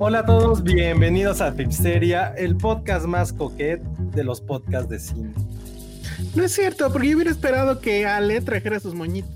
[0.00, 5.32] Hola a todos, bienvenidos a Filmsteria, el podcast más coquet de los podcasts de cine.
[6.34, 9.30] No es cierto, porque yo hubiera esperado que Ale trajera sus moñitos.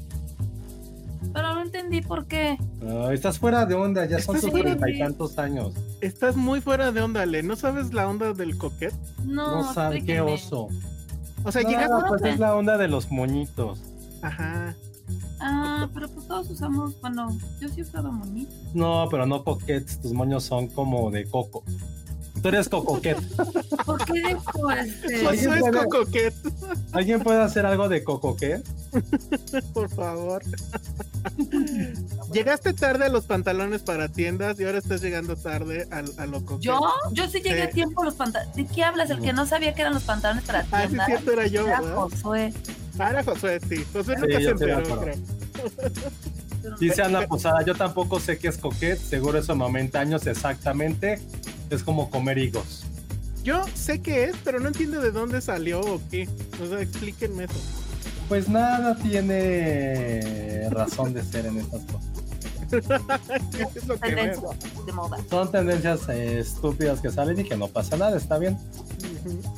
[1.32, 2.58] Pero no entendí por qué.
[2.80, 5.72] No, estás fuera de onda, ya son sus treinta y tantos años.
[6.00, 7.42] Estás muy fuera de onda, Ale.
[7.42, 8.92] ¿No sabes la onda del coquet?
[9.24, 10.68] No, No sabes qué oso.
[11.44, 11.94] O sea, No, llegaste.
[12.08, 13.80] pues es la onda de los moñitos.
[14.20, 14.74] Ajá.
[15.44, 18.52] Ah, pero pues todos usamos, bueno, yo sí he usado monito.
[18.74, 21.64] No, pero no coquets, tus moños son como de coco.
[22.40, 23.18] Tú eres cocoquet.
[23.86, 25.26] ¿Por qué este?
[25.26, 26.34] Oye, Eso es puede- coquet,
[26.92, 28.64] ¿Alguien puede hacer algo de cocoquet?
[29.74, 30.42] por favor.
[32.32, 36.44] Llegaste tarde a los pantalones para tiendas y ahora estás llegando tarde al, a lo
[36.44, 36.62] coquet.
[36.62, 36.80] ¿Yo?
[37.12, 37.68] Yo sí llegué Sí.
[37.68, 38.54] a tiempo a los pantalones.
[38.56, 39.10] ¿De qué hablas?
[39.10, 41.80] El que no sabía que eran los pantalones para Ah, sí, cierto, era yo, Era
[41.80, 41.94] ¿verdad?
[41.96, 42.52] Josué.
[42.98, 43.84] Ah, era Josué, sí.
[43.92, 45.14] Josué Sí, nunca se estoy de enteró, creo.
[46.78, 51.20] Dice Ana Posada, yo tampoco sé qué es coquet, seguro eso momento años exactamente.
[51.70, 52.84] Es como comer higos.
[53.42, 56.28] Yo sé qué es, pero no entiendo de dónde salió o qué.
[56.62, 57.54] O sea, explíquenme eso.
[58.28, 62.08] Pues nada tiene razón de ser en estas cosas.
[62.72, 64.32] ¿Qué es lo que veo?
[64.32, 65.18] Tendencia de moda.
[65.28, 68.58] Son tendencias eh, estúpidas que salen y que no pasa nada, está bien.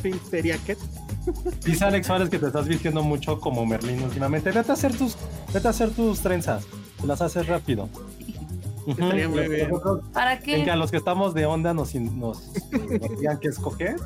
[0.03, 0.77] ¿qué?
[1.65, 4.51] Dice Alex Suárez que te estás vistiendo mucho como Merlín últimamente.
[4.51, 5.17] Vete a hacer tus,
[5.53, 6.65] vete a hacer tus trenzas.
[7.01, 7.89] Te las haces rápido.
[8.87, 9.71] Estaría muy que bien.
[10.13, 10.77] ¿Para en que a qué?
[10.77, 12.43] los que estamos de onda nos, nos,
[12.73, 13.97] nos digan qué escoger,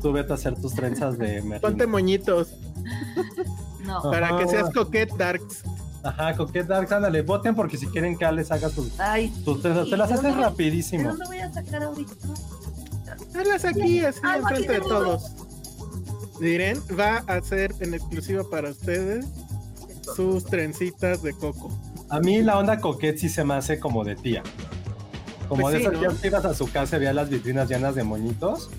[0.00, 1.60] tú vete a hacer tus trenzas de Merlín.
[1.60, 2.54] Ponte moñitos
[3.80, 4.00] No.
[4.02, 5.62] para que seas coquet darks.
[6.02, 9.32] Ajá, Coquet Darks, ándale, voten porque si quieren que Alex haga sus, Ay.
[9.44, 11.08] sus trenzas, te las ¿de haces dónde- ¿De rapidísimo.
[11.10, 12.12] dónde voy a sacar ahorita?
[13.38, 15.32] Hazlas aquí, así, Ah, enfrente de todos.
[16.40, 19.26] Miren, va a ser en exclusiva para ustedes
[20.16, 21.70] sus trencitas de coco.
[22.08, 24.42] A mí la onda coquet sí se me hace como de tía.
[25.48, 27.94] Como Pues de sí, esas que ibas a su casa y veías las vitrinas llenas
[27.94, 28.70] de moñitos.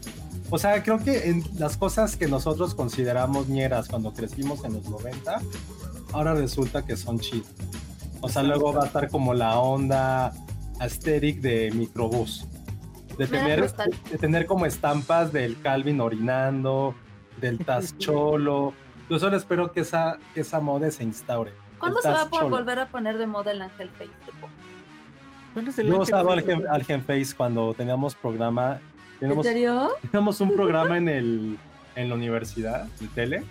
[0.49, 4.83] O sea, creo que en las cosas que nosotros consideramos ñeras cuando crecimos en los
[4.89, 5.39] 90,
[6.13, 7.51] ahora resulta que son chidas.
[8.21, 10.31] O sea, luego va a estar como la onda
[10.79, 12.47] aesthetic de microbús.
[13.17, 13.71] De da tener,
[14.11, 16.95] de tener como estampas del Calvin orinando,
[17.41, 18.73] del Taz Cholo.
[19.09, 21.51] Yo solo espero que esa, que esa moda se instaure.
[21.77, 24.09] ¿Cuándo se va a volver a poner de moda el Ángel Face?
[25.53, 26.33] ¿Cuál es el Yo ángel usaba
[26.71, 28.79] Algen Face cuando teníamos programa.
[29.15, 29.89] ¿En Teníamos, serio?
[30.01, 31.57] teníamos un programa en, el,
[31.95, 33.43] en la universidad, de tele,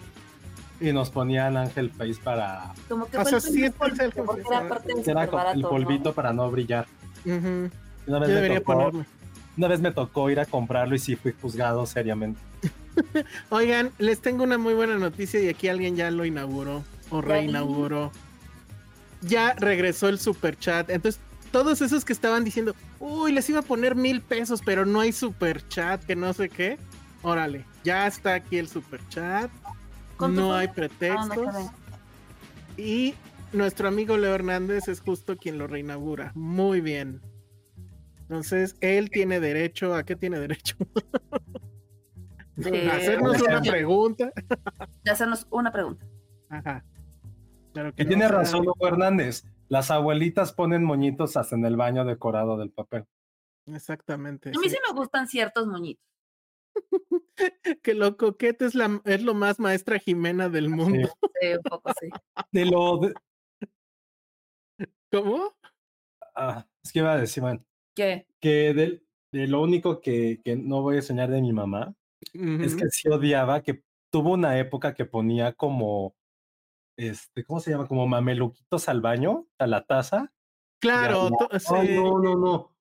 [0.82, 2.72] y nos ponían Ángel Face para.
[2.88, 5.68] Como que O sea, el sí porque era parte de era barato, el ¿no?
[5.70, 6.86] polvito para no brillar.
[7.24, 7.70] Una vez,
[8.06, 9.04] Yo me debería tocó, ponerme.
[9.56, 12.40] una vez me tocó ir a comprarlo y sí fui juzgado seriamente.
[13.50, 18.10] Oigan, les tengo una muy buena noticia y aquí alguien ya lo inauguró o reinauguró.
[19.22, 20.90] Ya regresó el super chat.
[20.90, 21.20] Entonces,
[21.52, 25.12] todos esos que estaban diciendo, uy, les iba a poner mil pesos, pero no hay
[25.12, 26.78] super chat, que no sé qué.
[27.22, 29.48] Órale, ya está aquí el super chat.
[30.22, 31.54] ¿Cuánto No hay Ah, no, pretextos.
[32.76, 33.14] Y
[33.52, 36.32] nuestro amigo Leo Hernández es justo quien lo reinaugura.
[36.34, 37.20] Muy bien.
[38.22, 39.94] Entonces, él tiene derecho.
[39.94, 40.76] ¿A qué tiene derecho?
[42.56, 44.32] De- hacernos una pregunta.
[45.04, 46.06] de hacernos una pregunta.
[46.48, 46.84] Ajá.
[47.72, 49.44] Claro Y no, tiene o sea, razón Hugo Hernández.
[49.68, 53.06] Las abuelitas ponen moñitos hasta en el baño decorado del papel.
[53.66, 54.50] Exactamente.
[54.50, 54.70] A mí sí.
[54.70, 56.04] sí me gustan ciertos moñitos.
[57.82, 61.08] Que lo coquete es, la, es lo más maestra Jimena del mundo.
[61.40, 62.08] Sí, un poco sí.
[62.52, 62.98] De lo.
[62.98, 63.14] de-
[65.10, 65.52] ¿Cómo?
[66.34, 67.64] ah, es que iba a decir, man,
[67.94, 68.26] ¿Qué?
[68.40, 69.02] que de,
[69.32, 71.94] de lo único que, que no voy a enseñar de mi mamá
[72.32, 76.14] es que sí odiaba que tuvo una época que ponía como,
[76.96, 77.88] este, ¿cómo se llama?
[77.88, 80.32] Como mameluquitos al baño, a la taza.
[80.80, 81.94] Claro, Ay, sí.
[81.94, 82.71] no, no, no.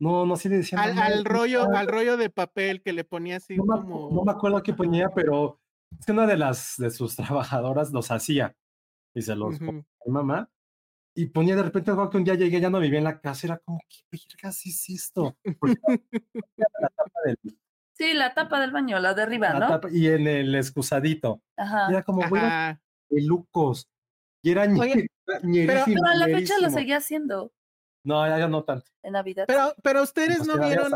[0.00, 0.80] No, no, sí le decían.
[0.80, 1.78] al, "Mamá, al ¿qué rollo, pasa?".
[1.80, 4.10] al rollo de papel que le ponía así no, me, como.
[4.12, 5.60] no me acuerdo qué ponía, pero
[5.98, 8.54] es que una de las de sus trabajadoras los hacía
[9.14, 9.80] y se los ponía Ujú.
[9.80, 10.50] a mi mamá.
[11.16, 13.48] Y ponía de repente algo que un día llegué, ya no vivía en la casa,
[13.48, 15.36] era como, ¿qué vergas es esto?
[16.56, 17.38] La tapa del-
[17.94, 19.66] Sí, la tapa del baño, la de arriba, la ¿no?
[19.66, 21.42] tapa- y en el excusadito.
[21.56, 21.88] Ajá.
[21.90, 22.40] Era como, güey,
[23.08, 23.88] pelucos.
[24.44, 25.08] Y era Oye,
[25.42, 27.52] ñerísimo, Pero a la fecha lo seguía haciendo
[28.08, 28.90] No, ya, no tanto.
[29.02, 29.44] en Navidad.
[29.46, 30.92] Pero, pero ustedes no vieron,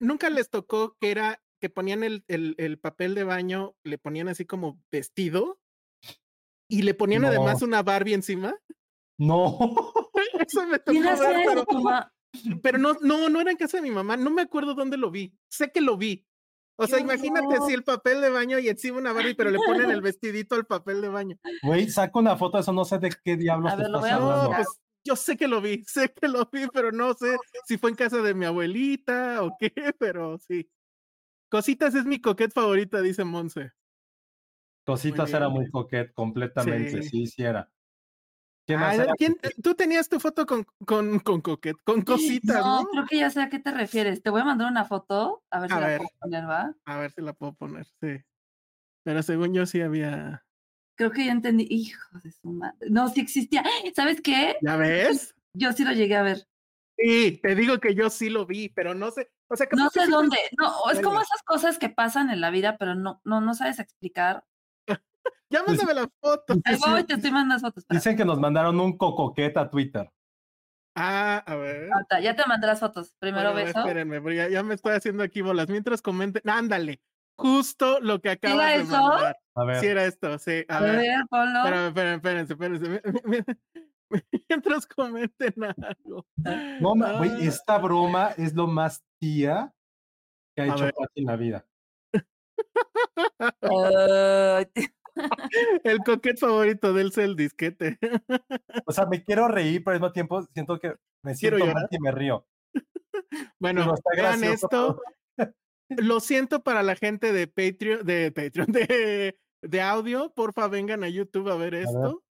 [0.00, 4.28] nunca les tocó que era que ponían el, el, el papel de baño, le ponían
[4.28, 5.58] así como vestido
[6.68, 7.66] y le ponían además No.
[7.68, 8.54] una Barbie encima.
[9.16, 9.56] No.
[10.40, 12.12] Eso me tocó ¿Quién ver, hacía eso, pero, tu ma-
[12.64, 14.16] pero no, no, no era en casa de mi mamá.
[14.16, 15.32] No me acuerdo dónde lo vi.
[15.48, 16.26] Sé que lo vi.
[16.76, 19.58] O sea, ¡Qué imagínate si el papel de baño y encima una Barbie, pero le
[19.64, 21.36] ponen el vestidito al papel de baño.
[21.62, 24.00] Güey, saca una foto de eso, no sé de qué diablos A te ver, lo
[24.00, 24.42] voy a hablando.
[24.50, 24.66] No, pues
[25.04, 27.36] yo sé que lo vi, sé que lo vi, pero no sé
[27.66, 30.70] si fue en casa de mi abuelita o qué, pero sí.
[31.50, 33.72] Cositas es mi coquet favorita, dice Monse.
[34.86, 37.02] Cositas Muy era muy coquet, completamente, Sí.
[37.02, 37.70] sí, sí era.
[38.66, 39.14] ¿Qué más Ay, era?
[39.16, 42.86] ¿quién- tú tenías tu foto con, con, con coquet, con cositas, No, ¿no?
[42.90, 44.22] creo que ya sé a qué te refieres.
[44.22, 46.74] Te voy a mandar una foto, a ver A si la puedo poner, ¿va?
[46.86, 48.24] A ver si la puedo poner, sí.
[49.04, 50.43] Pero según yo sí había.
[50.96, 51.66] Creo que ya entendí.
[51.70, 52.76] Hijo de su madre.
[52.90, 53.62] No, sí existía.
[53.96, 54.56] ¿Sabes qué?
[54.62, 55.34] ¿Ya ves?
[55.54, 56.46] Yo sí lo llegué a ver.
[56.96, 59.30] Sí, te digo que yo sí lo vi, pero no sé.
[59.48, 60.36] O sea, No sé dónde.
[60.58, 63.78] No, es como esas cosas que pasan en la vida, pero no, no, no sabes
[63.78, 64.44] explicar.
[65.50, 66.54] Ya mándame la foto.
[66.64, 67.06] Ahí Sí, voy, sí.
[67.06, 67.82] te estoy mandando fotos.
[67.82, 67.98] espera.
[67.98, 70.10] Dicen que nos mandaron un cocoquet a Twitter.
[70.96, 71.90] Ah, a ver.
[72.22, 73.14] Ya te mandé las fotos.
[73.20, 73.78] Primero Bueno, beso.
[73.80, 75.68] Espérenme, porque ya, ya me estoy haciendo aquí bolas.
[75.68, 77.00] Mientras comenten, ándale,
[77.36, 78.92] justo lo que acabas era de eso?
[78.92, 79.36] mandar.
[79.56, 79.76] A ver.
[79.80, 80.64] Sí era esto, sí.
[80.68, 81.86] A, A ver, ver, ponlo.
[81.88, 83.02] espérame, espérense, espérense.
[83.24, 86.26] Mi- Mientras comenten algo.
[86.80, 89.72] No, güey, Ah, esta broma es lo más tía
[90.54, 90.84] que ha A hecho.
[90.96, 91.66] Pati en la vida.
[93.62, 94.66] Ay,
[95.84, 97.98] El coquet favorito de él es el disquete.
[98.86, 101.74] O sea, me quiero reír, pero al mismo tiempo siento que me siento llorar.
[101.74, 102.46] mal y me río.
[103.58, 105.00] Bueno, vean esto.
[105.88, 110.32] Lo siento para la gente de Patreon, de Patreon, de, de audio.
[110.34, 112.22] Porfa, vengan a YouTube a ver esto.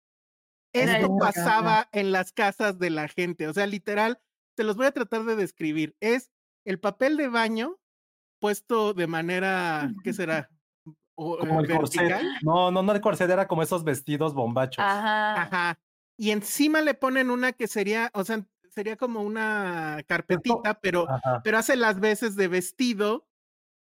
[0.74, 1.18] Esto esto.
[1.20, 3.48] pasaba en las casas de la gente.
[3.48, 4.20] O sea, literal,
[4.56, 5.96] te los voy a tratar de describir.
[6.00, 6.32] Es
[6.66, 7.78] el papel de baño
[8.40, 10.50] puesto de manera, ¿qué será?
[11.16, 12.22] O, Como eh, el corset.
[12.42, 14.84] No, no, no el corset, era como esos vestidos bombachos.
[14.84, 15.42] Ajá.
[15.44, 15.80] Ajá.
[16.18, 21.42] Y encima le ponen una que sería, o sea, sería como una carpetita, pero, Ajá.
[21.44, 23.28] pero hace las veces de vestido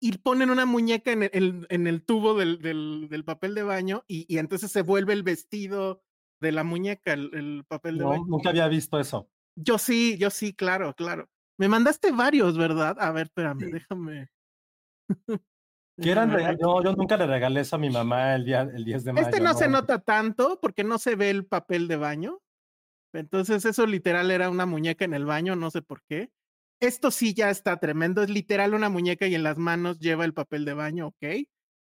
[0.01, 3.63] y ponen una muñeca en el, en- en el tubo del, del- del papel de
[3.63, 6.03] baño y, y entonces se vuelve el vestido
[6.41, 8.25] de la muñeca, el, el papel de No, baño.
[8.27, 9.31] nunca había visto eso.
[9.57, 11.31] Yo sí, yo sí, claro, claro.
[11.59, 12.97] Me mandaste varios, ¿verdad?
[12.99, 14.29] A ver, espérame, déjame.
[15.97, 16.59] Que eran déjame ver.
[16.61, 19.29] no, yo nunca le regalé eso a mi mamá el día el 10 de mayo.
[19.29, 22.41] Este no se nota tanto porque no se ve el papel de baño.
[23.13, 26.33] Entonces, eso literal era una muñeca en el baño, no sé por qué.
[26.85, 28.23] Esto sí ya está tremendo.
[28.23, 31.23] Es literal una muñeca y en las manos lleva el papel de baño, ok.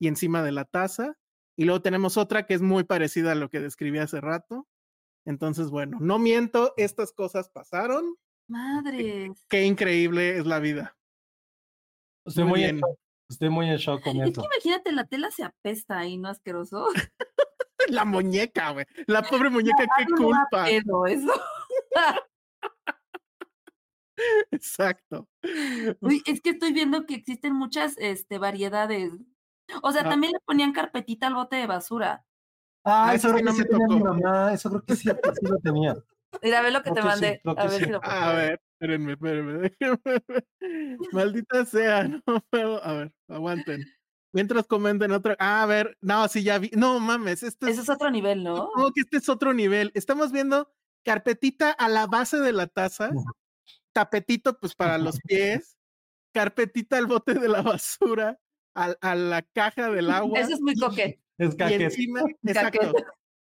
[0.00, 1.15] Y encima de la taza.
[1.56, 4.67] Y luego tenemos otra que es muy parecida a lo que describí hace rato.
[5.25, 8.17] Entonces, bueno, no miento, estas cosas pasaron.
[8.49, 9.44] Madres.
[9.49, 10.96] Qué increíble es la vida.
[12.27, 12.81] Estoy Muy muy, en bien.
[12.89, 12.99] shock,
[13.31, 16.87] estoy muy en shock con Es que imagínate, la tela se apesta ahí, ¿no asqueroso?
[17.89, 18.84] La muñeca, güey.
[19.06, 20.65] La pobre muñeca, qué No culpa.
[20.67, 21.32] pedo eso.
[24.51, 25.29] Exacto.
[26.01, 29.13] Uy, es que estoy viendo que existen muchas este, variedades.
[29.82, 30.08] O sea, Ah.
[30.10, 32.25] también le ponían carpetita al bote de basura.
[32.84, 34.53] Ah, eso creo que no sí me tenía mi mamá.
[34.55, 35.94] Eso creo que sí, sí lo tenía.
[36.43, 37.41] Mira, ve lo que Creo te sí, mandé.
[37.44, 37.84] a ver sí.
[37.84, 38.60] si lo puedo A ver.
[38.75, 39.98] espérenme, espérenme, déjenme
[40.29, 40.46] ver.
[41.13, 42.84] Maldita sea, no puedo.
[42.84, 43.84] A ver, aguanten.
[44.34, 45.37] Mientras comenten otra.
[45.39, 46.70] Ah, a ver, no, sí, ya vi.
[46.77, 47.89] No mames, esto Ese es.
[47.89, 48.56] es otro nivel, ¿no?
[48.56, 49.91] Supongo que este es otro nivel.
[49.94, 50.70] Estamos viendo
[51.05, 53.10] carpetita a la base de la taza.
[53.93, 55.77] Tapetito, pues para los pies,
[56.33, 58.39] carpetita al bote de la basura,
[58.75, 60.41] al- a, la caja del agua.
[60.41, 61.21] Ese es muy coquete.
[61.39, 62.93] Es y encima, exacto,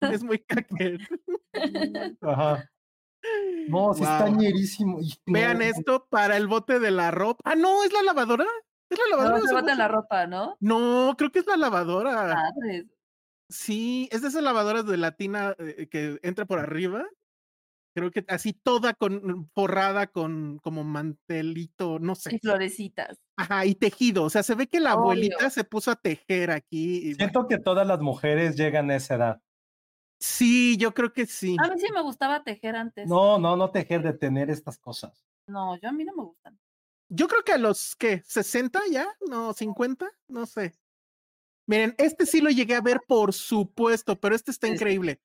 [0.01, 1.07] es muy caquete.
[2.21, 2.69] Ajá.
[3.67, 4.99] No, sí está ñerísimo.
[5.25, 7.41] Vean esto para el bote de la ropa.
[7.43, 8.45] Ah, no, es la lavadora.
[8.89, 9.39] Es la lavadora.
[9.39, 10.55] No, se bota la ropa, ¿no?
[10.59, 12.51] No, creo que es la lavadora.
[13.49, 17.05] Sí, es de esas lavadoras de latina eh, que entra por arriba.
[17.99, 22.39] Creo que así toda con forrada con como mantelito, no Y sé.
[22.39, 23.17] florecitas.
[23.37, 24.23] Ajá, y tejido.
[24.23, 25.01] O sea, se ve que la Obvio.
[25.03, 26.97] abuelita se puso a tejer aquí.
[26.97, 29.41] y bueno, Siento que todas las mujeres llegan a esa edad.
[30.19, 31.55] sí, yo creo que sí.
[31.59, 33.07] A mí sí me gustaba tejer antes.
[33.07, 35.25] No, no, no tejer de tener estas cosas.
[35.47, 36.59] No, yo a mí no me gustan.
[37.09, 40.75] Yo creo que a los que 60 ya, no, 50, no sé.
[41.67, 44.73] Miren, este sí lo llegué a ver, por supuesto, pero este está sí.
[44.73, 45.21] increíble.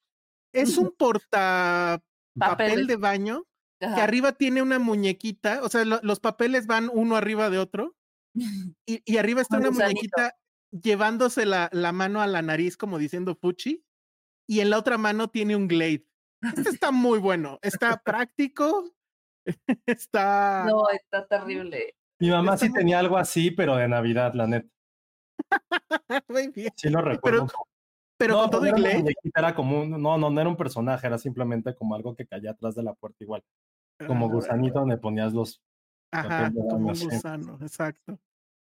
[0.52, 2.02] Es un porta
[2.38, 3.44] papel de baño
[3.80, 7.94] que arriba tiene una muñequita, o sea, lo- los papeles van uno arriba de otro
[8.86, 10.36] y, y arriba está Un una muñequita
[10.70, 13.84] llevándose la, la mano a la nariz como diciendo fuchi
[14.48, 16.06] y en la otra mano tiene un glade.
[16.42, 18.90] Este está muy bueno, está práctico,
[19.86, 20.64] está...
[20.66, 21.94] No, está terrible.
[22.20, 24.68] Mi mamá Está sí muy- tenía algo así, pero de Navidad, la neta.
[26.28, 26.72] Muy bien.
[26.76, 27.46] Sí lo recuerdo.
[27.48, 27.58] Pero.
[28.16, 29.02] Pero no, con todo era una inglés.
[29.02, 32.26] muñequita, era como un- no, no, no era un personaje, era simplemente como algo que
[32.26, 33.42] caía atrás de la puerta igual.
[34.06, 35.62] Como Ah, gusanito donde ponías los.
[36.12, 38.18] Ajá, como un gusano, exacto.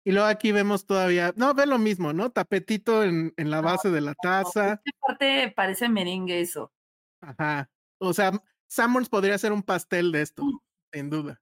[0.04, 2.30] Y luego aquí vemos todavía, no, ve lo mismo, ¿no?
[2.32, 4.74] Tapetito en, en la base de la taza.
[4.86, 6.72] Esta parte parece merengue eso.
[7.22, 7.70] Ajá.
[8.00, 8.32] O sea,
[8.68, 10.44] Samuels podría ser un pastel de esto,
[10.94, 11.42] sin duda.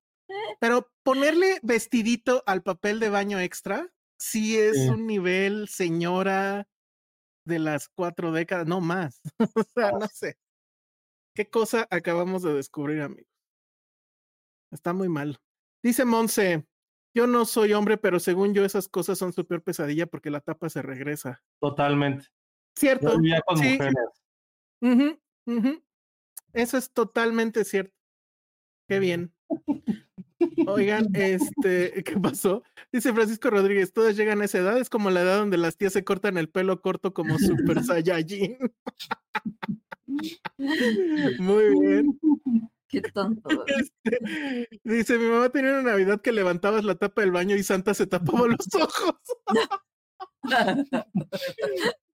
[0.61, 4.89] Pero ponerle vestidito al papel de baño extra, sí es Sí.
[4.89, 6.67] un nivel señora
[7.45, 9.21] de las cuatro décadas, no más.
[9.55, 10.37] o sea, no sé.
[11.35, 13.31] ¿Qué cosa acabamos de descubrir, amigos?
[14.71, 15.39] Está muy mal.
[15.83, 16.65] Dice Monse,
[17.15, 20.41] yo no soy hombre, pero según yo esas cosas son su peor pesadilla porque la
[20.41, 21.43] tapa se regresa.
[21.59, 22.27] Totalmente.
[22.75, 23.13] ¿Cierto?
[23.13, 23.73] Yo vivía con sí.
[23.73, 23.95] mujeres.
[24.81, 25.83] Ujú, ujú.
[26.53, 27.95] Eso es totalmente cierto.
[28.87, 29.33] Qué bien.
[30.67, 32.63] Oigan, este, ¿qué pasó?
[32.91, 35.93] Dice Francisco Rodríguez, todas llegan a esa edad, es como la edad donde las tías
[35.93, 38.57] se cortan el pelo corto como Super Saiyajin.
[41.39, 42.19] Muy bien.
[42.87, 43.65] Qué tonto.
[43.65, 47.93] Este, dice, mi mamá tenía una Navidad que levantabas la tapa del baño y Santa
[47.95, 49.15] se tapaba los ojos.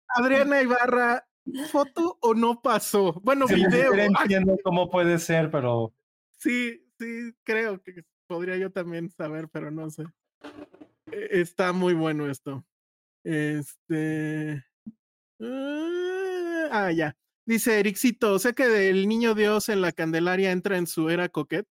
[0.07, 1.27] Adriana Ibarra,
[1.69, 3.19] ¿foto o no pasó?
[3.23, 3.91] Bueno, Sí, video.
[3.93, 5.93] Ay, entiendo cómo puede ser, pero
[6.39, 10.03] Sí, sí, creo que podría yo también saber, pero no sé.
[11.11, 12.63] E- Está muy bueno esto.
[13.23, 14.63] Este.
[15.41, 17.17] Ah, ah, ya.
[17.45, 21.67] Dice Ericito, sea que del niño Dios en la Candelaria entra en su era coquet.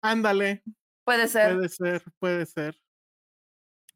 [0.00, 0.62] Ándale,
[1.04, 1.54] Puede ser.
[1.56, 2.80] puede ser, puede ser.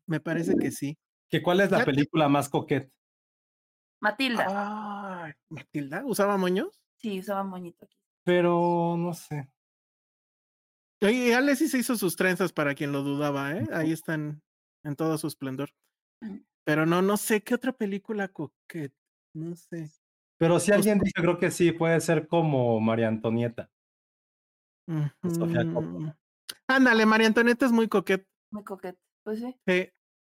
[0.06, 0.98] Me parece que sí.
[1.28, 2.90] ¿que ¿cuál es la película más coqueta?
[4.00, 5.36] Matilda.
[5.48, 6.82] Matilda, ¿usaba moños?
[6.96, 7.96] Sí, usaba moñito aquí.
[8.24, 9.48] Pero no sé.
[11.02, 13.66] Oye, Ale sí se hizo sus trenzas para quien lo dudaba, ¿eh?
[13.72, 14.42] Ahí están
[14.84, 15.70] en todo su esplendor.
[16.22, 16.38] Mm.
[16.64, 18.92] Pero no, no sé qué otra película coquet.
[19.34, 19.90] No sé.
[20.38, 23.70] Pero si Pues- alguien dice, creo que sí, puede ser como María Antonieta.
[25.22, 26.08] Sofía Coppola.
[26.08, 26.12] Ujú.
[26.68, 28.26] Ándale, María Antonieta es muy coquet.
[28.52, 28.98] Muy coquete.
[29.24, 29.56] Pues sí.
[29.66, 29.88] Sí,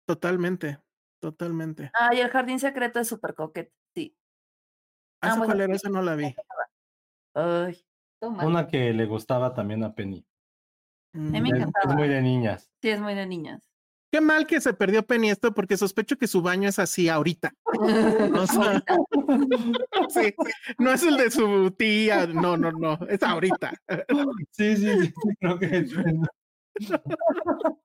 [0.08, 0.80] totalmente,
[1.22, 1.90] totalmente.
[1.94, 3.72] Ah, y el jardín secreto es súper coquete.
[3.94, 4.16] Sí.
[5.22, 5.74] Ah, ¿Esa bueno, cuál era?
[5.74, 6.34] Esa no la vi.
[7.34, 7.80] Ay.
[8.20, 8.44] Toma.
[8.44, 10.26] Una que le gustaba también a Penny.
[11.12, 11.34] Mm.
[11.34, 12.70] A mí me Es, es muy de niñas.
[12.82, 13.70] Sí, es muy de niñas.
[14.12, 17.54] Qué mal que se perdió Penny esto porque sospecho que su baño es así ahorita.
[17.64, 18.82] O sea,
[20.08, 20.34] sí,
[20.78, 23.72] no es el de su tía, no, no, no, es ahorita.
[24.50, 25.86] Sí, sí, sí, creo que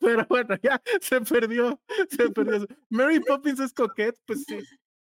[0.00, 2.66] Pero bueno, ya se perdió, se perdió.
[2.90, 4.60] Mary Poppins es coquet, pues sí.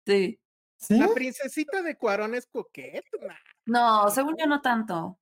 [0.07, 0.40] Sí.
[0.76, 0.99] ¿Sí?
[0.99, 3.04] La princesita de Cuarón es coquet,
[3.66, 5.18] No, según yo no tanto.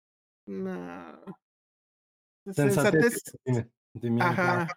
[0.47, 1.23] no.
[2.53, 3.23] Sensatez.
[4.21, 4.69] Ajá.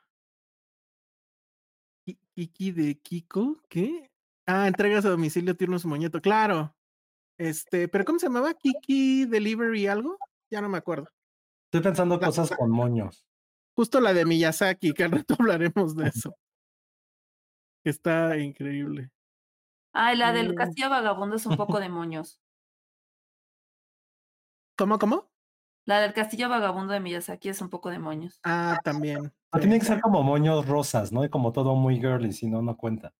[2.05, 4.09] Ki- Kiki de Kiko, ¿qué?
[4.47, 6.75] Ah, entregas a domicilio tiernos moñeto, claro.
[7.37, 8.53] Este, pero ¿cómo se llamaba?
[8.53, 10.17] Kiki Delivery algo?
[10.51, 11.07] Ya no me acuerdo.
[11.67, 13.25] Estoy pensando La- cosas con moños.
[13.75, 16.35] Justo la de Miyazaki, que al rato hablaremos de eso.
[17.85, 19.11] Está increíble.
[19.93, 20.55] Ay, la del Mm.
[20.55, 22.39] castillo vagabundo es un poco de moños.
[24.77, 25.29] ¿Cómo, cómo?
[25.89, 28.39] La del castillo vagabundo de Miyazaki es un poco de moños.
[28.43, 29.33] Ah, también.
[29.49, 29.61] Ah, sí.
[29.61, 31.25] Tiene que ser como moños rosas, ¿no?
[31.25, 33.11] Y como todo muy girly, si no, no cuenta.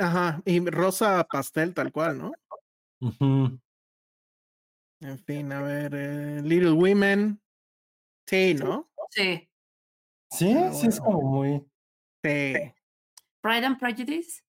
[0.00, 2.32] Ajá, y rosa pastel tal cual, ¿no?
[3.02, 3.60] Ujú.
[5.00, 7.38] En fin, a ver, eh, Little Women.
[8.26, 8.90] Sí, ¿no?
[9.10, 9.46] Sí.
[10.30, 11.70] Sí, Ah, sí es como muy.
[12.24, 12.54] Sí.
[13.42, 14.40] Pride and Prejudice,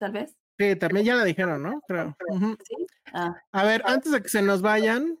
[0.00, 0.36] tal vez.
[0.58, 1.80] Sí, también ya la dijeron, ¿no?
[1.86, 2.16] Creo.
[2.64, 2.86] Sí.
[3.12, 5.16] Ah, A ver, antes de que se nos vayan,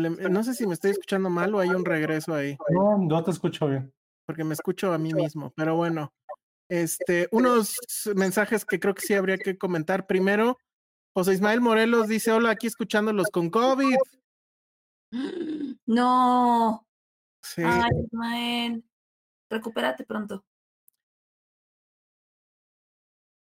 [0.00, 3.30] no sé si me estoy escuchando mal o hay un regreso ahí, No, no te
[3.30, 3.92] escucho bien.
[4.26, 6.12] porque me escucho a mí mismo, pero bueno.
[6.70, 7.76] Este, unos
[8.14, 10.06] mensajes que creo que sí habría que comentar.
[10.06, 10.58] Primero,
[11.14, 13.96] José Ismael Morelos dice: Hola, aquí escuchándolos con COVID.
[15.86, 16.86] No.
[17.42, 17.62] Sí.
[17.64, 18.84] Ay, Ismael.
[19.50, 20.42] Recupérate pronto.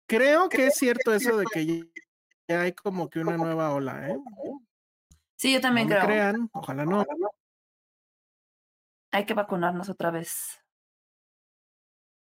[0.08, 1.84] Creo que es cierto eso de que
[2.48, 4.16] ya hay como que una nueva ola, ¿eh?
[5.42, 6.06] Sí, yo también no creo.
[6.06, 7.04] crean, ojalá no.
[9.10, 10.62] Hay que vacunarnos otra vez.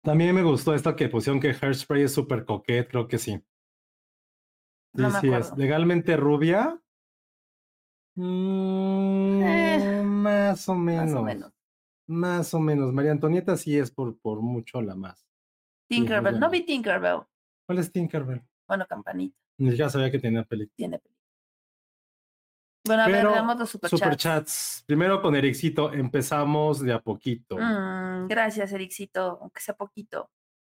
[0.04, 3.32] También me gustó esto que pusieron que Hairspray es súper coquet, creo que sí.
[4.94, 5.52] Sí, No sí es.
[5.56, 6.80] Legalmente rubia.
[8.14, 11.06] Mm, Eh, más o menos.
[11.10, 11.52] Más o menos.
[12.06, 12.92] Más o menos.
[12.92, 15.26] María Antonieta sí es por, por mucho la más.
[15.88, 16.38] Tinkerbell.
[16.38, 17.22] No vi Tinkerbell.
[17.66, 18.42] ¿Cuál es Tinkerbell?
[18.68, 19.36] Bueno, campanita.
[19.58, 20.76] Ni siquiera sabía que tenía película.
[20.76, 21.19] Tiene película.
[22.86, 24.00] Bueno, a ver, Pero, veamos los superchats.
[24.00, 24.84] Superchats.
[24.86, 27.56] Primero con Ericito, empezamos de a poquito.
[27.58, 30.30] Mm, gracias, Ericito, aunque sea poquito.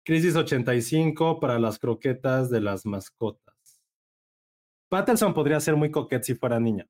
[0.03, 3.55] Crisis 85 para las croquetas de las mascotas.
[4.89, 6.87] Patterson podría ser muy coquet si fuera niña.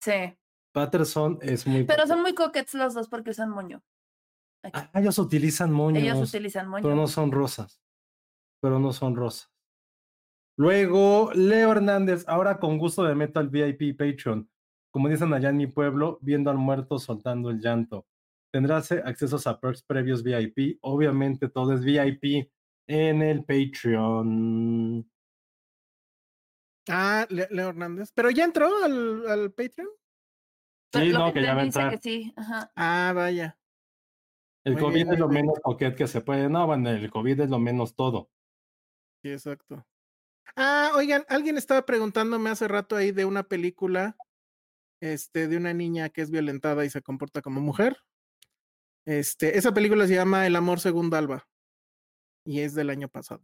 [0.00, 0.36] Sí.
[0.72, 1.84] Patterson es muy.
[1.84, 2.08] Pero coquet.
[2.08, 3.82] son muy coquets los dos porque usan moño.
[4.62, 4.78] Aquí.
[4.78, 6.02] Ah, ellos utilizan moños.
[6.02, 6.82] Ellos utilizan moño.
[6.82, 7.80] Pero no son rosas.
[8.60, 9.50] Pero no son rosas.
[10.60, 14.46] Luego, Leo Hernández, ahora con gusto me meto al VIP Patreon.
[14.92, 18.06] Como dicen allá en mi pueblo, viendo al muerto soltando el llanto.
[18.52, 20.76] Tendrás accesos a perks previos VIP.
[20.82, 22.50] Obviamente todo es VIP
[22.88, 25.10] en el Patreon.
[26.90, 28.12] Ah, Le- Leo Hernández.
[28.14, 29.88] Pero ya entró al, al Patreon.
[30.92, 31.90] Sí, lo no, que ya va a entrar.
[31.92, 32.34] que sí.
[32.36, 32.70] Ajá.
[32.76, 33.58] Ah, vaya.
[34.66, 35.46] El Muy COVID bien, es lo bien.
[35.46, 36.50] menos coquet que se puede.
[36.50, 38.28] No, bueno, el COVID es lo menos todo.
[39.22, 39.86] Sí, exacto.
[40.56, 44.16] Ah, oigan, alguien estaba preguntándome hace rato ahí de una película,
[45.00, 47.98] este, de una niña que es violentada y se comporta como mujer.
[49.06, 51.48] Este, esa película se llama El amor según Alba
[52.44, 53.42] y es del año pasado.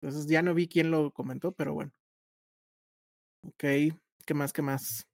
[0.00, 1.92] Entonces ya no vi quién lo comentó, pero bueno.
[3.44, 3.64] Ok,
[4.24, 4.52] ¿qué más?
[4.52, 5.08] ¿Qué más?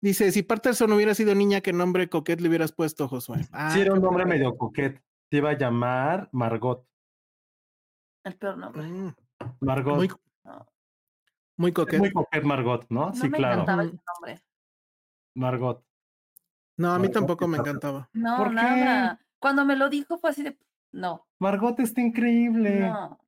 [0.00, 3.46] Dice, si Patterson hubiera sido niña, ¿qué nombre coquet le hubieras puesto, Josué?
[3.52, 5.00] Ah, sí, era un nombre medio coquet.
[5.30, 6.86] Te iba a llamar Margot.
[8.24, 8.82] El peor nombre.
[8.82, 9.14] Mm,
[9.60, 9.96] Margot.
[9.96, 10.08] muy,
[10.44, 10.66] No,
[11.56, 11.98] muy coquet.
[11.98, 13.06] muy coquet Margot, ¿no?
[13.08, 13.54] no sí, me claro.
[13.62, 14.42] encantaba ese nombre.
[15.34, 15.84] Margot.
[16.76, 18.08] No, a mí Margot tampoco me encantaba.
[18.12, 18.54] No, ¿Por qué?
[18.54, 19.20] nada.
[19.38, 20.58] Cuando me lo dijo fue así de.
[20.92, 22.80] No, Margot está increíble.
[22.80, 23.18] no.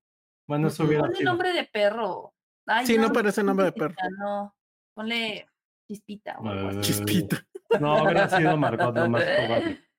[0.47, 1.31] Bueno, eso hubiera Ponle sido.
[1.31, 2.35] nombre de perro.
[2.67, 3.95] Ay, Sí, no parece nombre de perro.
[4.19, 4.55] No.
[4.95, 5.49] Ponle
[5.89, 6.39] chispita.
[6.39, 6.79] o algo así.
[6.79, 7.47] Eh, Chispita.
[7.81, 9.81] No, habrá sido Margot lo más probable.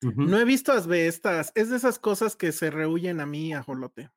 [0.00, 1.50] No he visto asbestas.
[1.56, 4.10] Es de esas cosas que se rehuyen a mí, ajolote.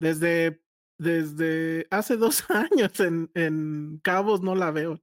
[0.00, 0.62] Desde,
[0.98, 5.00] desde hace dos años en, en Cabos no la veo.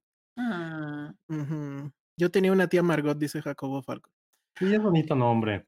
[1.27, 1.91] Ujú.
[2.17, 4.11] Yo tenía una tía Margot, dice Jacobo Falco.
[4.57, 5.65] Sí, es bonito nombre.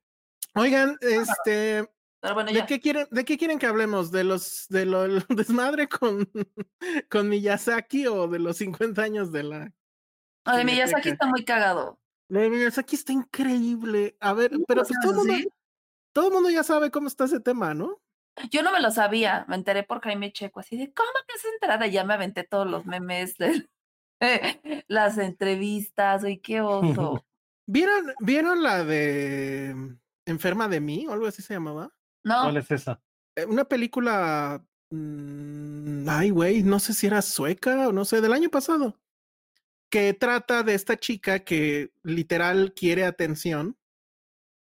[0.53, 1.87] Oigan, este,
[2.33, 4.11] bueno, ¿de qué quieren, de qué quieren que hablemos?
[4.11, 6.29] ¿De los de lo el desmadre con,
[7.09, 9.73] con Miyazaki o de los 50 años de la
[10.53, 11.99] de Miyazaki está muy cagado.
[12.29, 14.15] De Miyazaki está increíble.
[14.19, 15.49] A ver, pero pues ¿Cosas todo el mundo,
[16.13, 18.01] todo el mundo ya sabe cómo está ese tema, ¿no?
[18.51, 21.47] Yo no me lo sabía, me enteré por Jaime Checo, así de, ¿cómo que se
[21.49, 21.87] enterada?
[21.87, 23.67] Ya me aventé todos los memes, de-
[24.87, 27.23] las entrevistas, uy, qué oso.
[27.67, 31.91] ¿Vieron, ¿Vieron la de mm, Enferma de mí o algo así se llamaba?
[32.23, 33.01] No, ¿Cuál es esa?
[33.35, 38.33] Eh, Una película, mm, ay, güey, no sé si era sueca o no sé, del
[38.33, 38.99] año pasado,
[39.89, 43.77] que trata de esta chica que literal quiere atención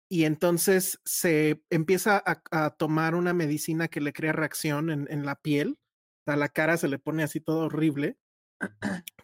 [0.09, 5.35] y entonces se empieza a, tomar una medicina que le crea reacción en, en la
[5.35, 5.79] piel,
[6.25, 8.17] a la cara se le pone así todo horrible,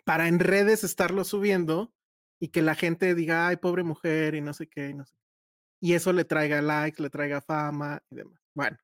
[0.05, 1.93] para en redes estarlo subiendo
[2.41, 5.13] y que la gente diga, ay, pobre mujer y no sé qué, y no sé
[5.15, 5.19] qué.
[5.81, 8.41] Y eso le traiga likes, le traiga fama y demás.
[8.53, 8.77] Bueno,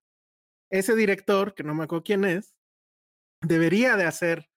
[0.70, 2.56] ese director, que no me acuerdo quién es,
[3.42, 4.50] debería de hacer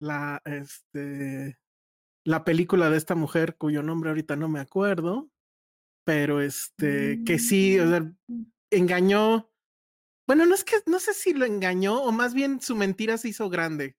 [0.00, 1.58] la, este,
[2.24, 5.30] la película de esta mujer cuyo nombre ahorita no me acuerdo,
[6.06, 8.08] pero este, que sí, o sea,
[8.70, 9.50] engañó.
[10.24, 13.28] Bueno, no es que, no sé si lo engañó o más bien su mentira se
[13.28, 13.96] hizo grande.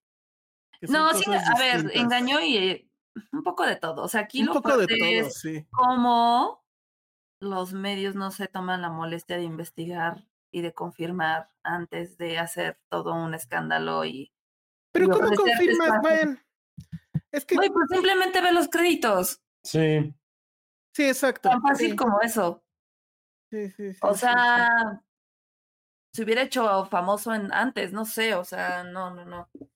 [0.80, 2.90] no, sí, a ver, engañó y eh,
[3.30, 4.02] un poco de todo.
[4.02, 5.66] O sea, aquí Un lo poco de todo, es sí.
[5.70, 6.64] cómo
[7.40, 12.80] los medios no se toman la molestia de investigar y de confirmar antes de hacer
[12.88, 14.32] todo un escándalo y...
[14.92, 16.00] Pero y ¿cómo confirmas?
[16.00, 16.38] Bueno,
[17.32, 19.42] es que Güey, pues simplemente ve los créditos.
[19.62, 20.14] Sí.
[20.98, 21.48] Sí, exacto.
[21.48, 22.64] Tan fácil sí, como eso.
[23.50, 25.00] sí, sí, sí, O sí, sea,
[26.12, 29.48] se hubiera hecho famoso en antes, no sé, o sea, no, no, no.
[29.52, 29.68] sí.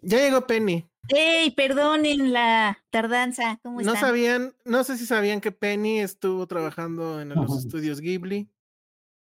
[0.00, 0.88] Ya llegó Penny.
[1.08, 3.60] ¡Ey, perdonen la tardanza!
[3.62, 4.08] ¿Cómo No están?
[4.08, 8.48] sabían, no sé si sabían que Penny estuvo trabajando en los estudios Ghibli.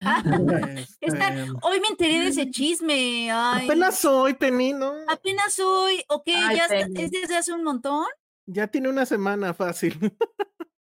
[0.02, 0.22] Ah,
[1.02, 3.32] está- Este, hoy me enteré de ese chisme.
[3.32, 4.94] Ay, apenas hoy, Penny, ¿no?
[5.08, 6.04] apenas hoy.
[6.10, 7.02] Ok, Ay, ya Penny.
[7.02, 8.06] es desde hace un montón.
[8.52, 9.98] Ya tiene una semana fácil.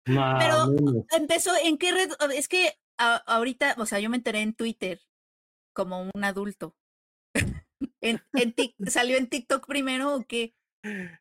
[0.08, 2.10] No, Pero- no, Empezó, ¿en qué red?
[2.36, 5.00] Es que a- ahorita, o sea, yo me enteré en Twitter
[5.74, 6.76] como un adulto.
[8.02, 10.56] en, en Tik- ¿Salió en TikTok primero o qué?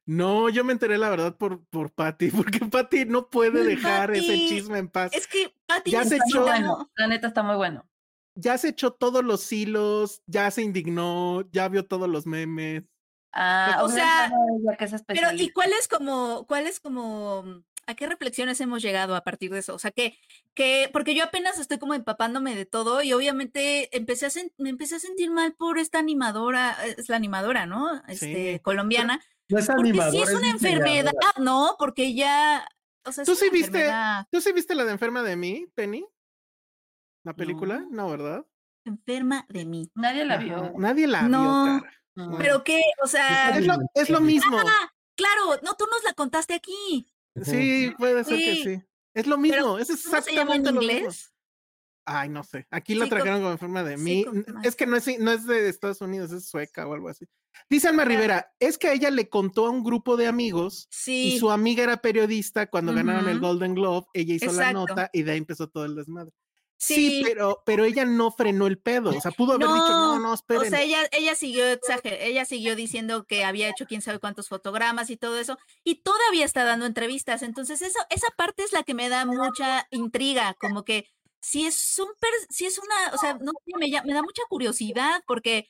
[0.06, 4.26] No, yo me enteré la verdad por, por Patty, porque Patty no puede dejar ese
[4.28, 5.12] Patty, chisme en paz.
[5.14, 6.90] Es que Pati Ya se Está muy echó- bueno.
[6.96, 7.86] La neta está muy bueno.
[8.36, 12.84] Ya se echó todos los hilos, ya se indignó, ya vio todos los memes.
[13.32, 14.26] Ah, O sea,
[14.60, 18.60] ella que es Pero, ¿y cuál es como, cuál es como, mm, a qué reflexiones
[18.60, 19.74] hemos llegado a partir de eso?
[19.74, 20.18] O sea, que,
[20.54, 24.96] que, porque yo apenas estoy como empapándome de todo y obviamente empecé a me empecé
[24.96, 28.02] a sentir mal por esta animadora, eh, es la animadora, ¿no?
[28.08, 28.60] Este, Sí.
[28.60, 29.20] colombiana.
[29.48, 30.12] no es Porque animador.
[30.12, 31.76] sí es una enfermedad, ¿no?
[31.78, 32.66] Porque ya,
[33.04, 33.66] o sea, ¿Tú sí viste?
[33.78, 34.26] enfermedad.
[34.30, 36.04] ¿Tú sí viste la de Enferma de mí, Penny?
[37.24, 37.84] ¿La película?
[37.90, 38.44] No, ¿verdad?
[38.84, 39.90] enferma de mí.
[39.94, 40.72] Nadie la Ajá, vio.
[40.78, 41.40] Nadie la No.
[41.42, 41.99] vio, cara.
[42.38, 44.58] Pero qué, o sea, Es lo, es lo mismo.
[44.58, 47.06] ah, claro, no, tú nos la contaste aquí.
[47.42, 48.82] Sí, puede ser que Sí.
[49.14, 50.92] Es lo Pero, mismo, es ¿Cómo se llama en exactamente lo mismo.
[50.98, 51.32] inglés?
[52.06, 52.66] Ay, no sé.
[52.70, 54.24] Aquí la Sí, trajeron como enferma de sí, mí.
[54.64, 57.26] Es que no es, no es de Estados Unidos, es sueca o algo así.
[57.68, 61.34] Dice Alma Rivera, es que a ella le contó a un grupo de amigos Sí.
[61.34, 63.38] y su amiga era periodista cuando ganaron el.
[63.40, 66.32] Golden Globe, ella hizo la nota y de ahí empezó todo el desmadre.
[66.82, 67.22] Sí, Sí.
[67.24, 69.10] pero, pero ella no frenó el pedo.
[69.10, 70.62] O sea, pudo haber dicho, no, no, esperen.
[70.62, 71.64] O sea, ella, ella siguió
[72.04, 76.46] ella siguió diciendo que había hecho quién sabe cuántos fotogramas y todo eso, y todavía
[76.46, 77.42] está dando entrevistas.
[77.42, 81.04] Entonces, eso, esa parte es la que me da mucha intriga, como que
[81.42, 85.22] si es un per- si es una, o sea, no me, me da mucha curiosidad
[85.26, 85.68] porque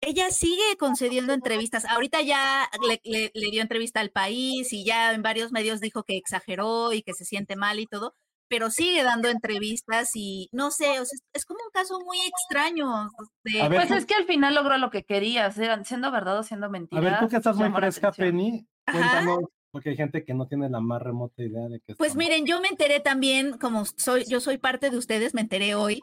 [0.00, 1.84] ella sigue concediendo entrevistas.
[1.84, 6.04] Ahorita ya le, le- le dio entrevista al país y ya en varios medios dijo
[6.04, 8.14] que exageró y que se siente mal y todo,
[8.48, 12.18] pero sigue dando entrevistas y no sé, o sea, es, es como un caso muy
[12.20, 13.08] extraño.
[13.44, 16.38] de- A ver, Pues tú- es que al final logró lo que quería, siendo verdad
[16.38, 17.00] o siendo mentira.
[17.00, 18.12] A ver, tú que estás muy fresca.
[18.12, 22.16] Penny, cuéntanos, porque hay gente que no tiene la más remota idea de que Pues
[22.16, 26.02] miren, yo me enteré también, como soy, yo soy parte de ustedes, me enteré hoy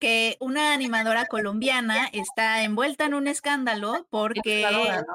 [0.00, 4.66] que una animadora colombiana está envuelta en un escándalo porque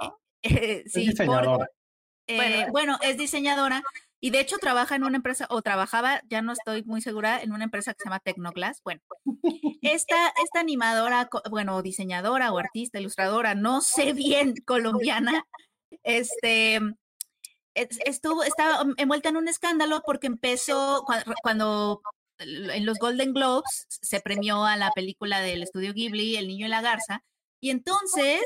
[0.02, 0.20] ¿no?
[0.44, 0.44] eh,
[0.86, 1.70] es sí, por- diseñadora.
[2.28, 3.82] eh, Bueno, bueno, es diseñadora
[4.20, 7.52] y de hecho trabaja en una empresa, o trabajaba, ya no estoy muy segura, en
[7.52, 8.82] una empresa que se llama Tecnoglass.
[8.84, 9.02] Bueno,
[9.82, 15.46] esta, esta animadora, bueno, diseñadora o artista, ilustradora, no sé bien, colombiana,
[16.04, 16.76] este,
[17.76, 22.02] es- estuvo, estaba envuelta en un escándalo porque empezó cua- cuando
[22.40, 26.66] l- en los Golden Globes se premió a la película del estudio Ghibli, El Niño
[26.66, 27.24] y la Garza,
[27.60, 28.42] y entonces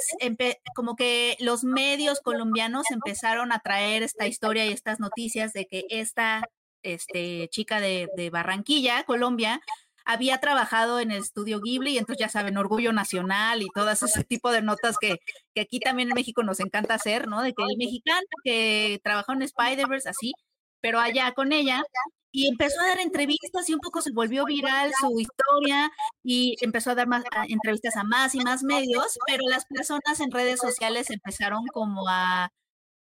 [0.75, 5.85] como que los medios colombianos empezaron a traer esta historia y estas noticias de que
[5.89, 6.43] esta
[6.83, 9.61] este, chica de, de Barranquilla, Colombia,
[10.05, 14.23] había trabajado en el estudio Ghibli, y entonces ya saben, orgullo nacional y todas ese
[14.23, 15.17] tipo de notas que,
[15.53, 17.41] que aquí también en México nos encanta hacer, ¿no?
[17.41, 20.33] De que el mexicano que trabajó en Spider-Verse, así,
[20.81, 21.83] pero allá con ella,
[22.31, 25.91] y empezó a dar entrevistas y un poco se volvió viral su historia
[26.23, 30.31] y empezó a dar más entrevistas a más y más medios, pero las personas en
[30.31, 32.49] redes sociales empezaron como a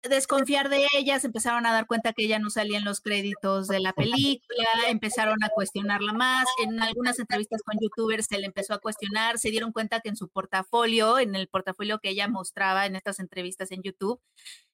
[0.09, 3.67] desconfiar de ella, se empezaron a dar cuenta que ella no salía en los créditos
[3.67, 8.73] de la película, empezaron a cuestionarla más, en algunas entrevistas con youtubers se le empezó
[8.73, 12.85] a cuestionar, se dieron cuenta que en su portafolio, en el portafolio que ella mostraba
[12.85, 14.19] en estas entrevistas en YouTube,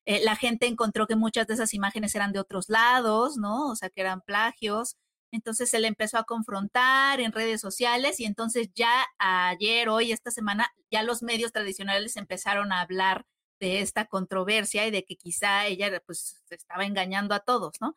[0.05, 3.69] eh, la gente encontró que muchas de esas imágenes eran de otros lados, ¿no?
[3.69, 4.97] O sea, que eran plagios.
[5.31, 10.31] Entonces se le empezó a confrontar en redes sociales y entonces ya ayer, hoy, esta
[10.31, 13.25] semana, ya los medios tradicionales empezaron a hablar
[13.59, 17.95] de esta controversia y de que quizá ella pues estaba engañando a todos, ¿no?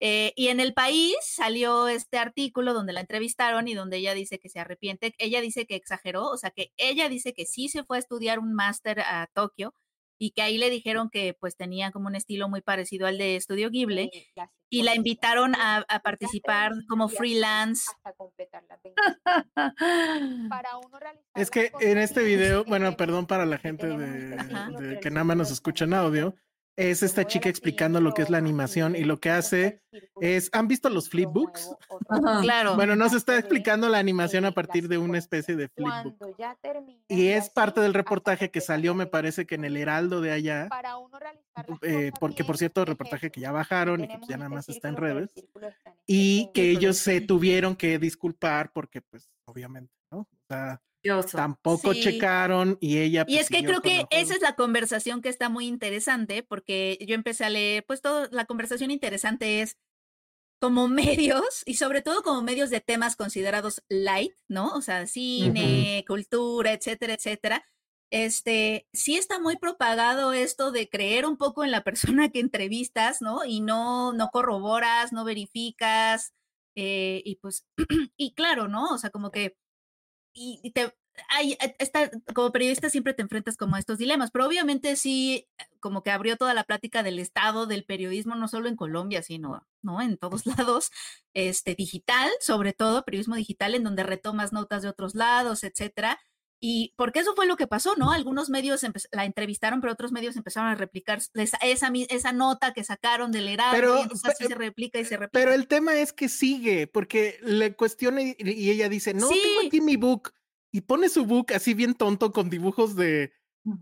[0.00, 4.38] Eh, y en el país salió este artículo donde la entrevistaron y donde ella dice
[4.38, 5.14] que se arrepiente.
[5.18, 8.38] Ella dice que exageró, o sea que ella dice que sí se fue a estudiar
[8.38, 9.74] un máster a Tokio
[10.18, 13.36] y que ahí le dijeron que pues tenía como un estilo muy parecido al de
[13.36, 14.10] Estudio Ghibli
[14.70, 17.84] y la invitaron a, a participar como freelance.
[21.34, 25.50] Es que en este video, bueno, perdón para la gente de que nada más nos
[25.50, 26.34] escucha en audio,
[26.76, 29.82] es esta chica explicando lo que es la animación y lo que hace
[30.20, 31.70] es, ¿han visto los flipbooks?
[32.42, 32.74] Claro.
[32.74, 36.16] Bueno, nos está explicando la animación a partir de una especie de flipbook.
[37.08, 40.68] Y es parte del reportaje que salió, me parece que en el Heraldo de allá,
[41.82, 44.96] eh, porque por cierto, reportaje que ya bajaron y que ya nada más está en
[44.96, 45.30] redes,
[46.06, 50.20] y que ellos se tuvieron que disculpar porque pues obviamente, ¿no?
[50.20, 50.80] O sea.
[51.30, 52.02] Tampoco Sí.
[52.02, 53.24] checaron y ella...
[53.26, 57.14] Y es que creo que esa es la conversación que está muy interesante, porque yo
[57.14, 59.76] empecé a leer, pues todo, la conversación interesante es,
[60.60, 60.88] como
[61.28, 64.68] medios y sobre todo como medios de temas considerados light, ¿no?
[64.74, 67.64] O sea, cine, cultura, etcétera, etcétera.
[68.10, 73.20] Este, sí está muy propagado esto de creer un poco en la persona que entrevistas,
[73.20, 73.44] ¿no?
[73.44, 76.32] Y no, no corroboras, no verificas,
[76.76, 77.66] eh, y pues,
[78.16, 78.88] y claro, ¿no?
[78.88, 79.56] O sea, como que,
[80.34, 80.92] y, te,
[81.28, 85.48] hay, e, esta, como periodista siempre te enfrentas como a estos dilemas, pero obviamente sí,
[85.80, 89.66] como que abrió toda la plática del estado del periodismo, no solo en Colombia, sino,
[89.82, 90.00] ¿no?
[90.02, 90.90] En todos lados,
[91.32, 96.20] este, digital, sobre todo, periodismo digital, en donde retomas notas de otros lados, etcétera.
[96.60, 98.10] Y porque eso fue lo que pasó, ¿no?
[98.10, 103.32] Algunos medios la entrevistaron, pero otros medios empezaron a replicar esa, esa, nota que sacaron
[103.32, 105.32] del Heraldo, pero, y entonces así se replica y se replica.
[105.32, 109.80] Pero el tema es que sigue, porque le cuestiona y, ella dice, no, tengo aquí
[109.80, 110.32] mi book,
[110.72, 113.32] y pone su book así bien tonto con dibujos de,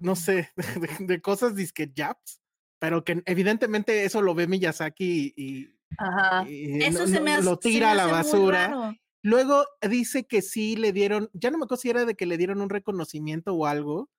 [0.01, 0.51] no sé,
[1.01, 2.41] de, cosas disque japs,
[2.79, 6.45] pero que evidentemente eso lo ve Miyazaki y, Ajá.
[6.49, 8.97] eso se me lo tira a la basura.
[9.23, 12.37] Luego dice que sí le dieron, ya no me acuerdo si era de que le
[12.37, 14.11] dieron un reconocimiento o algo,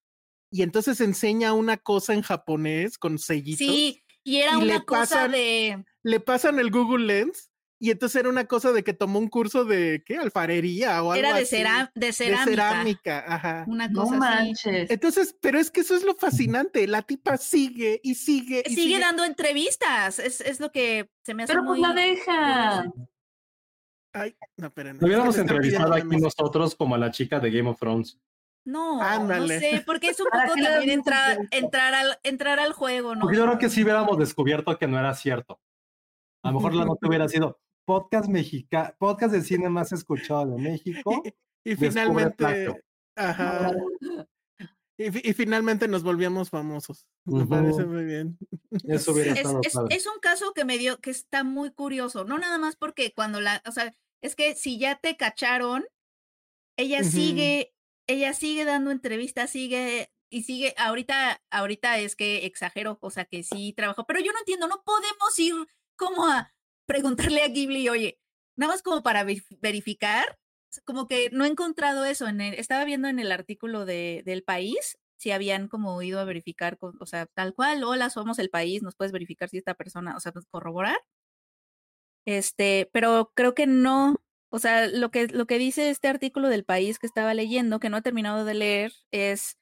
[0.50, 3.60] y entonces enseña una cosa en japonés con sellitos.
[3.60, 5.84] Sí, y era una cosa de...
[6.04, 7.50] Le pasan el Google Lens
[7.84, 10.16] y entonces era una cosa de que tomó un curso de, ¿qué?
[10.16, 11.58] Alfarería o algo Era de, así.
[11.58, 11.92] de cerámica.
[11.96, 13.66] De cerámica, ajá.
[13.68, 14.70] Una cosa no así.
[14.88, 16.88] Entonces, pero es que eso es lo fascinante.
[16.88, 18.64] La tipa sigue y sigue.
[18.66, 20.20] Y sigue, dando entrevistas.
[20.20, 22.86] Es, es, lo que se me hace Pero pues la deja.
[24.14, 25.00] Ay, no, pero no.
[25.02, 28.20] Lo hubiéramos entrevistado aquí nosotros como a la chica de Game of Thrones.
[28.66, 33.22] No, no sé, porque es un poco también entrar, entrar, al, entrar al juego, ¿no?
[33.22, 35.60] Porque yo creo que sí hubiéramos descubierto que no era cierto.
[36.44, 40.62] A lo mejor la nota hubiera sido podcast mexicano, podcast de cine más escuchado de
[40.62, 41.24] México.
[41.66, 42.74] y, finalmente,
[43.16, 43.72] ajá.
[44.98, 47.08] Y, y, finalmente nos volvíamos famosos.
[47.26, 48.38] Me parece muy bien.
[48.88, 52.26] Eso hubiera es, estado es, es, un caso que me dio, que está muy curioso.
[52.26, 55.84] No nada más porque cuando la, o sea, es que si ya te cacharon,
[56.78, 57.74] ella sigue,
[58.08, 63.44] ella sigue dando entrevistas, sigue y sigue, ahorita, ahorita es que exagero, o sea que
[63.44, 65.54] sí trabajó, pero yo no entiendo, no podemos ir
[65.96, 66.52] como a
[66.88, 68.20] preguntarle a Ghibli, oye,
[68.56, 69.26] nada más como para
[69.62, 70.40] verificar,
[70.86, 74.44] como que no he encontrado eso, en el, estaba viendo en el artículo de, del
[74.44, 78.84] país si habían como ido a verificar, o sea, tal cual, hola, somos el país,
[78.84, 80.98] nos puedes verificar si esta persona, o sea, corroborar.
[82.26, 84.18] Este, pero creo que no.
[84.50, 87.90] O sea, lo que, lo que dice este artículo del país que estaba leyendo, que
[87.90, 89.58] no he terminado de leer, es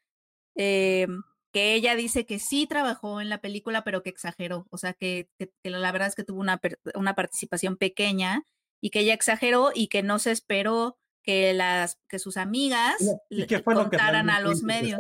[0.56, 1.08] eh,
[1.54, 4.66] que ella dice que sí trabajó en la película, pero que exageró.
[4.72, 5.30] O sea, que,
[5.64, 6.60] la verdad es que tuvo una,
[6.96, 8.46] una participación pequeña
[8.82, 12.96] y que ella exageró y que no se esperó que las que sus amigas
[13.30, 15.00] ¿Y qué fue contaran a los medios.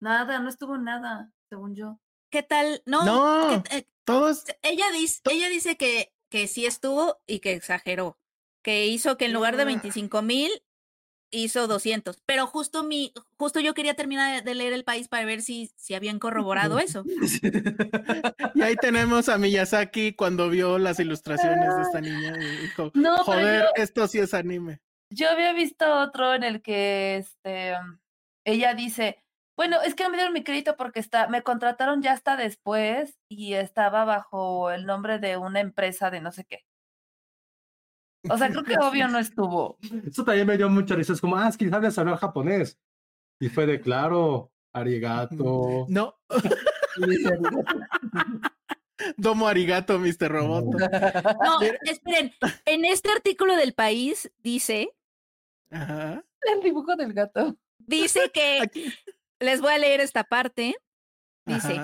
[0.00, 2.00] Nada, no estuvo nada, según yo.
[2.30, 2.82] ¿Qué tal?
[2.86, 4.44] No, no eh, todos.
[4.62, 8.18] Ella dice, ella dice que que sí estuvo y que exageró,
[8.62, 10.50] que hizo que en lugar de 25 mil
[11.30, 15.42] hizo 200, pero justo mi, justo yo quería terminar de leer el país para ver
[15.42, 17.04] si, si habían corroborado eso.
[18.54, 23.18] y ahí tenemos a Miyazaki cuando vio las ilustraciones de esta niña y dijo, no,
[23.24, 24.80] joder, esto sí es anime.
[25.10, 27.74] Yo había visto otro en el que este,
[28.44, 29.22] ella dice,
[29.56, 33.18] bueno, es que no me dieron mi crédito porque está, me contrataron ya hasta después
[33.28, 36.64] y estaba bajo el nombre de una empresa de no sé qué.
[38.28, 39.78] O sea, creo que obvio no estuvo.
[40.06, 41.14] Eso también me dio mucha risa.
[41.14, 42.78] Es como, ah, es que sabes hablar japonés.
[43.40, 45.86] Y fue de claro, arigato.
[45.88, 46.18] No.
[49.16, 50.28] Domo arigato, Mr.
[50.28, 50.64] Robot.
[50.64, 52.32] No, esperen.
[52.64, 54.90] En este artículo del país dice.
[55.70, 56.24] Ajá.
[56.42, 57.56] El dibujo del gato.
[57.78, 58.70] Dice que
[59.40, 60.76] les voy a leer esta parte.
[61.44, 61.80] Dice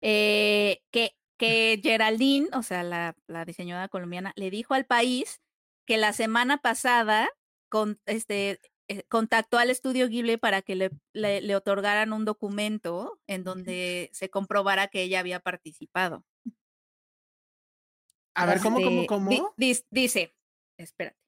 [0.00, 5.40] eh, que, que Geraldine, o sea, la, la, diseñadora colombiana, le dijo al país
[5.86, 7.28] que la semana pasada
[7.68, 13.42] con, este, eh, contactó al estudio Ghibli para que le, le, otorgaran un documento en
[13.42, 16.24] donde se comprobara que ella había participado.
[18.34, 19.54] A ver, ¿cómo, cómo, este, cómo?
[19.56, 20.34] dice,
[20.76, 21.23] espérate.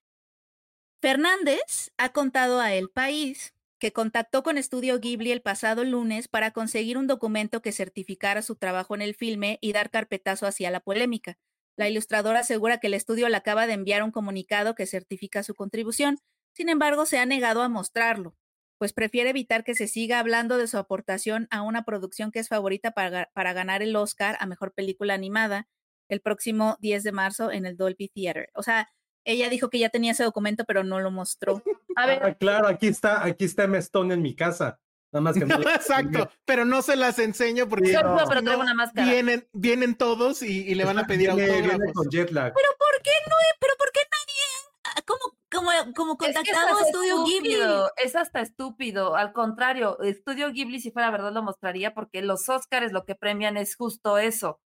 [1.01, 6.51] Fernández ha contado a El País que contactó con Estudio Ghibli el pasado lunes para
[6.53, 10.81] conseguir un documento que certificara su trabajo en el filme y dar carpetazo hacia la
[10.81, 11.39] polémica.
[11.77, 15.55] La ilustradora asegura que el estudio le acaba de enviar un comunicado que certifica su
[15.55, 16.19] contribución,
[16.55, 18.35] sin embargo se ha negado a mostrarlo,
[18.79, 22.49] pues prefiere evitar que se siga hablando de su aportación a una producción que es
[22.49, 25.69] favorita para, para ganar el Oscar a Mejor Película Animada
[26.09, 28.49] el próximo 10 de marzo en el Dolby Theater.
[28.55, 28.89] O sea,
[29.27, 31.63] ella dijo que ya tenía ese documento, pero no lo mostró.
[31.97, 32.23] A ver.
[32.23, 33.77] Ah, claro, aquí está, aquí está M.
[33.79, 34.81] Stone en mi casa.
[35.13, 39.11] Nada más que no Exacto, pero no se las enseño porque no, pero una máscara.
[39.11, 42.53] Vienen, vienen todos y, le van a pedir viene con jet lag.
[42.55, 43.35] Pero ¿por qué no?
[43.61, 44.83] ¿Pero por qué nadie?
[44.85, 47.57] ah, ¿Cómo, como, como Es que es contactado hasta Estudio Ghibli?
[47.97, 49.17] Es hasta estúpido.
[49.17, 53.57] Al contrario, Estudio Ghibli, si fuera verdad, lo mostraría porque los Oscars lo que premian
[53.57, 54.61] es justo eso.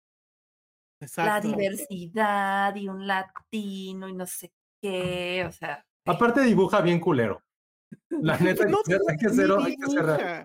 [1.17, 5.45] La diversidad y un latino y no sé qué.
[5.49, 7.43] O sea, Aparte dibuja bien culero.
[8.09, 10.43] La neta, No, hay que ser, ni hay que ser real.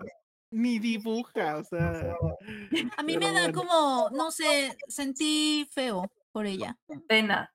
[0.50, 2.16] ni dibuja, o sea.
[2.98, 3.52] A mí me da bueno.
[3.60, 6.76] como, no sé, sentí feo por ella.
[7.08, 7.52] pena.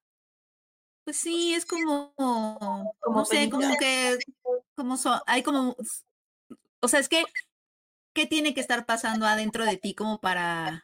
[1.03, 4.17] Pues sí, es como, Como no sé, como que,
[4.75, 5.75] como so- hay como,
[6.79, 7.23] o sea, es que,
[8.13, 10.83] ¿qué tiene que estar pasando adentro de ti como para,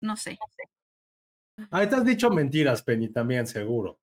[0.00, 0.38] no sé,
[1.70, 3.98] Ahí te has dicho mentiras, Penny, también, seguro.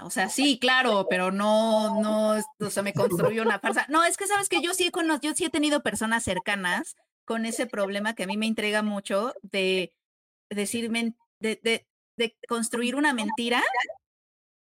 [0.00, 3.84] o sea, sí, claro, pero no, no, o sea, me construyó una farsa.
[3.88, 6.96] No, es que sabes que yo sí he cono- yo sí he tenido personas cercanas
[7.24, 9.92] con ese problema que a mí me intriga mucho de
[10.50, 13.62] decir, men- de, de, de construir una mentira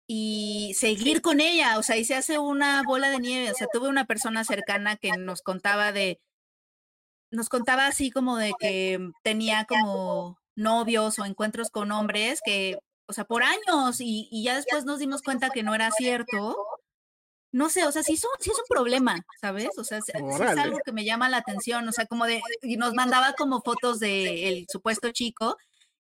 [0.06, 3.50] y seguir con ella, o sea, y se hace una bola de nieve.
[3.50, 6.20] O sea, tuve una persona cercana que nos contaba de,
[7.30, 13.12] nos contaba así como de que tenía como novios o encuentros con hombres que, o
[13.12, 16.56] sea, por años y, y ya después nos dimos cuenta que no era cierto.
[17.50, 19.70] No sé, o sea, sí, son, sí es un problema, ¿sabes?
[19.78, 22.76] O sea, sí es algo que me llama la atención, o sea, como de, y
[22.76, 25.56] nos mandaba como fotos del supuesto chico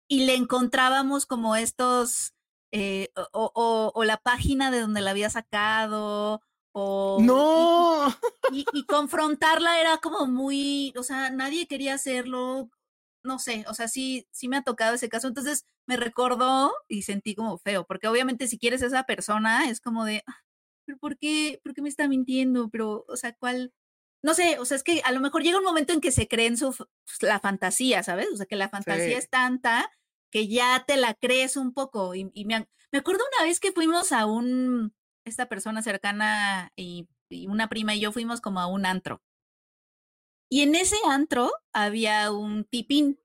[0.07, 2.33] y le encontrábamos como estos,
[2.71, 6.41] eh, o, o- la página de donde la había sacado,
[6.71, 7.19] o...
[7.21, 8.07] ¡No!
[8.51, 12.69] y, y confrontarla era como muy, o sea, nadie quería hacerlo,
[13.25, 17.03] no sé, o sea, sí, sí me ha tocado ese caso, entonces me recordó y
[17.03, 20.37] sentí como feo, porque obviamente si quieres a esa persona es como de, "Ah,
[20.85, 22.69] pero ¿por qué, por qué me está mintiendo?
[22.69, 23.73] Pero, o sea, ¿cuál?
[24.23, 26.27] No sé, o sea, es que a lo mejor llega un momento en que se
[26.27, 26.87] cree en su, pues,
[27.21, 28.27] la fantasía, ¿sabes?
[28.33, 29.13] O sea, que la fantasía Sí.
[29.19, 29.91] es tanta
[30.31, 32.15] que ya te la crees un poco.
[32.15, 34.93] Y, y me, me acuerdo una vez que fuimos a un,
[35.25, 39.21] esta persona cercana y, y una prima y yo fuimos como a un antro.
[40.55, 43.19] Y en ese antro había un tipín.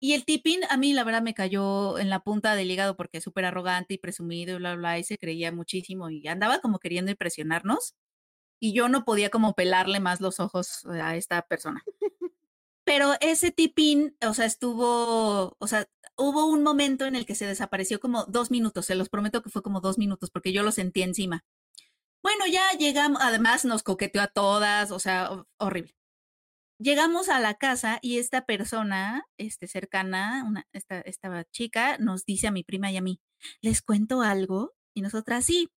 [0.00, 3.18] Y el tipín a mí la verdad me cayó en la punta del hígado porque
[3.18, 6.78] es súper arrogante y presumido y bla, bla, y se creía muchísimo y andaba como
[6.80, 7.94] queriendo impresionarnos.
[8.60, 11.82] Y yo no podía como pelarle más los ojos a esta persona.
[12.84, 17.46] Pero ese tipín, o sea, estuvo, o sea, hubo un momento en el que se
[17.46, 20.70] desapareció como dos minutos, se los prometo que fue como dos minutos porque yo lo
[20.72, 21.44] sentí encima.
[22.22, 25.94] Bueno, ya llegamos, además nos coqueteó a todas, o sea, ho- horrible.
[26.78, 32.64] Llegamos a la casa y esta persona, este, cercana, esta chica, nos dice a mi
[32.64, 33.20] prima y a mí,
[33.60, 35.70] les cuento algo, y nosotras sí,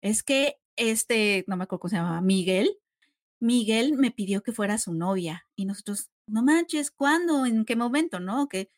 [0.00, 2.78] es que este, no me acuerdo cómo se llamaba, Miguel,
[3.38, 7.46] Miguel me pidió que fuera su novia, y nosotros, no manches, ¿cuándo?
[7.46, 8.18] ¿En qué momento?
[8.18, 8.48] ¿No?
[8.48, 8.68] Que,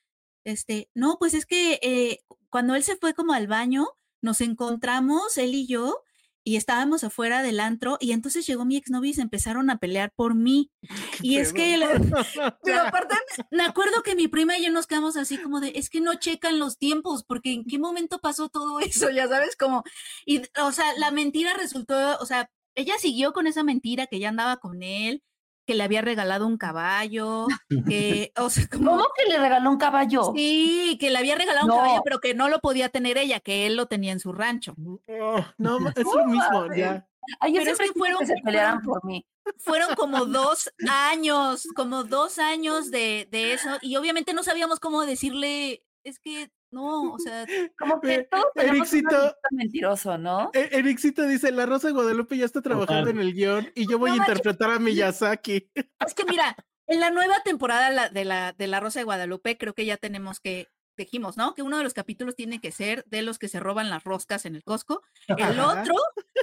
[0.44, 3.88] este, no, pues es que eh, cuando él se fue como al baño,
[4.20, 6.02] nos encontramos, él y yo,
[6.44, 10.12] y estábamos afuera del antro, y entonces llegó mi exnovio y se empezaron a pelear
[10.14, 10.70] por mí.
[11.22, 11.82] Y es que, el-
[12.62, 13.14] pero aparte,
[13.50, 16.00] me me acuerdo que mi prima y yo nos quedamos así como de, es que
[16.02, 19.82] no checan los tiempos, porque en qué momento pasó todo eso, ya sabes, como,
[20.26, 24.28] y, o sea, la mentira resultó, o sea, ella siguió con esa mentira que ya
[24.28, 25.22] andaba con él,
[25.66, 27.46] que le había regalado un caballo,
[27.88, 28.90] que, o sea, como...
[28.92, 30.32] ¿Cómo que le regaló un caballo?
[30.34, 31.74] Sí, que le había regalado No.
[31.74, 34.32] un caballo, pero que no lo podía tener ella, que él lo tenía en su
[34.32, 34.74] rancho.
[35.08, 37.06] Oh, no, es lo mismo, ya.
[37.40, 39.26] Ay, yo Pero es que fueron- que se pelearan fueron- por mí.
[39.58, 45.04] Fueron como dos años, como dos años de, de eso, y obviamente no sabíamos cómo
[45.04, 47.46] decirle, es que no, o sea,
[47.78, 49.36] Como que Eh, todos tenemos Ericito.
[49.50, 50.50] mentiroso, ¿no?
[50.52, 53.16] Ericito dice, la Rosa de Guadalupe ya está trabajando Total.
[53.20, 55.70] en el guion y yo voy No a interpretar a Miyazaki.
[56.06, 56.56] es que mira,
[56.86, 60.40] en la nueva temporada de la, de la Rosa de Guadalupe, creo que ya tenemos
[60.40, 61.54] que, dijimos, ¿no?
[61.54, 64.44] Que uno de los capítulos tiene que ser de los que se roban las roscas
[64.44, 65.02] en el Costco.
[65.28, 65.80] El Ajá.
[65.80, 65.94] otro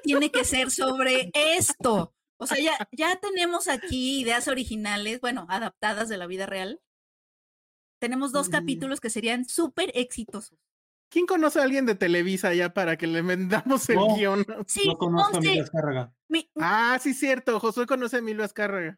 [0.04, 2.14] tiene que ser sobre esto.
[2.38, 6.82] O sea, ya, ya tenemos aquí ideas originales, bueno, adaptadas de la vida real.
[8.02, 8.52] Tenemos dos Mm.
[8.52, 10.58] capítulos que serían súper exitosos.
[11.10, 14.16] ¿Quién conoce a alguien de Televisa ya para que le vendamos el No.
[14.16, 14.44] guion?
[14.66, 17.60] Sí, no conozco a mi Monse, mi- Ah, sí, cierto.
[17.60, 18.98] Josué conoce a Emilio Azcárraga.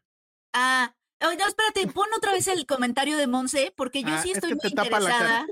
[0.54, 4.30] ah, ay, no, espérate, pon otra vez el comentario de Monse, porque yo Ah, sí
[4.30, 5.46] es estoy que muy interesada.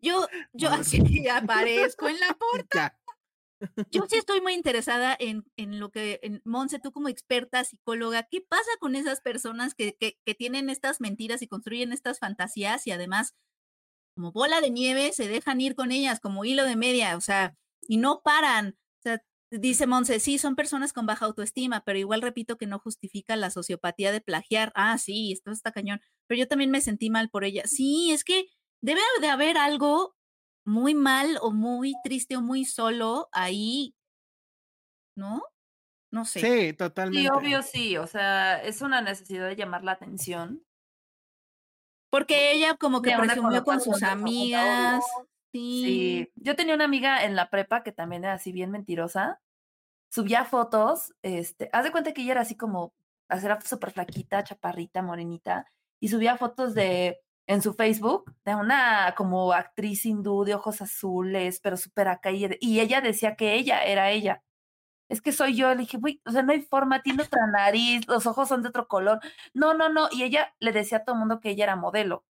[0.00, 0.70] Yo, yo
[1.02, 2.28] así aparezco en la
[2.72, 2.96] Ya.
[3.90, 8.24] Yo sí estoy muy interesada en, en lo que, en Monse, tú como experta psicóloga,
[8.30, 12.90] ¿qué pasa con esas personas que, que, tienen estas mentiras y construyen estas fantasías y
[12.90, 13.34] además,
[14.14, 17.56] como bola de nieve, se dejan ir con ellas como hilo de media, o sea,
[17.88, 18.76] y no paran?
[19.50, 23.50] Dice Monse, sí, son personas con baja autoestima, pero igual repito que no justifica la
[23.50, 24.72] sociopatía de plagiar.
[24.74, 27.62] Ah, sí, esto está cañón, pero yo también me sentí mal por ella.
[27.66, 28.46] Sí, es que
[28.82, 30.15] debe de haber algo
[30.66, 33.94] muy mal o muy triste o muy solo ahí,
[35.16, 35.42] ¿no?
[36.10, 36.40] No sé.
[36.40, 37.30] Sí, Sí, totalmente.
[37.30, 40.62] obvio sí, o sea, es una necesidad de llamar la atención.
[42.10, 45.04] Porque ella como que presumió con sus amigas.
[45.52, 45.82] Sí.
[45.84, 49.40] Sí, yo tenía una amiga en la prepa que también era así bien mentirosa.
[50.10, 52.92] Subía fotos, este, haz de cuenta que ella era así como,
[53.28, 55.66] era súper flaquita, chaparrita, morenita,
[56.00, 61.60] y subía fotos de, en su Facebook, de una como actriz hindú de ojos azules,
[61.60, 64.42] pero súper acá, y, y ella decía que ella era ella.
[65.08, 68.06] Es que soy yo, le dije, güey, o sea, no hay forma, tiene otra nariz,
[68.08, 69.20] los ojos son de otro color.
[69.54, 72.24] No, no, no, y ella le decía a todo el mundo que ella era modelo.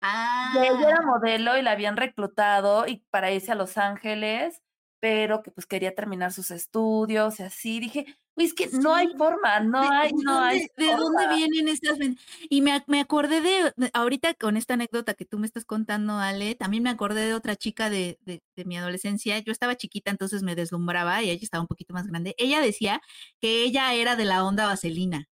[0.00, 0.52] Ah.
[0.54, 4.62] Que ella era modelo y la habían reclutado y para irse a Los Ángeles,
[5.00, 7.80] pero que pues quería terminar sus estudios y así.
[7.80, 8.06] Dije,
[8.44, 10.58] es que no hay forma, no ¿De- hay, de no hay.
[10.58, 11.98] dónde- ¿De dónde vienen estas?
[11.98, 12.18] men-
[12.50, 16.18] Y me, me acordé de, de- ahorita con esta anécdota que tú me estás contando,
[16.18, 19.38] Ale, también me acordé de otra chica de, de, de mi adolescencia.
[19.38, 22.34] Yo estaba chiquita, entonces me deslumbraba y ella estaba un poquito más grande.
[22.38, 23.00] Ella decía
[23.40, 25.28] que ella era de la onda vaselina,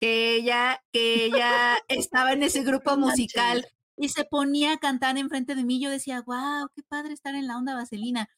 [0.00, 3.66] que ella, que ella estaba en ese grupo musical
[3.96, 5.80] y se ponía a cantar enfrente de mí.
[5.80, 8.28] Yo decía, wow, qué padre estar en la onda vaselina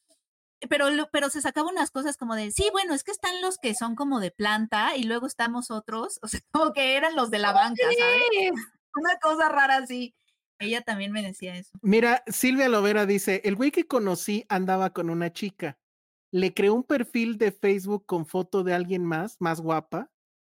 [0.69, 3.57] pero, lo- pero se sacaba unas cosas como de, sí, bueno, es que están los
[3.57, 7.29] que son como de planta y luego estamos otros, o sea, como que eran los
[7.31, 8.51] de la banca, ¿sabes?
[8.95, 10.15] Una cosa rara así.
[10.59, 11.77] Ella también me decía eso.
[11.83, 15.77] Mira, Silvia Lovera dice, el güey que conocí andaba con una chica.
[16.31, 20.09] Le creó un perfil de Facebook con foto de alguien más, más guapa,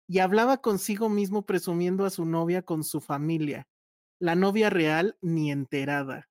[0.09, 3.65] y hablaba consigo mismo presumiendo a su novia con su familia.
[4.19, 6.29] La novia real ni enterada.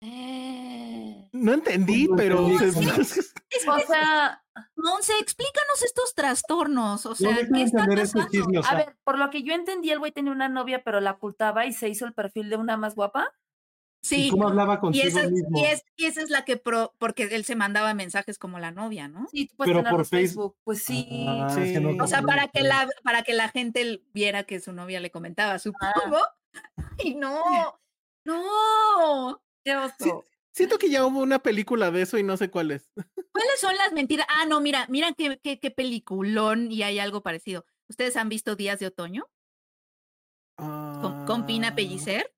[0.00, 2.44] Eh, No entendí, No pero...
[2.46, 2.58] O
[3.86, 4.42] sea,
[4.76, 8.28] Monse, explícanos estos trastornos, o sea, no ¿qué está pasando?
[8.30, 11.00] chisme, o a ver, por lo que yo entendí, el güey tenía una novia, pero
[11.00, 13.28] la ocultaba y se hizo el perfil de una más guapa.
[14.02, 15.58] ¿y Sí, cómo hablaba y consigo esa, es- mismo?
[15.58, 18.70] y, es- y esa es la que, pro, porque él se mandaba mensajes como la
[18.70, 19.26] novia, ¿no?
[19.32, 20.56] Sí, tú puedes Pero por Facebook.
[20.64, 21.26] Pues sí.
[21.28, 21.60] Ah, Sí.
[21.62, 24.60] es que no O sea, no para que la, para que la gente viera que
[24.60, 26.18] su novia le comentaba, supongo.
[27.04, 27.42] Y no,
[28.24, 29.42] no.
[29.66, 30.24] Qué oso.
[30.52, 32.88] Siento que ya hubo una película de eso y no sé cuál es.
[33.32, 34.26] ¿Cuáles son las mentiras?
[34.30, 37.66] Ah, no, mira, mira qué, qué, qué peliculón y hay algo parecido.
[37.88, 39.28] ¿Ustedes han visto Días de Otoño
[40.56, 42.32] con, con Pina Ah, Pellicer?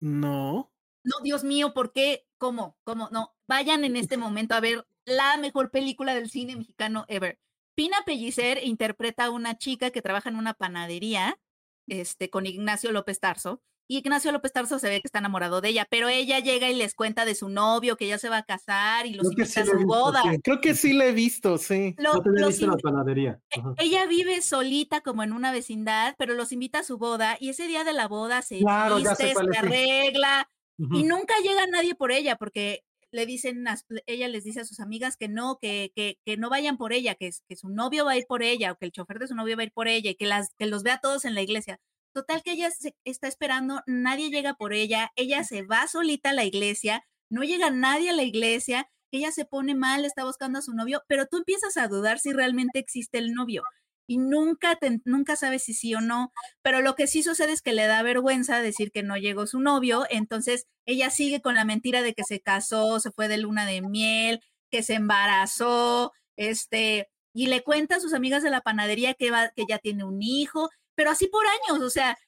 [0.00, 0.70] No.
[1.04, 2.26] No, Dios mío, ¿por qué?
[2.38, 2.78] ¿Cómo?
[2.84, 3.08] ¿Cómo?
[3.10, 7.40] No, vayan en este momento a ver la mejor película del cine mexicano ever.
[7.74, 11.40] Pina Pellicer interpreta a una chica que trabaja en una panadería
[11.88, 13.62] este, con Ignacio López Tarso.
[13.90, 16.74] Y Ignacio López Tarso se ve que está enamorado de ella, pero ella llega y
[16.74, 19.46] les cuenta de su novio que ya se va a casar y los Creo invita
[19.52, 20.22] sí a su visto, boda.
[20.30, 20.40] sí.
[20.42, 21.94] Creo que sí la he visto, sí.
[21.96, 23.40] Lo- No te los visto en la panadería.
[23.50, 23.72] e- Ajá.
[23.78, 27.66] ella vive solita como en una vecindad, pero los invita a su boda y ese
[27.66, 32.36] día de la boda se Claro, viste, se arregla y nunca llega nadie por ella
[32.36, 36.36] porque le dicen, a- ella les dice a sus amigas que no, que, que, que
[36.36, 38.84] no vayan por ella, que, que su novio va a ir por ella o que
[38.84, 40.82] el chofer de su novio va a ir por ella y que, las, que los
[40.82, 41.80] vea todos en la iglesia.
[42.18, 46.32] Total que ella se está esperando, nadie llega por ella, ella se va solita a
[46.32, 50.62] la iglesia, no llega nadie a la iglesia, ella se pone mal, está buscando a
[50.62, 53.62] su novio, pero tú empiezas a dudar si realmente existe el novio
[54.06, 57.62] y nunca, te- nunca sabes si sí o no, pero lo que sí sucede es
[57.62, 61.64] que le da vergüenza decir que no llegó su novio, entonces ella sigue con la
[61.64, 64.40] mentira de que se casó, se fue de luna de miel,
[64.70, 69.50] que se embarazó, este, y le cuenta a sus amigas de la panadería que, va,
[69.54, 72.18] que ya tiene un hijo, pero así por años, o sea,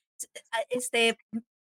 [0.68, 1.18] este,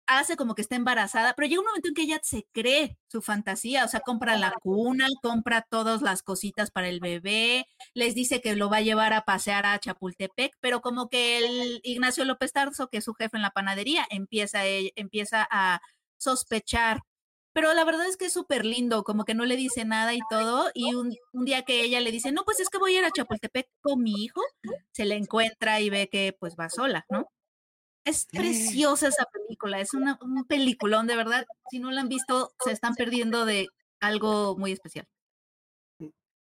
[0.07, 3.21] hace como que está embarazada, pero llega un momento en que ella se cree su
[3.21, 8.41] fantasía, o sea, compra la cuna, compra todas las cositas para el bebé, les dice
[8.41, 12.51] que lo va a llevar a pasear a Chapultepec, pero como que el Ignacio López
[12.51, 15.79] Tarso, que es su jefe en la panadería, empieza, e- empieza a
[16.17, 17.01] sospechar.
[17.57, 20.19] Pero la verdad es que es súper lindo, como que no le dice nada y
[20.29, 20.69] todo.
[20.75, 23.05] Y un, un día que ella le dice, no, pues es que voy a ir
[23.05, 24.41] a Chapultepec con mi hijo,
[24.91, 27.31] se le encuentra y ve que pues va sola, ¿no?
[28.05, 31.47] Es preciosa esa película, es una, un peliculón, de verdad.
[31.71, 33.67] Si no la han visto, se están perdiendo de
[34.01, 35.07] algo muy especial.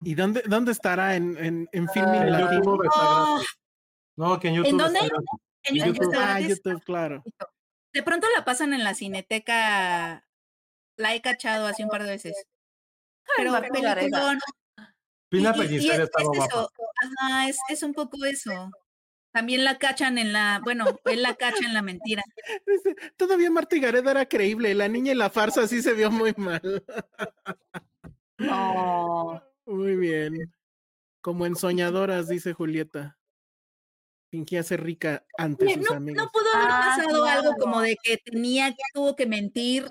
[0.01, 1.15] ¿Y dónde, dónde estará?
[1.15, 2.53] ¿En, en, en Filmin En Latino?
[2.55, 3.49] YouTube está Oh, gratis.
[4.17, 4.99] No, que en YouTube dónde?
[4.99, 5.29] está gratis.
[5.65, 6.41] en En YouTube Ah.
[6.41, 7.23] YouTube, claro.
[7.93, 10.27] De pronto la pasan en la cineteca,
[10.97, 12.35] la he cachado así un par de veces.
[13.37, 13.53] Pero.
[15.29, 16.69] Pina Y- y- es, estaba es guapa.
[17.03, 18.71] ajá, es, es un poco eso.
[19.33, 22.23] También la cachan en la, bueno, él la cacha en la mentira.
[23.17, 24.75] Todavía Marta y Gareda era creíble.
[24.75, 26.85] La niña en la farsa sí se vio muy mal.
[28.39, 29.43] No.
[29.67, 30.53] Muy bien.
[31.23, 33.17] Como en Soñadoras, dice Julieta.
[34.31, 36.25] Fingía ser rica ante Oye, sus No, amigos.
[36.25, 39.89] no pudo haber Ah, pasado algo como de que tenía, que tuvo que mentir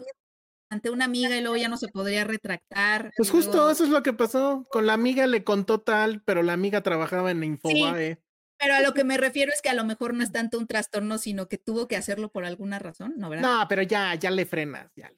[0.72, 3.12] ante una amiga y luego ya no se podría retractar.
[3.18, 4.66] Pues justo luego- eso es lo que pasó.
[4.72, 8.20] Con la amiga le contó tal, pero la amiga trabajaba en Infobae.
[8.58, 10.68] Pero a lo que me refiero es que a lo mejor no es tanto un
[10.68, 13.30] trastorno, sino que tuvo que hacerlo por alguna razón, ¿no?
[13.30, 13.60] ¿Verdad?
[13.60, 15.10] No, pero ya, ya le frenas, ya.
[15.10, 15.16] le-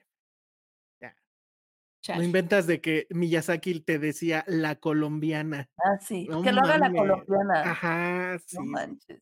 [2.05, 2.25] No Chale.
[2.25, 5.69] inventas de que Miyazaki te decía la colombiana.
[5.77, 6.27] Ah, sí.
[6.29, 7.61] No que lo haga la colombiana.
[7.71, 8.57] Ajá, sí.
[8.57, 9.21] No manches.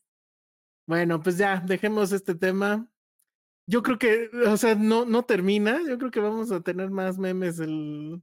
[0.88, 2.88] Bueno, pues ya, dejemos este tema.
[3.72, 5.80] Yo creo que, o sea, no, no termina.
[5.88, 8.22] Yo creo que vamos a tener más memes el,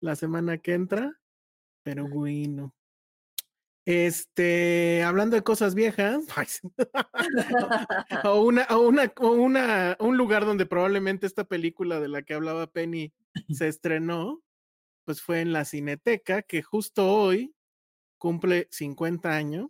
[0.00, 1.20] la semana que entra.
[1.84, 2.74] Pero bueno.
[3.86, 6.26] Este, hablando de cosas viejas,
[8.24, 12.34] o una, o una, o una, un lugar donde probablemente esta película de la que
[12.34, 13.14] hablaba Penny
[13.50, 14.42] se estrenó,
[15.04, 17.54] pues fue en la Cineteca, que justo hoy
[18.18, 19.68] cumple 50 años.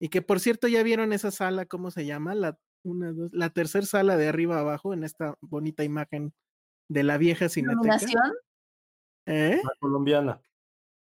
[0.00, 2.34] Y que por cierto, ya vieron esa sala, ¿cómo se llama?
[2.34, 6.32] La, una, dos, la tercera sala de arriba abajo en esta bonita imagen
[6.88, 8.32] de la vieja Cineteca.
[9.26, 9.60] ¿Eh?
[9.62, 10.42] La colombiana.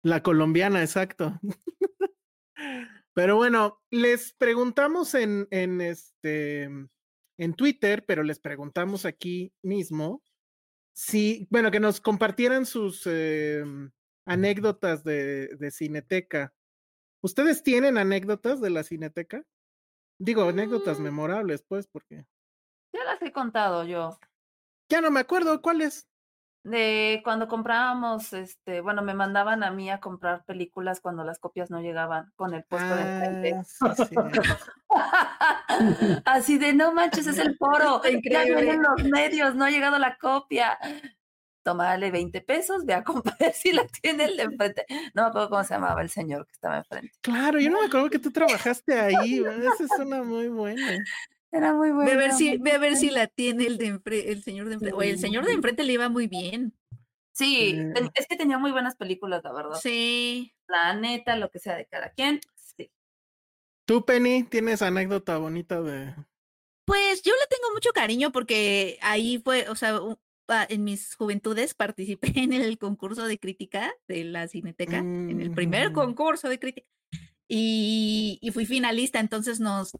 [0.03, 1.39] La colombiana, exacto.
[3.13, 6.69] pero bueno, les preguntamos en, en este
[7.37, 10.21] en Twitter, pero les preguntamos aquí mismo
[10.93, 13.63] si, bueno, que nos compartieran sus eh,
[14.25, 16.53] anécdotas de, de Cineteca.
[17.23, 19.43] ¿Ustedes tienen anécdotas de la Cineteca?
[20.23, 21.03] Digo, anécdotas Mm.
[21.03, 22.27] memorables, pues, porque
[22.93, 24.19] Ya las he contado yo.
[24.87, 26.07] ya no me acuerdo cuáles.
[26.63, 31.71] De cuando comprábamos, este, bueno, me mandaban a mí a comprar películas cuando las copias
[31.71, 33.55] no llegaban con el puesto de enfrente.
[33.81, 34.15] Ah, sí, sí.
[36.25, 37.99] Así de no manches, es el foro.
[38.29, 40.77] Ya vienen los medios, no ha llegado la copia.
[41.63, 44.85] Tómale 20 pesos, ve a comprar si la tiene el de enfrente.
[45.13, 47.11] No me acuerdo cómo se llamaba el señor que estaba enfrente.
[47.21, 49.39] Claro, yo no me acuerdo que tú trabajaste ahí.
[49.75, 50.97] Esa es una muy buena.
[51.51, 52.05] Era muy bueno.
[52.09, 54.67] Ve a ver si, ve a ver si la tiene el de enfre- el señor
[54.69, 54.95] de enfrente.
[54.95, 56.73] Oye, el señor de enfrente le iba muy bien.
[57.33, 59.75] Sí, ten- es que tenía muy buenas películas, la verdad.
[59.81, 60.53] Sí.
[60.67, 62.39] La neta, lo que sea de cada quien.
[62.55, 62.89] Sí.
[63.85, 66.15] Tú, Penny, tienes anécdota bonita de.
[66.85, 69.99] Pues yo le tengo mucho cariño porque ahí fue, o sea,
[70.69, 75.91] en mis juventudes participé en el concurso de crítica de la Cineteca, en el primer
[75.91, 75.93] Mm.
[75.93, 76.87] concurso de crítica.
[77.47, 79.91] Y, y fui finalista, entonces nos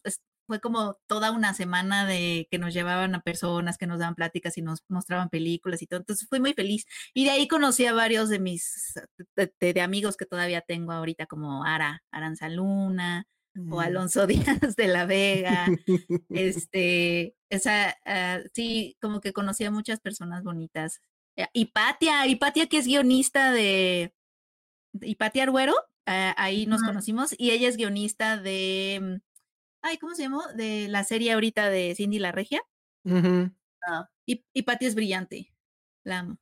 [0.48, 4.58] fue como toda una semana de que nos llevaban a personas, que nos daban pláticas
[4.58, 6.00] y nos mostraban películas y todo.
[6.02, 6.86] Entonces fui muy feliz.
[7.14, 8.94] Y de ahí conocí a varios de mis
[9.36, 13.26] de, de- de amigos que todavía tengo ahorita, como Ara, Aranza Luna,
[13.70, 14.28] o Alonso
[14.62, 15.68] Díaz de la Vega.
[16.30, 21.02] este, esa, ah, sí, como que conocí a muchas personas bonitas.
[21.36, 24.14] Eh, Hipatia, Hipatia que es guionista de
[25.02, 25.76] Hipatia Arguero,
[26.06, 29.22] ah, ahí nos conocimos, y ella es guionista de, mm,
[29.84, 30.44] ay, ¿cómo se llamó?
[30.56, 32.62] De la serie ahorita de Cindy la Regia.
[33.04, 33.52] Ujú.
[34.26, 35.54] Y Hipatia es brillante,
[36.04, 36.38] la amo.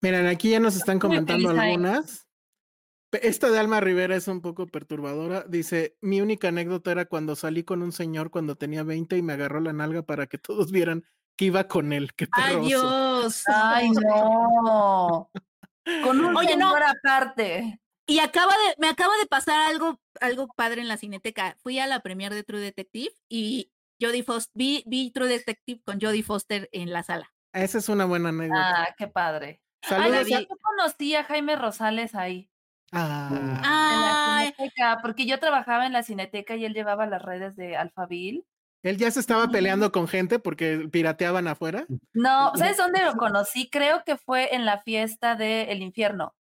[0.00, 2.27] Miren, aquí ya nos están comentando algunas.
[3.12, 5.44] Esta de Alma Rivera es un poco perturbadora.
[5.48, 9.32] Dice, mi única anécdota era cuando salí con un señor cuando tenía 20 y me
[9.32, 11.04] agarró la nalga para que todos vieran
[11.36, 12.12] que iba con él.
[12.14, 12.56] Qué ¡Ay.
[12.66, 13.44] Dios!
[13.46, 15.30] Ay, no.
[16.02, 16.70] Con un Oye, no.
[16.70, 17.80] señor aparte.
[18.06, 21.56] Y acaba de, me acaba de pasar algo, algo padre en la cineteca.
[21.62, 26.00] Fui a la premier de True Detective y Jodie Foster, vi, vi True Detective con
[26.00, 27.32] Jodie Foster en la sala.
[27.52, 28.82] Esa es una buena anécdota.
[28.82, 29.62] Ah, qué padre.
[29.82, 30.28] Ay, Saludos.
[30.28, 32.50] yo conocí a Jaime Rosales ahí.
[32.92, 33.46] Ah, En
[34.02, 37.76] la Ay, cineteca, porque yo trabajaba en la cineteca y él llevaba las redes de
[37.76, 38.44] Alphaville.
[38.82, 41.86] él ya se estaba peleando con gente porque pirateaban afuera.
[42.14, 43.68] No, ¿sabes dónde lo conocí?
[43.70, 46.34] Creo que fue en la fiesta de El Infierno,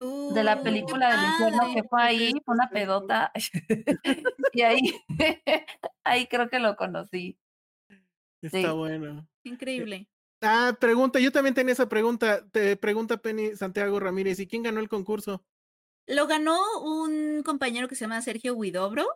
[0.00, 3.32] Uh, de la uh, película del Infierno, que fue ahí, fue una pedota.
[4.52, 4.80] y ahí,
[6.04, 7.38] ahí creo que lo conocí.
[8.42, 8.66] está Sí.
[8.76, 9.26] bueno.
[9.44, 10.08] Increíble.
[10.44, 12.46] Ah, pregunta, yo también tenía esa pregunta.
[12.50, 15.42] Te pregunta Penny Santiago Ramírez, ¿y quién ganó el concurso?
[16.06, 19.06] Lo ganó un compañero que se llama Sergio Huidobro,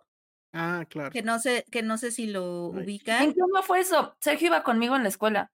[0.54, 1.10] Ah, claro.
[1.10, 2.82] que no sé, que no sé si lo Ay.
[2.84, 3.22] ubican.
[3.24, 4.16] ¿En qué año fue eso?
[4.20, 5.52] Sergio iba conmigo en la escuela,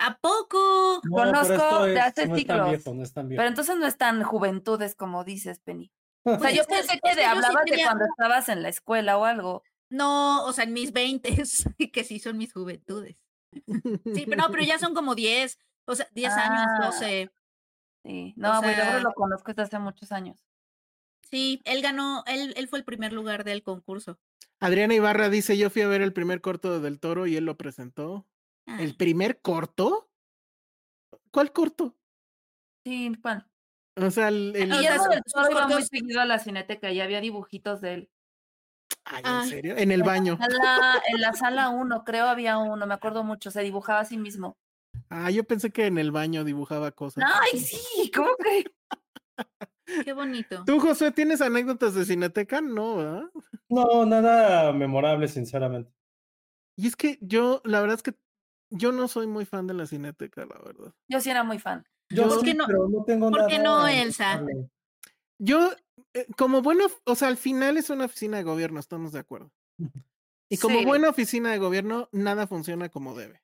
[0.00, 1.00] ¿A poco?
[1.04, 2.68] No, Conozco esto de es- hace no es siglos.
[2.68, 5.90] viejo, es pero entonces no es tan juventudes como dices, Penny.
[6.24, 8.62] O sea, Pues yo es que- pensé es que sí hablabas de cuando estabas en
[8.62, 9.62] la escuela o algo.
[9.90, 13.16] No, o sea, en mis veintes, que sí son mis juventudes.
[14.14, 16.86] Sí, pero no, pero ya son como 10, o sea, 10 años, Ah.
[16.86, 17.30] 12.
[18.04, 20.44] Sí, no, sea- Huidobro lo conozco desde hace muchos años.
[21.30, 24.18] Sí, él ganó, él, él fue el primer lugar del concurso.
[24.60, 27.44] Adriana Ibarra dice, yo fui a ver el primer corto de Del Toro y él
[27.44, 28.26] lo presentó.
[28.66, 30.10] Ah, ¿El primer corto?
[31.30, 31.96] ¿Cuál corto?
[32.84, 33.44] Sí, bueno.
[33.96, 37.20] O sea, el, el- sea, del Toro iba muy seguido a la cineteca y había
[37.20, 38.10] dibujitos de él.
[39.04, 39.50] Ay, ¿en Ay.
[39.50, 39.76] serio?
[39.76, 40.38] En el baño.
[40.38, 44.16] Sala- en la sala 1, creo había uno, me acuerdo mucho, se dibujaba a sí
[44.16, 44.56] mismo.
[45.10, 47.24] Ah, yo pensé que en el baño dibujaba cosas.
[47.26, 48.64] Ay, sí, ¿cómo que?
[50.04, 50.64] Qué bonito.
[50.64, 52.60] ¿Tú, Josué, tienes anécdotas de Cineteca?
[52.60, 53.30] No, ¿verdad?
[53.68, 55.92] No, nada memorable, sinceramente.
[56.76, 58.14] Y es que yo, la verdad es que
[58.70, 60.94] yo no soy muy fan de la Cineteca, la verdad.
[61.08, 61.84] Yo sí era muy fan.
[62.08, 62.66] Yo ¿Por sí, qué no?
[62.66, 63.50] pero no tengo ¿Por nada.
[63.50, 64.42] qué no, Elsa?
[65.38, 65.70] Yo,
[66.14, 69.50] eh, como bueno, o sea, al final es una oficina de gobierno, estamos de acuerdo.
[70.48, 70.84] Y como Sí.
[70.84, 73.42] buena oficina de gobierno, nada funciona como debe.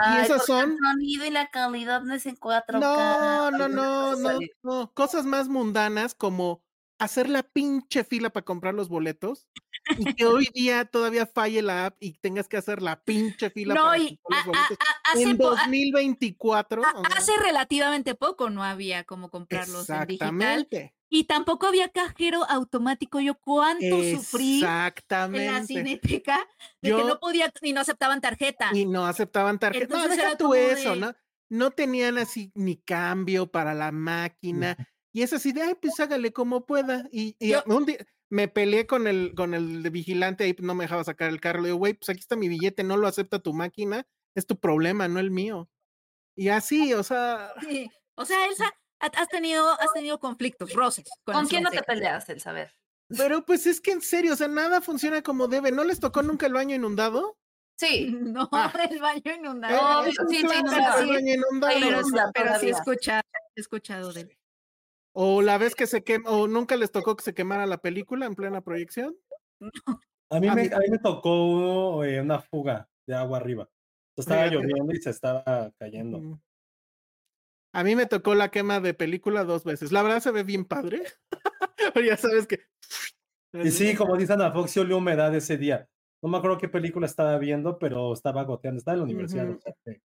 [0.00, 2.80] Ay, esas son- El sonido y la calidad no es en 4K.
[2.80, 4.92] No, no, no, no, no.
[4.94, 6.62] Cosas más mundanas como
[6.98, 9.48] hacer la pinche fila para comprar los boletos
[9.98, 13.74] y que hoy día todavía falle la app y tengas que hacer la pinche fila
[13.74, 14.78] No, para y comprar los a- a- boletos.
[14.88, 16.84] a- hace, en po- a- 2024.
[16.84, 20.28] a- o sea, hace relativamente poco no había como comprarlos en digital.
[20.28, 20.94] Exactamente.
[21.14, 23.20] Y tampoco había cajero automático.
[23.20, 26.38] Yo cuánto sufrí en la cineteca
[26.80, 28.70] de que no podía y no aceptaban tarjeta.
[28.72, 29.88] Y no aceptaban tarjeta.
[29.88, 31.14] No, Entonces deja era tú eso, de- ¿no?
[31.50, 34.74] No tenían así ni cambio para la máquina.
[35.12, 37.06] Y es así de, ay, pues hágale como pueda.
[37.12, 37.98] Y, y Yo- un día
[38.30, 41.60] me peleé con el, con el de vigilante ahí, no me dejaba sacar el carro.
[41.60, 44.06] Le digo, güey, pues aquí está mi billete, no lo acepta tu máquina.
[44.34, 45.68] Es tu problema, no el mío.
[46.34, 47.90] Y así, o sea, Sí.
[48.14, 48.72] O sea, Elsa,
[49.02, 51.04] has tenido, has tenido conflictos, roces.
[51.24, 52.74] Con, ¿Con la quién no te peleas, el saber?
[53.16, 55.70] pero pues es que en serio, o sea, nada funciona como debe.
[55.70, 57.36] ¿No les tocó nunca el baño inundado?
[57.78, 58.12] Sí.
[58.12, 58.72] No, Ah.
[58.90, 60.04] el baño Eh, inundado.
[60.04, 61.00] es un sí, sí, inundado.
[61.00, 61.72] el baño inundado.
[61.80, 63.22] Pero pero, sí, sí- pero sí he escuchado,
[63.56, 64.38] he escuchado de él.
[65.14, 68.26] O la vez que se quema, o nunca les tocó que se quemara la película
[68.26, 69.16] en plena proyección.
[70.30, 73.68] A mí, A me, mí- a mí me tocó eh, una fuga de agua arriba.
[74.16, 74.56] Estaba Fíjate.
[74.66, 76.38] lloviendo y se estaba cayendo.
[77.72, 79.92] A mí me tocó la quema de película dos veces.
[79.92, 81.02] La verdad se ve bien padre.
[81.94, 82.60] Pero ya sabes que.
[83.54, 85.88] Y sí, como dicen a Fox, sí olió humedad ese día.
[86.22, 88.78] No me acuerdo qué película estaba viendo, pero estaba goteando.
[88.78, 90.00] Estaba en la universidad hace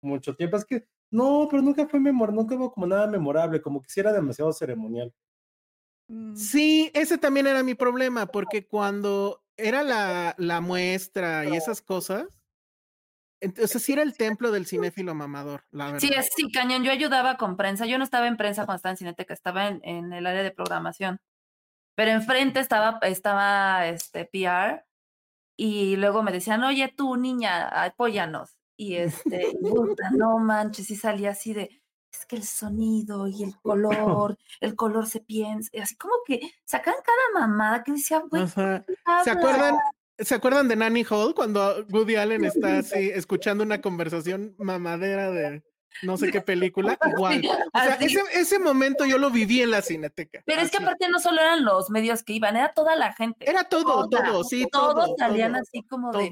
[0.00, 0.56] mucho tiempo.
[0.56, 4.00] Es que no, pero nunca fue memorable, nunca hubo como nada memorable, como que sí
[4.00, 5.12] era demasiado ceremonial.
[6.08, 6.36] Mm.
[6.36, 12.39] Sí, ese también era mi problema, porque cuando era la, la muestra y esas cosas,
[13.40, 16.00] entonces sí era el templo del cinéfilo mamador, la verdad.
[16.00, 16.82] Sí, sí, cañón.
[16.84, 17.86] Yo ayudaba con prensa.
[17.86, 20.50] Yo no estaba en prensa cuando estaba en Cineteca, estaba en, en el área de
[20.50, 21.20] programación.
[21.94, 24.84] Pero enfrente estaba, estaba este PR
[25.56, 28.56] y luego me decían, oye, tú, niña, apóyanos.
[28.76, 31.82] Y este, puta, no manches, y salía así de,
[32.12, 36.40] es que el sonido y el color, el color se piensa, y así como que
[36.64, 38.84] sacan cada mamada que decía, güey, Ajá.
[38.86, 39.36] ¿qué ¿Se hablas?".
[39.36, 39.74] acuerdan?
[40.20, 45.62] ¿Se acuerdan de Nanny Hall cuando Woody Allen está así escuchando una conversación mamadera de
[46.02, 46.98] no sé qué película?
[47.14, 47.42] Igual.
[47.72, 50.42] O sea, ese, ese momento yo lo viví en la cineteca.
[50.46, 53.48] Pero es que aparte no solo eran los medios que iban, era toda la gente.
[53.48, 55.14] Era todo, Toda, todo, sí, todos todo.
[55.18, 56.26] salían todo, así como de.
[56.26, 56.30] Y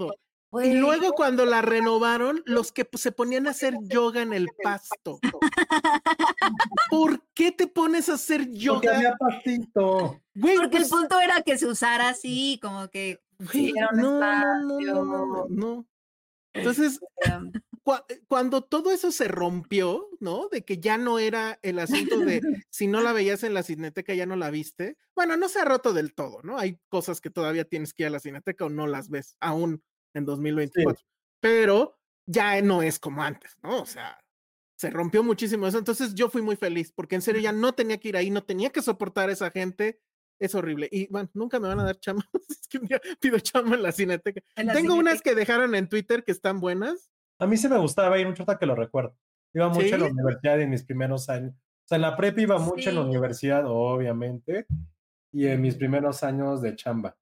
[0.50, 4.48] "Güey, luego cuando la renovaron, los que pues, se ponían a hacer yoga en el
[4.62, 5.18] pasto.
[6.90, 8.96] ¿Por qué te pones a hacer Porque yoga?
[8.96, 10.20] había pastito.
[10.34, 13.18] Güey, Porque el pues, punto era que se usara así, como que
[13.76, 15.86] era un no, no, no, no, no, no.
[16.54, 17.52] Entonces, em,
[17.84, 20.48] cua- cuando todo eso se rompió, ¿no?
[20.48, 24.14] De que ya no era el asunto de si no la veías en la cineteca
[24.14, 24.96] ya no la viste.
[25.14, 26.58] Bueno, no se ha roto del todo, ¿no?
[26.58, 29.82] Hay cosas que todavía tienes que ir a la cineteca o no las ves aún
[30.14, 31.04] en 2024.
[31.40, 33.82] Pero ya no es como antes, ¿no?
[33.82, 34.18] O sea,
[34.76, 35.78] se rompió muchísimo eso.
[35.78, 38.44] Entonces yo fui muy feliz porque en serio ya no tenía que ir ahí, no
[38.44, 40.00] tenía que soportar a esa gente.
[40.38, 40.88] Es horrible.
[40.92, 42.24] Y bueno, nunca me van a dar chamba.
[42.48, 44.40] es que un día pido chamba en la cineteca.
[44.56, 47.10] en la Tengo unas que dejaron en Twitter que están buenas.
[47.40, 49.16] A mí sí me gustaba ir mucho hasta que lo recuerdo.
[49.54, 50.12] Iba mucho a la ¿Sí?
[50.12, 51.54] universidad en mis primeros años.
[51.54, 53.08] O sea, en la prepa iba mucho en la Sí.
[53.08, 54.66] universidad, obviamente,
[55.32, 57.16] y en mis primeros años de chamba.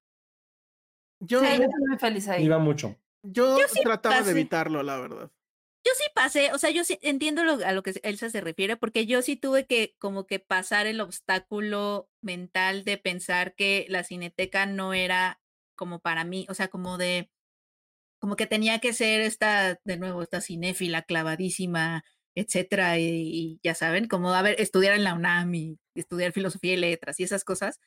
[1.20, 2.44] Yo, sí, yo estoy muy feliz ahí.
[2.44, 2.96] Iba mucho.
[3.22, 5.30] yo, Yo sí trataba de evitarlo, la verdad.
[5.86, 8.76] Yo sí pasé, o sea, yo sí entiendo lo- a lo que Elsa se refiere,
[8.76, 14.02] porque yo sí tuve que como que pasar el obstáculo mental de pensar que la
[14.02, 15.40] cineteca no era
[15.76, 17.30] como para mí, o sea, como de,
[18.20, 24.08] como que tenía que ser esta, de nuevo, esta cinéfila clavadísima, etcétera, y, ya saben,
[24.08, 27.80] como, a ver, estudiar en la UNAM y estudiar filosofía y letras y esas cosas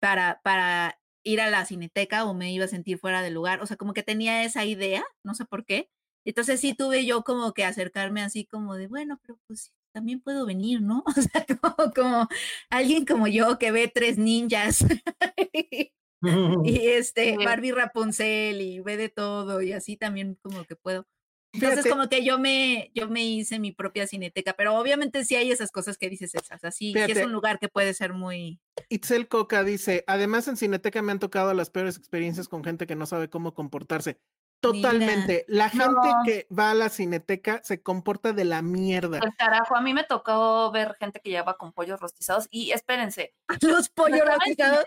[0.00, 3.66] para, para ir a la cineteca o me iba a sentir fuera de lugar, o
[3.66, 5.90] sea, como que tenía esa idea, no sé por qué,
[6.24, 10.46] entonces sí tuve yo como que acercarme así como de, bueno, pero pues también puedo
[10.46, 11.02] venir, ¿no?
[11.16, 12.28] O sea, como, como
[12.70, 14.84] alguien como yo que ve tres ninjas
[16.22, 17.36] y este.
[17.36, 21.06] Barbie Rapunzel y ve de todo y así también como que puedo.
[21.52, 21.90] Entonces, Fíjate.
[21.90, 25.72] como que yo me, yo me hice mi propia cineteca, pero obviamente sí hay esas
[25.72, 26.62] cosas que dices esas.
[26.62, 28.60] Así sí es un lugar que puede ser muy.
[28.88, 32.94] Itzel Coca dice, además en Cineteca me han tocado las peores experiencias con gente que
[32.94, 34.20] no sabe cómo comportarse.
[34.60, 35.44] Totalmente.
[35.48, 36.22] La gente No.
[36.24, 39.18] que va a la Cineteca se comporta de la mierda.
[39.18, 43.34] El carajo, a mí me tocó ver gente que llevaba con pollos rostizados y espérense.
[43.62, 44.84] Los pollos rostizados.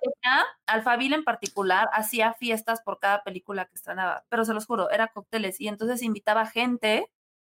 [0.68, 5.08] Alphaville en particular hacía fiestas por cada película que estrenaba, pero se los juro, era
[5.08, 7.12] cócteles y entonces invitaba gente,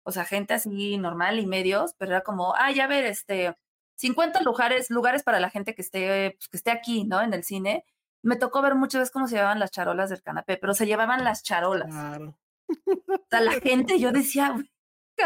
[0.04, 3.56] o sea, gente así normal y medios, pero era como, ay, a ver, este,
[3.96, 7.22] 50 lugares, lugares para la gente que esté, pues, que esté aquí, ¿no?
[7.22, 7.86] En el cine.
[8.24, 11.24] Me tocó ver muchas veces cómo se llevaban las charolas del canapé, pero se llevaban
[11.24, 11.90] las charolas.
[11.90, 12.38] Claro.
[12.70, 14.70] O sea, la gente, yo decía, "Güey,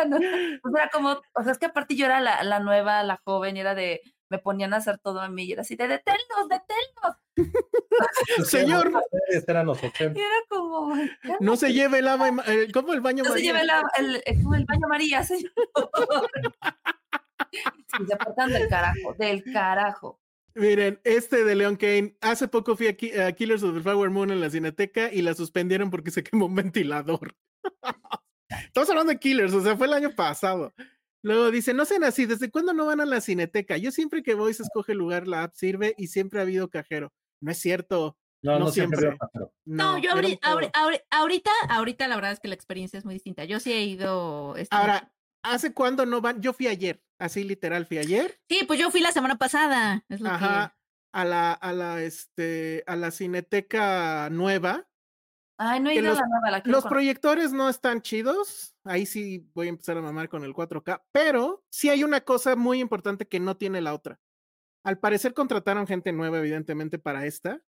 [0.09, 0.17] no".
[0.63, 3.55] o sea, como, o sea, es que aparte yo era la, la nueva, la joven,
[3.55, 6.49] y era de, me ponían a hacer todo a mí, y era así de, deténlos,
[6.49, 7.15] deténlos.
[8.49, 8.91] Señor.
[9.47, 10.19] Eran los 80.
[10.19, 13.23] Y era como, "Ya No se lleve el agua, y ma- eh, ¿cómo el baño
[13.23, 13.53] no se María?
[13.53, 15.51] lleve la- el, el, como el baño María, señor.
[17.97, 20.19] Sí, se portan del carajo, del carajo.
[20.57, 24.09] Miren, este de Leon Kane, hace poco fui a, Ki- a Killers of the Flower
[24.09, 27.35] Moon en la Cineteca y la suspendieron porque se quemó un ventilador.
[28.49, 30.73] Estamos hablando de Killers, o sea, fue el año pasado.
[31.23, 33.77] Luego dice, no sean así, ¿desde cuándo no van a la Cineteca?
[33.77, 36.69] Yo siempre que voy se escoge el lugar, la app sirve y siempre ha habido
[36.69, 37.11] cajero.
[37.41, 38.17] No es cierto.
[38.43, 38.99] No, No no, siempre.
[38.99, 39.09] siempre.
[39.09, 39.53] veo cajero.
[39.65, 43.45] No, yo ahorita, ahorita la verdad es que la experiencia es muy distinta.
[43.45, 44.55] Yo sí he ido.
[44.55, 45.11] este, Ahora,
[45.43, 46.41] ¿hace cuándo no van?
[46.41, 48.39] Yo fui ayer, así literal fui ayer.
[48.49, 50.03] Sí, pues yo fui la semana pasada.
[50.09, 50.73] Es lo que- Ajá.
[51.13, 54.87] A la, a la, este, a la Cineteca nueva.
[55.59, 58.75] Ay, no he Que ido los- a la nueva, la Los proyectores no están chidos.
[58.83, 61.03] Ahí sí voy a empezar a mamar con el 4K.
[61.11, 64.19] Pero sí hay una cosa muy importante que no tiene la otra.
[64.85, 67.61] Al parecer contrataron gente nueva, evidentemente, para esta.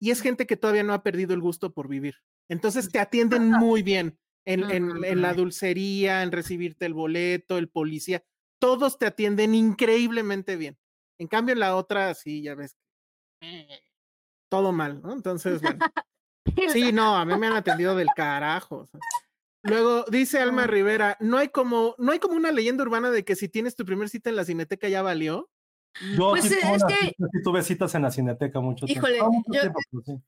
[0.00, 2.16] Y es gente que todavía no ha perdido el gusto por vivir.
[2.50, 7.68] Entonces te atienden muy bien en, en- en la dulcería, en recibirte el boleto, el
[7.68, 8.24] policía.
[8.58, 10.78] Todos te atienden increíblemente bien.
[11.18, 12.76] En cambio, en la otra, sí, ya ves.
[13.42, 13.68] eh,
[14.50, 15.12] Todo mal, ¿no?
[15.12, 15.78] Entonces, bueno.
[16.68, 18.76] Sí, no, a mí me han atendido del carajo.
[18.78, 19.00] o sea.
[19.64, 23.34] Luego dice Alma Rivera, no hay como, no hay como una leyenda urbana de que
[23.34, 25.50] si tienes tu primer cita en la cineteca ya valió.
[26.16, 29.08] Yo Pues, sí, tuve es una que- sí tuve citas en la cineteca mucho tiempo.
[29.08, 30.22] Híjole, yo- tiempo, pero sí.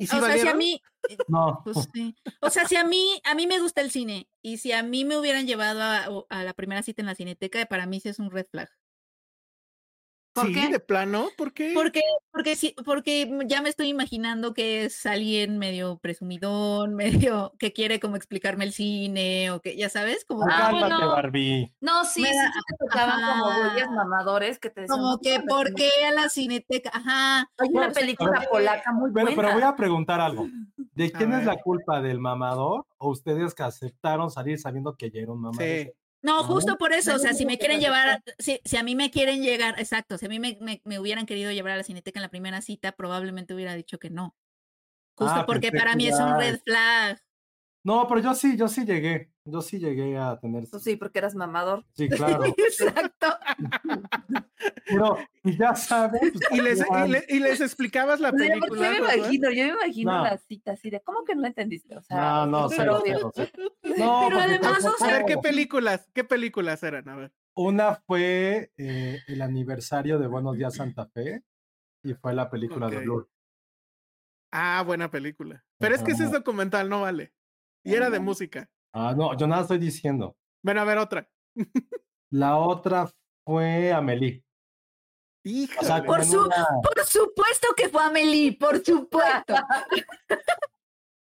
[0.00, 0.80] ¿Y si o sea, si a mí,
[1.28, 1.60] No.
[1.64, 2.14] pues, sí.
[2.40, 5.04] o sea, si a mí, a mí me gusta el cine y si a mí
[5.04, 8.30] me hubieran llevado a la primera cita en la cineteca, para mí sí es un
[8.30, 8.68] red flag.
[10.40, 10.68] ¿Por sí, qué?
[10.68, 11.72] de plano, ¿por qué?
[11.74, 12.00] Porque,
[12.32, 16.94] porque sí, porque ya me estoy imaginando que es alguien medio presumidón,
[17.34, 21.10] medio que quiere como explicarme el cine, o que, ya sabes, como, Ah, Cálmate, bueno.
[21.12, 21.72] Barbie.
[21.80, 23.90] No, sí, Me sí, da- sí te tocaban como güeyes ajá.
[23.94, 24.98] mamadores que te decían.
[24.98, 25.76] como "No, que, ¿por no".
[25.76, 26.90] qué a la cineteca?
[26.92, 27.50] Ajá.
[27.58, 29.42] Hay una película polaca muy Bueno, buena.
[29.42, 30.46] pero voy a preguntar algo.
[30.94, 32.00] ¿De quién es la culpa?
[32.00, 35.62] ¿Del mamador o ustedes que aceptaron salir sabiendo que ya era un mamador?
[35.64, 35.90] Sí.
[36.22, 39.10] No, justo por eso, o sea, si me quieren llevar, si, si a mí me
[39.10, 42.18] quieren llegar, exacto, si a mí me, me- me hubieran querido llevar a la cineteca
[42.18, 44.36] en la primera cita, probablemente hubiera dicho que no.
[45.16, 47.20] Justo Ah, porque pensé para mí es un red flag.
[47.88, 49.32] No, pero yo sí, yo sí llegué.
[49.46, 50.66] Yo sí llegué a tener.
[50.66, 51.86] Sí, porque eras mamador.
[51.94, 52.06] Sí,
[52.42, 52.44] claro.
[52.44, 53.26] Exacto.
[54.86, 56.20] Pero ya sabes.
[56.20, 57.10] pues, Y les, y, igual.
[57.10, 58.96] le- y les explicabas la Yo me película.
[58.98, 60.24] Imagino, yo me imagino No.
[60.24, 61.96] la cita así de, ¿cómo que no entendiste?
[61.96, 63.32] O sea, No, no, súper cero, obvio.
[63.34, 63.72] cero, cero.
[63.96, 66.10] No, Pero además, o tampoco- A ver, ¿qué películas?
[66.12, 67.08] ¿Qué películas eran?
[67.08, 67.32] A ver.
[67.54, 71.42] Una fue eh, el aniversario de Buenos Días Santa Fe
[72.02, 72.98] y fue la película de.
[72.98, 73.30] Blur.
[74.52, 75.64] Ah, buena película.
[75.78, 77.32] Pero es que ese es documental, no vale.
[77.84, 78.68] Y era de música.
[78.92, 80.36] Ah, no, yo nada estoy diciendo.
[80.62, 81.28] Bueno, a ver otra.
[82.30, 83.08] La otra
[83.44, 84.44] fue Amelie.
[85.44, 85.78] Híjole.
[85.80, 89.54] O sea, Por como en su- una- Por supuesto que fue Amelie, por supuesto.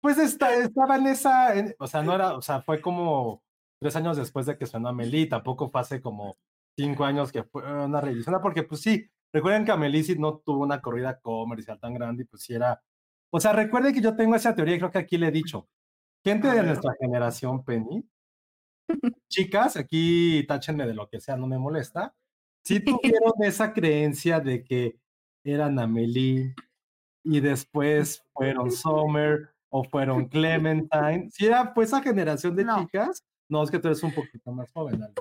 [0.00, 3.42] Pues está, estaba en esa, en- o sea, no era, o sea, fue como
[3.80, 6.36] tres años después de que sonó Amelie, tampoco fue hace como
[6.78, 10.62] cinco años que fue una reedición, porque pues sí, recuerden que Amelie sí no tuvo
[10.62, 12.82] una corrida comercial tan grande y pues sí era,
[13.30, 15.68] o sea, recuerden que yo tengo esa teoría y creo que aquí le he dicho,
[16.26, 18.04] gente de nuestra generación, Penny,
[19.30, 22.14] chicas, aquí táchenme de lo que sea, no me molesta,
[22.64, 24.98] sí tuvieron esa creencia de que
[25.44, 26.52] eran Amelie
[27.22, 31.28] y después fueron Summer o fueron Clementine.
[31.30, 32.80] Si era pues esa generación de No.
[32.80, 35.14] chicas, no es que tú eres un poquito más joven, Ale.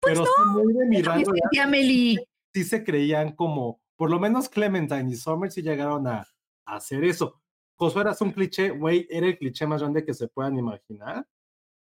[0.00, 2.16] pero sí muy de mi rango Sí, Amelie.
[2.52, 6.26] sí se creían como, por lo menos Clementine y Summer sí llegaron a,
[6.66, 7.40] a hacer eso.
[7.78, 11.26] Josué eras un cliché, güey, era el cliché más grande que se puedan imaginar.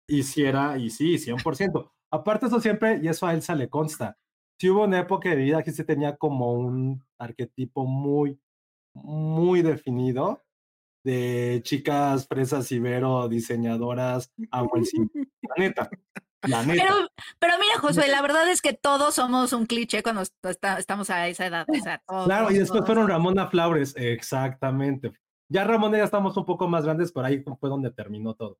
[0.08, 1.92] Y si era, y sí, 100%.
[2.12, 4.18] Aparte eso siempre, y eso a Elsa le consta,
[4.60, 8.40] sí hubo una época de vida que sí tenía como un arquetipo muy,
[8.94, 10.44] muy definido
[11.04, 15.10] de chicas fresas ibero, diseñadoras, amo el cine.
[15.42, 15.90] La neta.
[16.48, 16.84] La neta.
[16.84, 16.96] Pero,
[17.40, 21.28] pero mira, Josué, la verdad es que todos somos un cliché cuando está- estamos a
[21.28, 21.66] esa edad.
[21.68, 22.86] o sea, Claro, y después todos.
[22.88, 25.12] fueron Ramona Flowers, exactamente.
[25.50, 28.58] Ya Ramona ya estamos un poco más grandes, pero ahí fue donde terminó todo.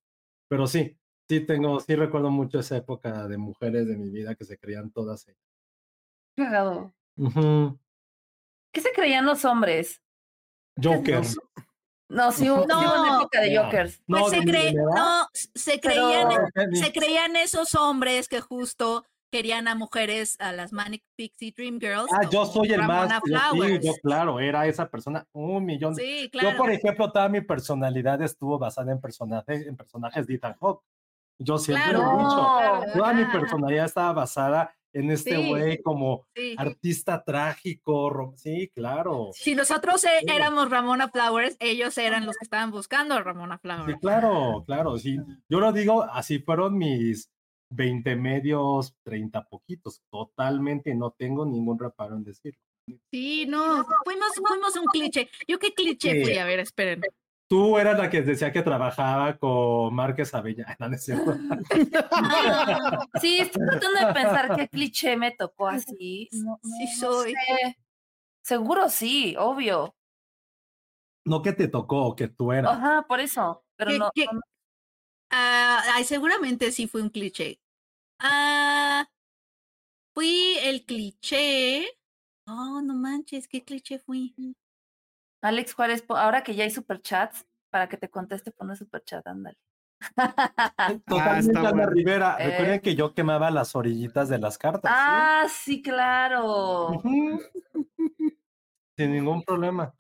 [0.48, 4.46] Pero sí, sí tengo, sí recuerdo mucho esa época de mujeres de mi vida que
[4.46, 5.42] se creían todas ellas.
[8.74, 10.02] ¿Qué se creían los hombres?
[10.82, 11.22] Joker.
[12.10, 13.20] No, sí sí hubo una No.
[13.22, 13.64] época de No.
[13.64, 14.02] Jokers.
[14.06, 15.28] Pues No, se, cre- no,
[15.64, 19.06] Pero- creían, se creían esos hombres que justo
[19.36, 22.08] querían a mujeres, a las Manic Pixie Dream Girls.
[22.14, 23.10] Ah, yo soy el más.
[23.10, 23.22] Ramona
[23.54, 25.94] yo sí, yo, claro, era esa persona, un millón.
[25.96, 26.70] Sí, Yo, por claro.
[26.70, 30.84] ejemplo, toda mi personalidad estuvo basada en personajes, en personajes de Ethan Hawke.
[31.38, 32.88] Yo siempre Claro, lo he dicho.
[32.88, 32.94] No.
[32.94, 35.50] Toda mi personalidad estaba basada en este Sí.
[35.50, 36.56] güey como sí.
[36.58, 38.34] artista trágico.
[38.38, 39.32] Sí, claro.
[39.34, 40.08] Si nosotros Sí.
[40.28, 44.00] éramos Ramona Flowers, ellos eran los que estaban buscando a Ramona Sí, Flowers.
[44.00, 44.98] claro, claro.
[44.98, 45.18] Sí.
[45.50, 47.30] Yo lo digo, así fueron mis
[47.70, 50.02] 20 medios, 30 poquitos.
[50.12, 52.60] Totalmente, no tengo ningún reparo en decirlo.
[53.12, 55.30] Sí, no, fuimos, fuimos un cliché.
[55.48, 56.24] ¿Yo qué cliché Sí.
[56.24, 56.38] fui?
[56.38, 57.02] A ver, esperen.
[57.48, 60.66] Tú eras la que decía que trabajaba con Márquez Avella.
[60.80, 61.34] No, es cierto.
[63.22, 66.30] Sí, estoy tratando de pensar qué cliché me tocó así.
[66.34, 67.32] No, Sí no, soy.
[67.34, 67.78] sé.
[68.44, 69.96] Seguro sí, obvio.
[71.26, 72.72] No que te tocó, que tú eras.
[72.72, 73.64] Ajá, por eso.
[73.78, 74.42] Pero ¿Qué- no, qué- no-
[75.36, 77.60] ay, seguramente sí fue un cliché.
[78.20, 79.06] Ah,
[80.14, 81.86] fui el cliché.
[82.48, 84.34] Oh, no manches, ¿qué cliché fui?
[85.42, 89.58] Alex Juárez, ahora que ya hay superchats, para que te conteste, pone superchat, ándale.
[91.08, 91.90] Totalmente está Ana bueno.
[91.90, 92.38] Rivera.
[92.40, 92.52] Eh.
[92.52, 94.92] Recuerden que yo quemaba las orillitas de las cartas.
[94.94, 97.02] ah, sí, claro.
[98.98, 99.94] Sin ningún problema.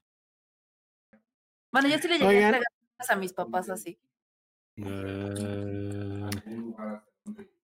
[1.71, 2.43] Bueno, yo sí le llegué Oigan.
[2.43, 2.67] a entregar
[3.09, 3.99] a mis papás así.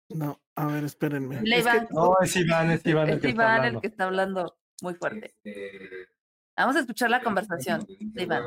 [0.09, 1.41] No, a ver, espérenme.
[1.43, 3.57] Le Es que- Iván, No, es Iván, es Iván el es que está Iván el
[3.59, 3.81] hablando.
[3.81, 5.35] que está hablando muy fuerte.
[6.57, 8.43] Vamos a escuchar la conversación de Iván.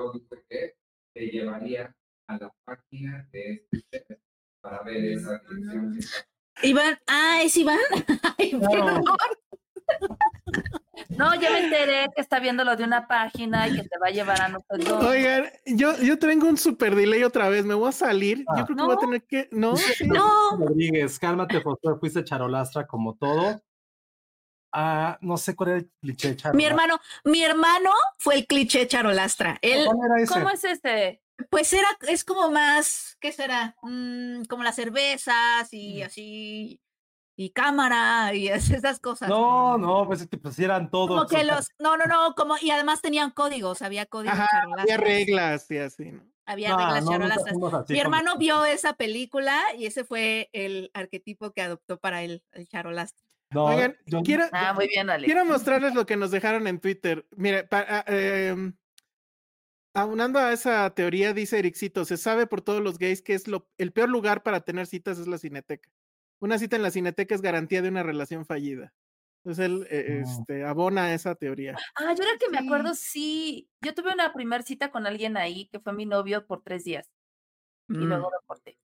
[1.14, 1.95] te llevaría
[2.28, 4.20] a la página de este
[4.62, 5.93] para ver esa dirección.
[5.93, 6.28] que está
[6.68, 7.80] Iván, ah, es Iván.
[8.38, 8.51] Ay.
[11.10, 14.08] No, ya me enteré que está viendo lo de una página y que te va
[14.08, 15.04] a llevar a nosotros.
[15.06, 17.66] Oigan, yo, yo tengo un super delay otra vez.
[17.66, 18.43] Me voy a salir.
[18.48, 18.56] Ah.
[18.60, 19.00] Yo creo que voy a No.
[19.00, 19.50] tener que.
[19.52, 20.08] No, sí.
[20.08, 23.62] No, Rodríguez, cálmate, Josué, fuiste charolastra como todo.
[24.78, 26.58] Ah, no sé cuál era el cliché de charolastra.
[26.58, 29.58] mi hermano, mi hermano fue el cliché charolastra.
[29.62, 30.34] Él, ¿Cuál era ese?
[30.34, 31.22] ¿Cómo es este?
[31.50, 33.76] pues era, es como más, ¿qué será?
[33.82, 36.06] Mm, como las cervezas y Mm.
[36.06, 36.82] así,
[37.36, 39.29] y cámara y es- esas cosas.
[39.29, 41.07] No, no, pues es que pues eran todos.
[41.09, 44.47] Como que los, no, no, no, como, y además tenían códigos, había códigos Ajá,
[44.79, 46.23] había reglas y así, ¿no?
[46.47, 51.51] Había no, reglas no, así Mi hermano vio esa película y ese fue el arquetipo
[51.51, 53.25] que adoptó para él, el charolastra.
[53.51, 55.25] No, Oigan, yo- quiero, Ah, muy bien, Alex.
[55.25, 57.25] quiero mostrarles lo que nos dejaron en Twitter.
[57.36, 58.73] Mire, pa- ah, em,
[59.93, 63.67] aunando a esa teoría, dice Ericito, se sabe por todos los gays que es lo,
[63.77, 65.89] el peor lugar para tener citas es la cineteca.
[66.39, 68.93] Una cita en la cineteca es garantía de una relación fallida.
[69.43, 70.29] Entonces él eh, No.
[70.31, 71.75] este, abona esa teoría.
[71.95, 73.69] Ah, yo ahora que me acuerdo, sí.
[73.81, 77.11] Yo tuve una primer cita con alguien ahí que fue mi novio por tres días
[77.88, 78.03] y Mm.
[78.05, 78.77] luego me corté.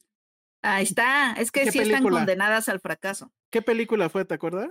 [0.64, 3.34] Ahí está, es que ¿Qué sí están condenadas al fracaso.
[3.50, 4.70] ¿Qué película fue, te acuerdas?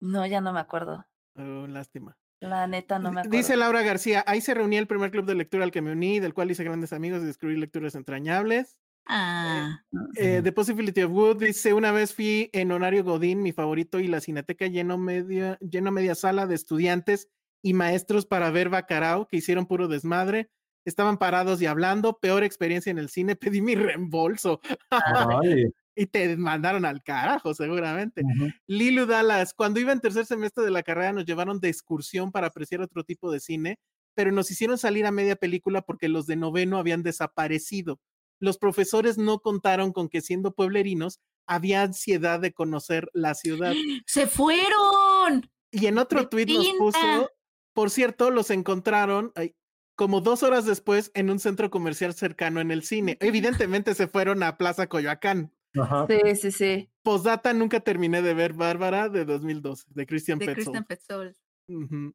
[0.00, 1.06] No, ya no me acuerdo.
[1.36, 2.16] Oh, lástima.
[2.40, 3.36] La neta no me acuerdo.
[3.36, 6.20] Dice Laura García, ahí se reunía el primer club de lectura al que me uní,
[6.20, 8.80] del cual hice grandes amigos y descubrí lecturas entrañables.
[9.08, 9.78] Ah,
[10.16, 14.08] Eh, The Possibility of Good dice, una vez fui en Horario Godín, mi favorito, y
[14.08, 15.58] la cineteca llenó media,
[15.92, 17.28] media sala de estudiantes
[17.62, 20.50] y maestros para ver Bacarao, que hicieron puro desmadre.
[20.84, 24.60] Estaban parados y hablando, peor experiencia en el cine, pedí mi reembolso
[25.94, 28.22] y te mandaron al carajo, seguramente.
[28.22, 28.50] ujú.
[28.66, 32.48] Lilu Dallas, cuando iba en tercer semestre de la carrera nos llevaron de excursión para
[32.48, 33.78] apreciar otro tipo de cine,
[34.14, 38.00] pero nos hicieron salir a media película porque los de noveno habían desaparecido.
[38.40, 43.74] Los profesores no contaron con que siendo pueblerinos había ansiedad de conocer la ciudad.
[44.06, 45.50] se fueron.
[45.70, 47.30] Y en otro De tuit nos puso,
[47.72, 49.54] por cierto, los encontraron ay,
[49.96, 53.16] como dos horas después en un centro comercial cercano en el cine.
[53.20, 55.52] Evidentemente se fueron a Plaza Coyoacán.
[55.74, 56.06] Ajá.
[56.08, 56.90] Sí, sí, sí.
[57.02, 60.64] Postdata, nunca terminé de ver Bárbara de 2012, de Christian De Petzold.
[60.64, 61.36] Kristen Petzold.
[61.68, 62.14] Ujú.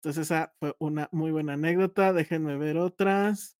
[0.00, 2.12] Entonces esa fue una muy buena anécdota.
[2.12, 3.55] Déjenme ver otras.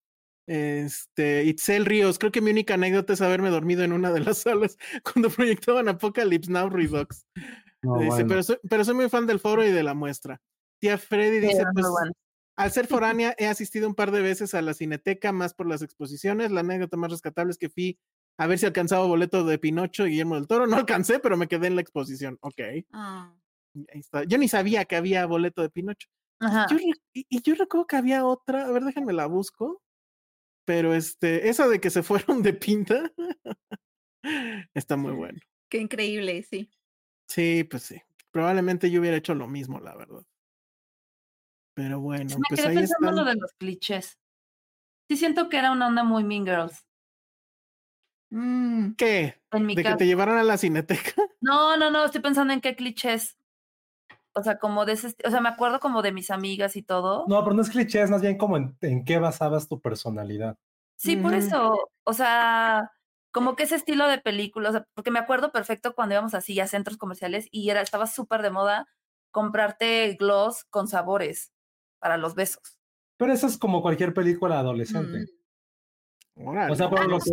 [0.47, 4.39] Este, Itzel Ríos, creo que mi única anécdota es haberme dormido en una de las
[4.43, 7.27] salas cuando proyectaban Apocalypse Now Redux.
[7.83, 8.29] No, Dice, bueno.
[8.29, 10.41] pero, soy, pero soy muy fan del foro y de la muestra.
[10.81, 12.13] Tía Freddy dice, pues, bueno.
[12.57, 15.83] Al ser foránea, he asistido un par de veces a la cineteca, más por las
[15.83, 16.51] exposiciones.
[16.51, 17.99] La anécdota más rescatable es que fui
[18.39, 20.67] a ver si alcanzaba boleto de Pinocho y Guillermo del Toro.
[20.67, 22.39] No alcancé, pero me quedé en la exposición.
[22.41, 22.61] Ok.
[22.93, 23.35] Ah.
[23.93, 24.25] Ahí está.
[24.25, 26.09] Yo ni sabía que había boleto de Pinocho.
[26.41, 26.67] Ajá.
[26.71, 29.83] Yo y, y yo recuerdo que había otra, a ver, déjenme la busco.
[30.67, 33.11] Pero este, esa de que se fueron de pinta
[34.75, 35.39] está muy bueno.
[35.71, 36.71] Qué increíble, sí.
[37.29, 38.03] Sí, pues sí.
[38.31, 40.23] Probablemente yo hubiera hecho lo mismo, la verdad.
[41.75, 43.35] Pero bueno, Me pues quedé ahí pensando en lo están.
[43.35, 44.19] de los clichés.
[45.09, 46.85] Sí siento que era una onda muy Mean Girls.
[48.31, 49.41] Mm, ¿Qué?
[49.53, 51.15] En mi ¿De que te llevaran a la cineteca?
[51.41, 53.37] No, no, no, estoy pensando en qué clichés.
[54.39, 57.25] O sea, como de ese, o sea, me acuerdo como de mis amigas y todo.
[57.27, 60.59] No, pero no es cliché, es más bien como en, en qué basabas tu personalidad.
[60.97, 62.93] Sí, por eso, o sea,
[63.33, 66.61] como que ese estilo de película, o sea, porque me acuerdo perfecto cuando íbamos así
[66.61, 68.87] a centros comerciales y era, estaba súper de moda
[69.31, 71.53] comprarte gloss con sabores
[71.99, 72.79] para los besos.
[73.17, 75.27] Pero eso es como cualquier película adolescente.
[76.35, 76.71] mm.
[76.71, 77.31] O sea, por lo que.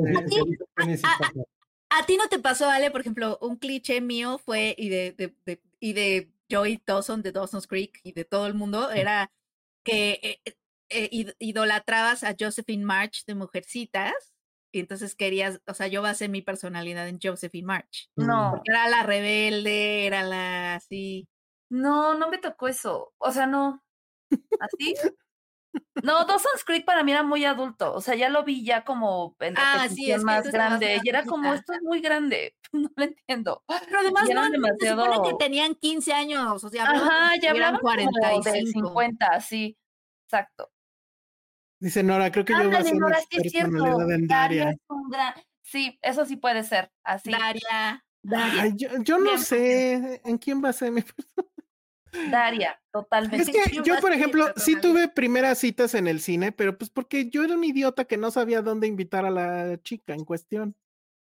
[1.90, 2.90] ¿A ti no te pasó, Ale?
[2.92, 7.32] Por ejemplo, un cliché mío fue, y de, de, de- y de Joey Dawson de
[7.32, 9.32] Dawson's Creek y de todo el mundo, era
[9.84, 10.56] que eh, eh,
[10.90, 14.14] eh, id- idolatrabas a Josephine March de Mujercitas,
[14.72, 18.10] y entonces querías, o sea, yo basé mi personalidad en Josephine March.
[18.16, 21.28] No, Porque era la rebelde, era la así.
[21.70, 23.14] no, no me tocó eso.
[23.20, 23.84] O sea, no.
[24.60, 24.96] ¿Así?
[26.04, 27.94] No, Dawson's Creek para mí era muy adulto.
[27.94, 31.00] O sea, ya lo vi ya como en Ah, sí, es que más grande.
[31.04, 32.56] Y era como, esto es muy grande.
[32.74, 33.64] No lo entiendo.
[33.68, 37.52] Pero además no, no, se supone demasiado- que tenían 15 años, o sea, Ajá, ya
[37.52, 38.88] hablaban como de 45.
[38.88, 39.78] 50, sí.
[40.28, 40.72] Exacto.
[41.80, 44.02] Dice Nora, creo que yo Ándale, basé mi Nora, sí es cierto.
[44.10, 44.70] en Daria Daria.
[44.72, 45.34] es un gran...
[45.62, 46.92] Sí, eso sí puede ser.
[47.04, 47.30] Así.
[47.32, 48.04] Daria.
[48.36, 49.40] Ay, yo, yo no Bien.
[49.40, 51.02] sé en quién basé mi
[52.30, 53.42] Daria, totalmente.
[53.42, 57.30] Es que Yo por ejemplo, sí tuve primeras citas en el cine, pero pues porque
[57.30, 60.76] yo era un idiota que no sabía dónde invitar a la chica en cuestión.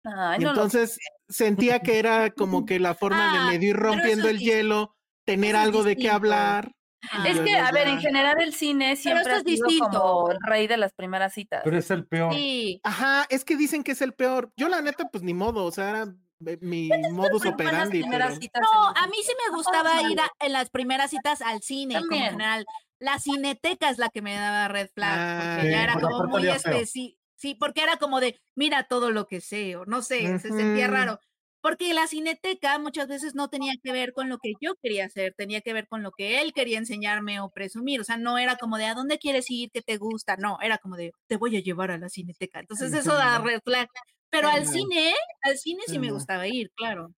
[0.04, 0.98] Ay, y no lo entonces
[1.28, 5.56] sentía que era como que la forma Ah, de medio ir rompiendo el hielo, tener
[5.56, 6.72] algo de qué hablar.
[7.10, 10.00] Ah, Es que, a ver, en general el cine siempre esto ha es sido distinto.
[10.00, 11.62] como el rey de las primeras citas.
[11.64, 12.32] Pero es el peor.
[12.34, 12.80] Sí.
[12.84, 14.52] Ajá, es que dicen que es el peor.
[14.56, 16.14] Yo la neta, pues ni modo, o sea, era
[16.60, 18.02] mi modus operandi.
[18.10, 21.62] pero- citas No, a mí sí me gustaba ir a- en las primeras citas al
[21.62, 22.30] cine, como en También.
[22.32, 22.66] general.
[22.98, 26.06] La cineteca es la que me daba red flag, Ah, porque ya sí, era porque
[26.08, 27.20] como muy específico.
[27.38, 30.86] Sí, porque era como de, mira todo lo que sé, o no sé, se sentía
[30.88, 31.20] raro.
[31.60, 35.34] Porque la cineteca muchas veces no tenía que ver con lo que yo quería hacer,
[35.36, 38.00] tenía que ver con lo que él quería enseñarme o presumir.
[38.00, 39.70] O sea, no era como de, ¿a dónde quieres ir?
[39.72, 40.36] ¿Qué te gusta?
[40.36, 42.60] No, era como de, te voy a llevar a la cineteca.
[42.60, 43.88] Entonces eso da red flag.
[44.36, 47.12] Pero al cine, al cine sí me gustaba ir, claro.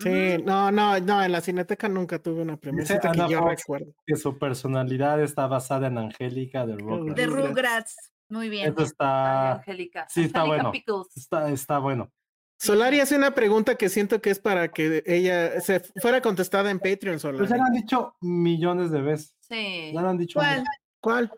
[0.00, 3.60] Sí, no, no, no, en la cineteca nunca tuve una cita que Ana yo Fox
[3.62, 3.94] recuerdo.
[4.06, 7.14] que su personalidad está basada en Angélica de Rugrats.
[7.14, 8.12] De Rugrats.
[8.28, 8.72] Muy bien.
[8.72, 10.06] Eso está, Angélica.
[10.10, 10.72] sí, está bueno.
[10.72, 11.06] Pickles.
[11.16, 12.10] está, está bueno.
[12.58, 16.78] Solari hace una pregunta que siento que es para que ella se fuera contestada en
[16.78, 17.48] Patreon, Pues Solari.
[17.48, 19.36] ya lo han dicho millones de veces.
[19.40, 19.92] Sí.
[19.94, 20.38] Ya lo han dicho.
[20.40, 20.64] ¿Cuál?
[21.00, 21.32] ¿Cuál?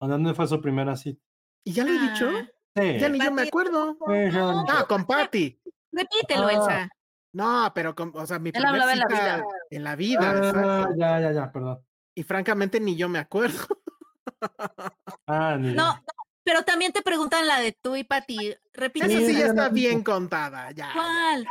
[0.00, 1.20] ¿A ¿Dónde fue su primera cita?
[1.64, 2.30] ¿Y ya le he dicho?
[2.74, 2.98] Ah, Sí.
[2.98, 3.96] Ya ni yo me acuerdo.
[4.68, 5.60] Ah, con Patty.
[5.92, 6.52] Repítelo, Ah.
[6.52, 6.88] Elsa.
[7.32, 9.44] No, pero con, o sea, mi Él primera hablaba en la vida.
[9.70, 11.78] en la vida, Ah, ya, ya, ya, perdón.
[12.14, 13.58] Y francamente ni yo me acuerdo.
[15.26, 16.02] Ah, ni No,
[16.44, 18.54] pero también te preguntan la de tú y Pati.
[18.72, 19.06] Repite.
[19.06, 20.90] Esa sí ya está bien contada, ya.
[20.94, 21.46] ¿Cuál?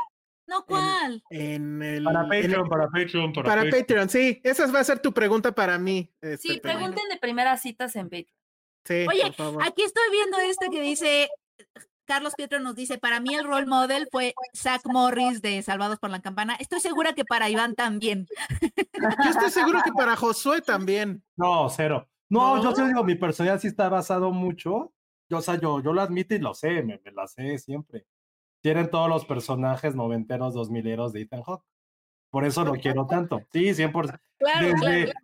[0.47, 1.22] No, ¿cuál?
[1.30, 3.82] En el, Para en el- Patreon, para Patreon, para, para Patreon.
[3.82, 4.41] Patreon, sí.
[4.43, 6.09] Esa va a ser tu pregunta para mí.
[6.22, 8.34] este, Sí, pero- pregunten de primeras citas en Patreon.
[8.88, 9.64] Sí, Oye, por favor.
[9.68, 11.30] Aquí estoy viendo este que dice,
[12.06, 16.10] Carlos Pietro nos dice, para mí el role model fue Zach Morris de Salvados por
[16.10, 16.56] la Campana.
[16.56, 18.28] Estoy segura que para Iván también.
[19.24, 21.22] Yo estoy seguro que para Josué también.
[21.36, 22.08] No, cero.
[22.30, 24.92] No, yo sí digo, mi personalidad sí está basado mucho.
[25.30, 28.06] Yo, o sea, yo, yo lo admito y lo sé, me, me la sé siempre.
[28.62, 31.64] Tienen todos los personajes noventeros, dos mileros de Ethan Hawke.
[32.30, 33.42] Por eso lo quiero tanto.
[33.54, 34.20] Sí, 100%.
[34.38, 35.20] Claro, Desde claro.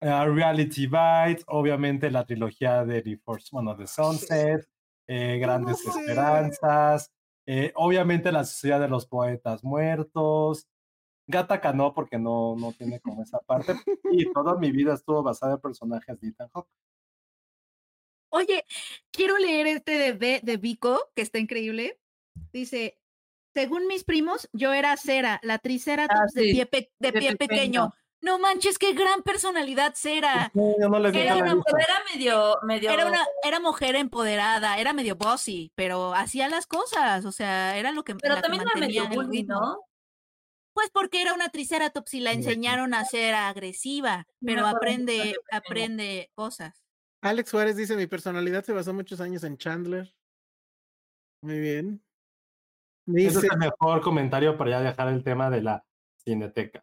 [0.00, 4.68] Eh, Reality Bites, obviamente la trilogía de The Force, bueno, de Sunset,
[5.06, 6.00] eh, Grandes No sé.
[6.00, 7.12] Esperanzas,
[7.46, 10.66] eh, obviamente la Sociedad de los Poetas Muertos,
[11.26, 13.74] Gataca no, porque no, no tiene como esa parte,
[14.10, 16.68] y toda mi vida estuvo basada en personajes de Ethan Hawke.
[18.32, 18.64] Oye,
[19.10, 21.98] quiero leer este de, B- de Vico, que está increíble.
[22.52, 22.98] Dice,
[23.54, 27.36] según mis primos, yo era Cera, la triceratops de sí, pie, pe- de de pie
[27.36, 27.90] pequeño.
[27.90, 27.94] pequeño.
[28.22, 29.94] No manches, qué gran personalidad.
[30.52, 32.90] No, yo no Era, una, pero era medio, medio.
[32.90, 37.92] Era una, era mujer empoderada, era medio bossy, pero hacía las cosas, o sea, era
[37.92, 39.44] lo que pero la que también era medio bully.
[39.44, 39.78] ¿no?
[40.72, 46.82] pues porque era una triceratops y la enseñaron a ser agresiva, pero aprende, aprende cosas.
[47.22, 50.14] Alex Suárez dice, mi personalidad se basó muchos años en Chandler.
[51.42, 52.02] Muy bien.
[53.06, 55.84] Ese es Dice, el mejor comentario para ya dejar el tema de la
[56.24, 56.82] cineteca.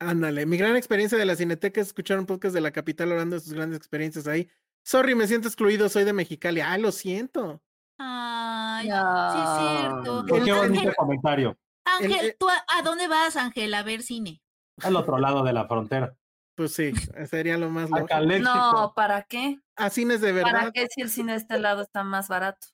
[0.00, 3.36] Ándale, mi gran experiencia de la Cineteca es escuchar un podcast de la capital hablando
[3.36, 4.48] de sus grandes experiencias ahí.
[4.84, 6.60] Sorry, me siento excluido, soy de Mexicali.
[6.60, 7.62] Ah, lo siento.
[7.98, 10.24] Ay, sí es cierto.
[10.26, 11.58] Qué, qué bonito Ángel, comentario.
[11.84, 13.72] Ángel, El- ¿tú a, a dónde vas, Ángel?
[13.74, 14.42] A ver cine.
[14.82, 16.16] Al otro lado de la frontera.
[16.54, 16.92] Pues sí,
[17.28, 17.88] sería lo más.
[17.90, 19.60] No, ¿para qué?
[19.76, 20.50] A cines de verdad.
[20.52, 22.66] ¿Para qué si el cine de este lado está más barato?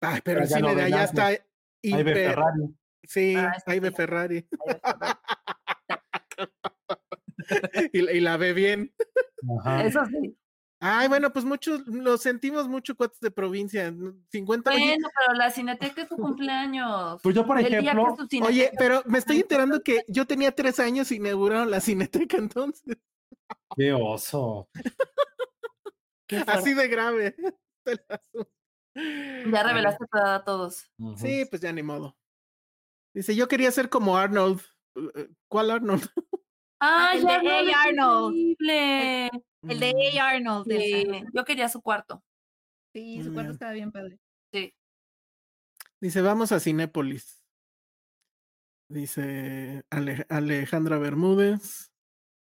[0.00, 1.04] Ay, pero el ya cine no de allá nada.
[1.04, 1.38] está Ahí
[1.82, 2.76] ve hiper- Ferrari.
[3.02, 3.94] Sí, Ah, ve sí.
[3.94, 4.48] Ferrari.
[7.92, 8.94] y, y la ve bien.
[9.60, 9.84] Ajá.
[9.84, 10.36] Eso sí.
[10.78, 13.94] Ay, bueno, pues muchos, lo sentimos mucho, cuates de provincia.
[14.30, 17.20] 50 oye, Bueno, pero la cineteca es su cumpleaños.
[17.22, 21.10] Pues yo, por El ejemplo, Oye, pero me estoy enterando que yo tenía tres años
[21.10, 22.98] y inauguraron la cineteca entonces.
[23.74, 24.68] qué oso.
[26.26, 26.44] qué.
[26.46, 27.36] Así de grave.
[29.52, 30.90] Ya revelaste tu edad a todos.
[31.16, 32.16] Sí, pues ya ni modo.
[33.12, 34.62] Dice, yo quería ser como Arnold.
[34.96, 35.10] Uh,
[35.48, 36.08] ¿Cuál Arnold?
[36.80, 38.56] ¡Ay, el de no, es Arnold.
[39.68, 40.28] El de A.
[40.28, 40.66] Arnold.
[40.70, 42.22] Sí, yo quería su cuarto.
[42.94, 43.52] Sí, Muy su cuarto bien.
[43.52, 44.18] estaba bien padre.
[44.52, 44.74] Sí.
[46.00, 47.42] Dice, vamos a Cinépolis.
[48.88, 51.90] Dice Ale- Alejandra Bermúdez.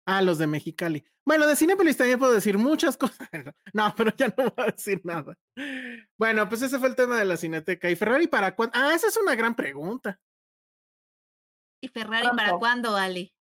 [0.07, 1.05] Ah, los de Mexicali.
[1.24, 3.28] Bueno, de Cinépolis también puedo decir muchas cosas.
[3.72, 5.38] No, pero ya no voy a decir nada.
[6.18, 7.88] Bueno, pues ese fue el tema de la Cineteca.
[7.88, 8.72] ¿Y Ferrari para cuándo?
[8.76, 10.18] Ah, esa es una gran pregunta.
[11.83, 13.35] ¿Y Ferrari para cuándo, Ale?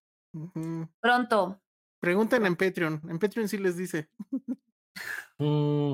[1.00, 1.62] Pronto.
[2.02, 3.02] Pregunten en Patreon.
[3.08, 4.10] En Patreon sí les dice.
[5.38, 5.94] Mm,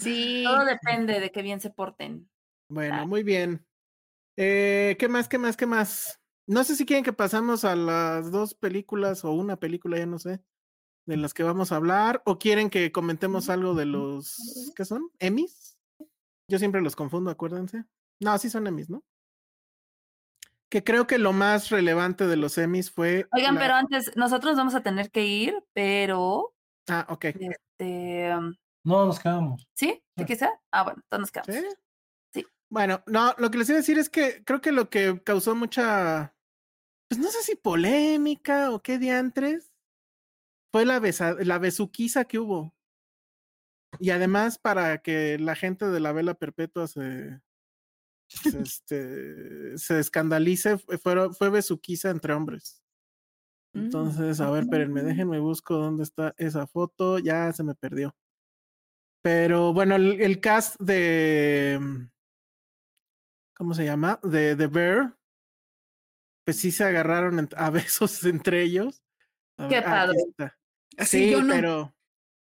[0.00, 0.44] Sí.
[0.46, 2.30] Todo depende de que bien se porten.
[2.70, 3.66] Bueno, muy bien.
[4.36, 5.28] Eh, ¿Qué más?
[5.28, 5.56] ¿Qué más?
[5.56, 6.20] ¿Qué más?
[6.46, 10.18] No sé si quieren que pasamos a las dos películas o una película, ya no
[10.18, 10.42] sé,
[11.06, 14.36] de las que vamos a hablar, o quieren que comentemos algo de los,
[14.76, 15.10] ¿qué son?
[15.18, 15.78] ¿Emmys?
[16.48, 17.84] Yo siempre los confundo, acuérdense.
[18.20, 19.04] No, sí son Emmys, ¿no?
[20.70, 23.26] Que creo que lo más relevante de los Emmys fue.
[23.32, 26.54] Oigan, la- pero antes, nosotros vamos a tener que ir, pero
[26.88, 27.24] Ah, ok.
[27.24, 28.54] este um,
[28.84, 29.66] no, nos quedamos.
[29.74, 30.02] ¿sí?
[30.16, 30.52] ¿Sí que sea?
[30.70, 31.64] Ah, bueno, entonces nos quedamos.
[31.64, 31.76] ¿Sí?
[32.32, 32.46] Sí.
[32.70, 35.54] Bueno, no, lo que les iba a decir es que creo que lo que causó
[35.56, 36.34] mucha,
[37.08, 39.74] pues no sé si polémica o qué diantres,
[40.72, 42.72] fue la, besa, la besuquiza que hubo.
[43.98, 47.40] Y además para que la gente de la vela perpetua se,
[48.44, 52.82] este, se escandalice, fue, fue besuquiza entre hombres.
[53.74, 53.78] Mm.
[53.84, 58.14] Entonces, a ver, espérenme, déjenme busco dónde está esa foto, ya se me perdió.
[59.22, 61.78] Pero bueno, el, el cast de.
[61.80, 62.10] mm,
[63.56, 64.18] ¿Cómo se llama?
[64.22, 65.16] De The Bear.
[66.46, 69.02] Pues sí se agarraron en- a besos entre ellos.
[69.58, 70.52] A Qué ver, aquí padre.
[70.96, 71.94] Así Sí, yo no, pero,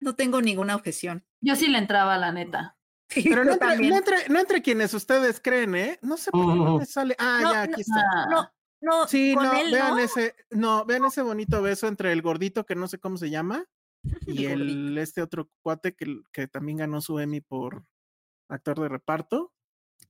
[0.00, 1.24] no tengo ninguna objeción.
[1.40, 2.76] Yo sí le entraba, la neta.
[3.08, 5.98] Pero no, entre, no, entre, no entre quienes ustedes creen, ¿eh?
[6.02, 7.14] No sé por qué no me sale.
[7.18, 8.26] Ah, No, ya, no, aquí está.
[8.30, 8.50] No,
[8.80, 9.98] no, Sí, con no, él vean no.
[9.98, 13.64] ese, no, vean ese bonito beso entre el gordito que no sé cómo se llama
[14.26, 17.84] y El el este otro cuate que, que también ganó su Emmy por
[18.48, 19.52] actor de reparto.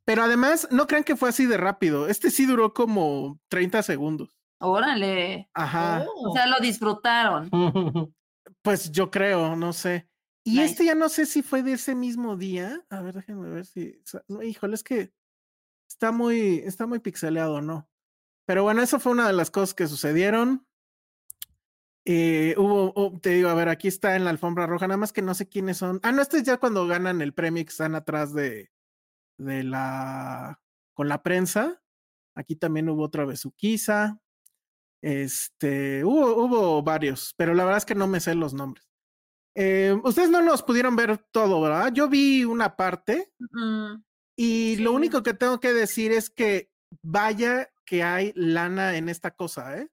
[0.05, 2.09] Pero además, no crean que fue así de rápido.
[2.09, 4.31] Este sí duró como 30 segundos.
[4.61, 5.49] Órale.
[5.55, 6.05] Ajá.
[6.17, 7.51] O sea, lo disfrutaron.
[8.63, 10.09] Pues yo creo, no sé.
[10.47, 10.65] Y Nice.
[10.67, 12.87] este ya no sé si fue de ese mismo día.
[12.89, 14.01] A ver, déjenme ver si.
[14.45, 15.13] híjole, es que
[15.89, 17.91] está muy, está muy pixeleado, ¿no?
[18.47, 20.65] Pero bueno, eso fue una de las cosas que sucedieron.
[22.05, 25.13] Eh, hubo, oh, te digo, a ver, aquí está en la alfombra roja, nada más
[25.13, 25.99] que no sé quiénes son.
[26.05, 28.71] Ah, no, este es ya cuando ganan el premio y que están atrás de,
[29.39, 30.61] de la,
[30.95, 31.83] con la prensa.
[32.37, 34.21] Aquí también hubo otra besuquiza.
[35.03, 38.86] Este, hubo, hubo varios, pero la verdad es que no me sé los nombres.
[39.59, 41.91] Eh, ustedes no los pudieron ver todo, ¿verdad?
[41.93, 44.03] Yo vi una parte Mm,
[44.37, 44.97] y lo Sí.
[44.97, 46.71] único que tengo que decir es que
[47.03, 49.89] vaya que hay lana en esta cosa, ¿eh?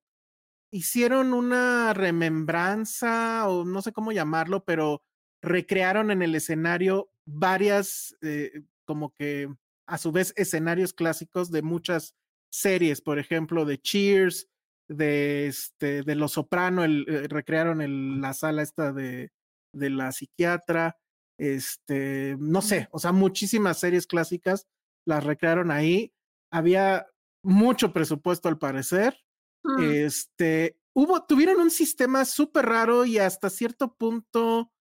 [0.72, 5.04] Hicieron una remembranza o no sé cómo llamarlo, pero
[5.42, 9.50] recrearon en el escenario varias, eh, como que
[9.88, 12.16] a su vez escenarios clásicos de muchas
[12.52, 14.50] series, por ejemplo, de Cheers,
[14.90, 19.32] de este, de Los Soprano, el, eh, recrearon el- la sala esta de,
[19.74, 20.98] de la psiquiatra,
[21.38, 24.68] este, no sé, o sea, muchísimas series clásicas
[25.06, 26.14] las recrearon ahí.
[26.52, 27.08] Había
[27.44, 29.18] mucho presupuesto al parecer.
[29.64, 29.82] mm.
[29.82, 34.72] Este, hubo, tuvieron un sistema súper raro y hasta cierto punto,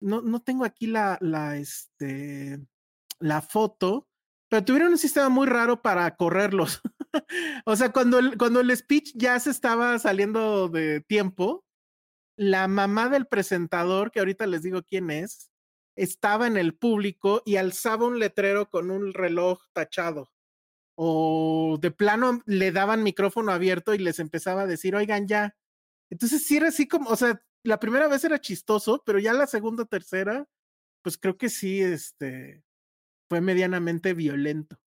[0.00, 2.58] no, no tengo aquí la, la, este,
[3.18, 4.08] la foto,
[4.48, 6.80] pero tuvieron un sistema muy raro para correrlos.
[7.64, 11.64] o sea, cuando el, cuando el speech ya se estaba saliendo de tiempo,
[12.40, 15.50] la mamá del presentador, que ahorita les digo quién es,
[15.94, 20.32] estaba en el público y alzaba un letrero con un reloj tachado.
[20.94, 25.54] O de plano le daban micrófono abierto y les empezaba a decir, oigan ya.
[26.08, 29.46] Entonces sí era así como, o sea, la primera vez era chistoso, pero ya la
[29.46, 30.48] segunda, tercera,
[31.02, 32.64] pues creo que sí, este,
[33.28, 34.78] fue medianamente violento.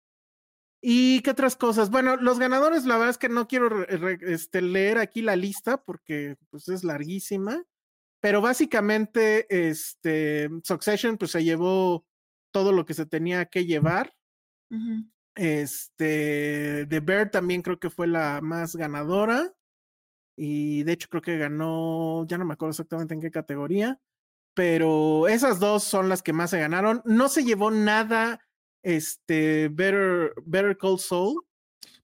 [0.86, 1.90] ¿Y qué otras cosas?
[1.90, 6.36] Bueno, los ganadores, la verdad es que no quiero este, leer aquí la lista porque
[6.50, 7.64] pues, es larguísima,
[8.20, 12.06] pero básicamente este, Succession pues, se llevó
[12.52, 14.14] todo lo que se tenía que llevar.
[15.36, 19.54] Este, The Bear también creo que fue la más ganadora
[20.36, 24.02] y de hecho creo que ganó, ya no me acuerdo exactamente en qué categoría,
[24.54, 27.02] pero esas dos son las que más se ganaron.
[27.06, 28.42] No se llevó nada
[28.84, 31.44] este Better, Better Call Soul.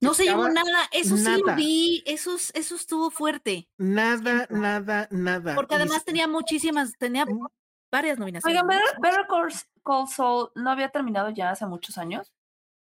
[0.02, 3.68] No se llevó nada, eso sí lo vi, eso, eso estuvo fuerte.
[3.78, 5.56] Nada, nada, nada.
[5.56, 7.26] Porque además tenía muchísimas, tenía
[7.92, 8.62] varias nominaciones.
[8.62, 9.28] Oigan, Better,
[9.84, 12.32] Call Soul no había terminado ya hace muchos años.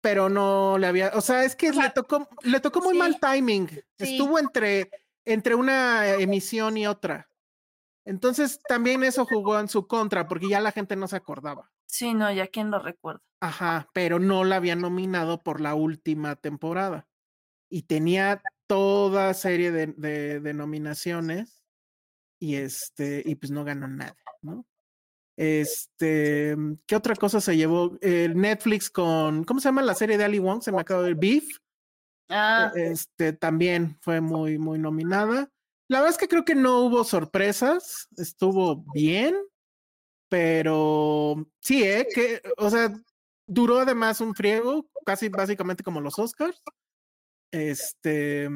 [0.01, 3.69] Pero no le había, o sea, es que le tocó, le tocó muy mal timing.
[3.97, 4.89] Estuvo entre,
[5.25, 7.27] entre una emisión y otra.
[8.05, 11.71] Entonces también eso jugó en su contra, porque ya la gente no se acordaba.
[11.91, 13.21] Sí, no, ya quién lo recuerda.
[13.41, 17.05] Ajá, pero no la habían nominado por la última temporada.
[17.69, 19.87] Y tenía toda serie de,
[20.39, 21.65] de, nominaciones.
[22.39, 24.65] Y este, y pues no ganó nada, ¿no?
[25.35, 26.55] Este,
[26.85, 27.97] ¿qué otra cosa se llevó?
[28.01, 30.61] Netflix con, ¿cómo se llama la serie de Ali Wong?
[30.61, 31.57] Se me acaba de Beef.
[32.29, 32.71] Ah.
[32.73, 35.51] Este también fue muy, muy nominada.
[35.89, 39.35] La verdad es que creo que no hubo sorpresas, estuvo bien,
[40.31, 42.07] pero sí, ¿eh?
[42.15, 42.89] Que, o sea,
[43.45, 46.63] duró además un friego, casi básicamente como los Oscars.
[47.51, 48.49] Este,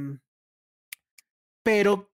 [1.64, 2.14] pero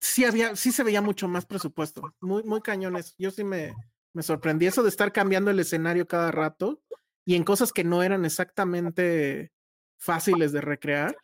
[0.00, 3.16] sí había, sí se veía mucho más presupuesto, muy, muy cañones.
[3.18, 3.74] Yo sí me,
[4.12, 6.80] me sorprendí eso de estar cambiando el escenario cada rato
[7.24, 9.50] y en cosas que no eran exactamente
[9.98, 11.16] fáciles de recrear.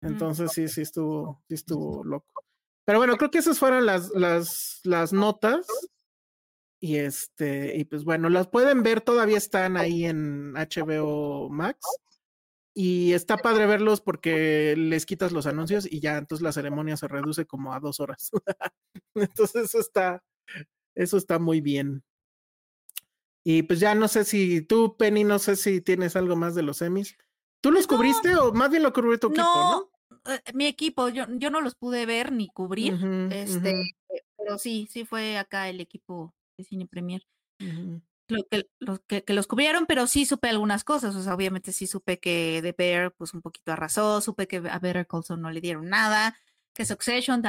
[0.00, 2.32] Entonces sí, sí estuvo, sí estuvo loco.
[2.86, 5.66] Pero bueno, creo que esas fueron las, las, las notas.
[6.80, 11.78] Y este, y pues bueno, las pueden ver, todavía están ahí en HBO Max.
[12.72, 17.08] Y está padre verlos porque les quitas los anuncios y ya entonces la ceremonia se
[17.08, 18.30] reduce como a dos horas.
[19.14, 20.24] entonces eso está,
[20.94, 22.02] eso está muy bien.
[23.44, 26.62] Y pues ya no sé si tú, Penny, no sé si tienes algo más de
[26.62, 27.16] los semis.
[27.60, 29.90] ¿Tú los cubriste o más bien lo cubrió tu equipo, no?
[30.32, 32.94] Eh, mi equipo, yo, yo no los pude ver ni cubrir,
[33.32, 33.96] este,
[34.36, 37.26] pero sí, sí fue acá el equipo de Cine Premier.
[38.28, 41.14] Lo que, los que, los cubrieron, pero sí supe algunas cosas.
[41.16, 44.78] O sea, obviamente sí supe que The Bear, pues un poquito arrasó, supe que a
[44.78, 46.36] Better Call no le dieron nada,
[46.72, 47.42] que Succession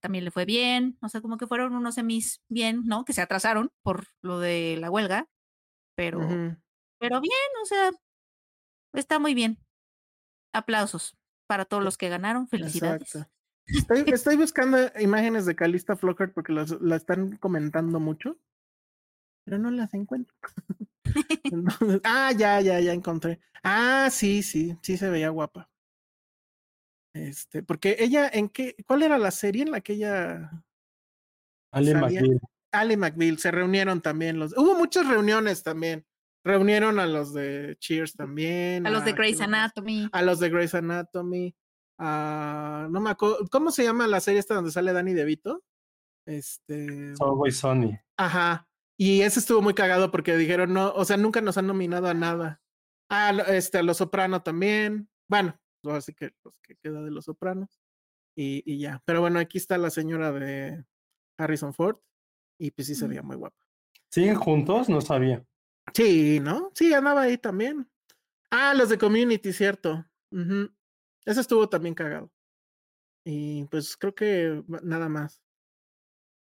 [0.00, 0.98] también le fue bien.
[1.00, 3.04] O sea, como que fueron unos semis bien, ¿no?
[3.04, 5.28] Que se atrasaron por lo de la huelga,
[5.96, 6.20] pero,
[6.98, 7.90] pero bien, o sea,
[8.92, 9.58] está muy bien.
[10.52, 11.16] Aplausos
[11.46, 12.46] para todos los que ganaron.
[12.48, 13.26] Felicidades.
[13.66, 18.38] Estoy, buscando imágenes de Calista Flockhart porque la están comentando mucho,
[19.46, 20.36] pero no las encuentro.
[22.04, 23.38] ah, ya, ya, ya encontré.
[23.62, 25.70] Ah, sí, sí, sí se veía guapa.
[27.14, 28.74] Este, porque ella, ¿en qué?
[28.86, 30.50] ¿Cuál era la serie en la que ella?
[31.70, 32.40] Ali McBeal.
[32.72, 34.52] Ali McBeal, se reunieron también los.
[34.58, 36.04] Hubo muchas reuniones también.
[36.44, 38.84] Reunieron a los de Cheers también.
[38.84, 40.08] A los de Grey's Anatomy.
[40.10, 41.54] A los de Grey's Anatomy.
[41.98, 43.46] A, no me acuerdo.
[43.50, 45.62] ¿Cómo se llama la serie esta donde sale Danny DeVito?
[46.26, 47.14] Este.
[47.20, 47.96] Always Sunny.
[48.16, 48.68] Ajá.
[48.98, 52.14] Y ese estuvo muy cagado porque dijeron, no, o sea, nunca nos han nominado a
[52.14, 52.62] nada.
[53.10, 55.08] Ah, este, a Los Soprano también.
[55.28, 55.58] Bueno,
[55.90, 57.80] así que los que queda de Los Sopranos.
[58.36, 59.02] Y, y, ya.
[59.04, 60.84] Pero bueno, aquí está la señora de
[61.38, 61.98] Harrison Ford.
[62.58, 63.56] Y pues sí se veía muy guapa.
[64.10, 64.88] ¿Siguen juntos?
[64.88, 65.44] No sabía.
[65.92, 66.70] Sí, ¿no?
[66.74, 67.88] Sí, andaba ahí también.
[68.50, 70.06] Ah, los de Community, cierto.
[71.24, 72.30] Ese estuvo también cagado.
[73.24, 75.42] Y pues creo que nada más.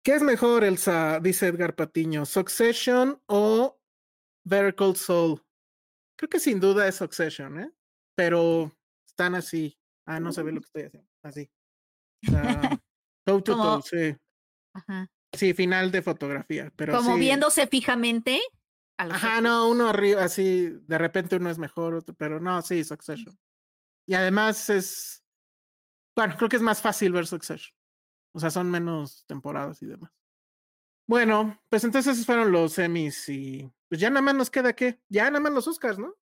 [0.03, 1.19] ¿Qué es mejor, Elsa?
[1.19, 2.25] Dice Edgar Patiño.
[2.25, 3.79] ¿Succession o
[4.43, 5.43] Better Cold Soul?
[6.17, 7.71] Creo que sin duda es Succession, ¿eh?
[8.15, 8.71] Pero
[9.07, 9.77] están así.
[10.07, 11.09] Ah, no se ve lo que estoy haciendo.
[11.23, 11.51] Así.
[13.25, 14.17] toe to toe, sí.
[14.73, 15.07] Ajá.
[15.33, 16.71] Sí, final de fotografía.
[16.75, 18.41] Pero Como viéndose fijamente.
[18.97, 23.35] Ajá, no, uno arriba, así, de repente uno es mejor, otro, pero no, sí, Succession.
[24.07, 25.23] Y además es,
[26.15, 27.75] bueno, creo que es más fácil ver Succession.
[28.33, 30.11] O sea, son menos temporadas y demás.
[31.07, 35.01] Bueno, pues entonces esos fueron los semis y pues ya nada más nos queda qué,
[35.09, 36.15] ya nada más los Oscars, ¿no?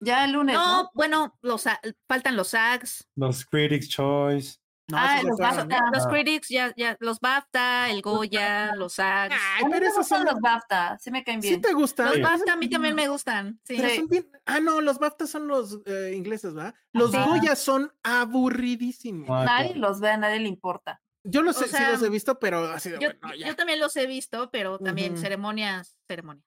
[0.00, 0.54] Ya el lunes.
[0.54, 0.90] No, ¿no?
[0.94, 4.58] bueno, los, a- faltan los SAGs, Los Critics Choice.
[4.92, 5.64] No, Ah, los BAFTA.
[5.80, 5.90] ¿no?
[5.92, 6.08] los Ah.
[6.10, 9.34] critics, ya, ya, los BAFTA, el Goya, los SAGs.
[9.56, 11.62] Ay, pero esos son los BAFTA, sí me caen ¿Sí bien.
[11.62, 12.06] te gustan?
[12.06, 12.20] Los Sí.
[12.22, 13.58] BAFTA a mí también me gustan.
[13.64, 13.76] Sí.
[13.76, 13.96] Pero Sí.
[13.96, 16.74] son bien- Ah, no, los BAFTA son los eh, ingleses, ¿verdad?
[16.92, 17.26] Los Ajá.
[17.26, 19.28] Goya son aburridísimos.
[19.30, 19.88] Ah, Nadie claro.
[19.88, 21.00] los ve, a nadie le importa.
[21.24, 23.46] Yo los O he- sí sea, los he visto, pero así de Yo, bueno, ya.
[23.46, 26.44] yo también los he visto, pero también ceremonias, ceremonias.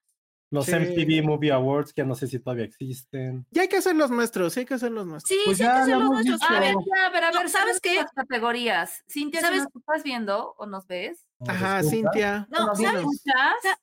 [0.50, 0.72] Los Sí.
[0.72, 3.44] MTV Movie Awards, que no sé si todavía existen.
[3.50, 5.28] Ya hay que hacer los nuestros, sí hay que hacer los nuestros.
[5.36, 6.50] Sí, Pues sí, hay ya que hacer lo los nuestros.
[6.50, 7.96] A ver, ya, a ver, a ver, ¿sabes qué?
[7.96, 9.02] Las categorías.
[9.10, 9.64] Cintia, ¿Sabes?
[9.64, 11.26] nos estás viendo o nos ves.
[11.40, 11.82] ¿Nos Ajá?
[11.82, 12.46] Cintia.
[12.50, 13.04] No, ¿Nos ¿sabes?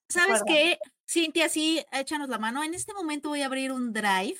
[0.08, 0.78] ¿sabes qué?
[1.06, 2.64] Cintia, sí, échanos la mano.
[2.64, 4.40] En este momento voy a abrir un drive.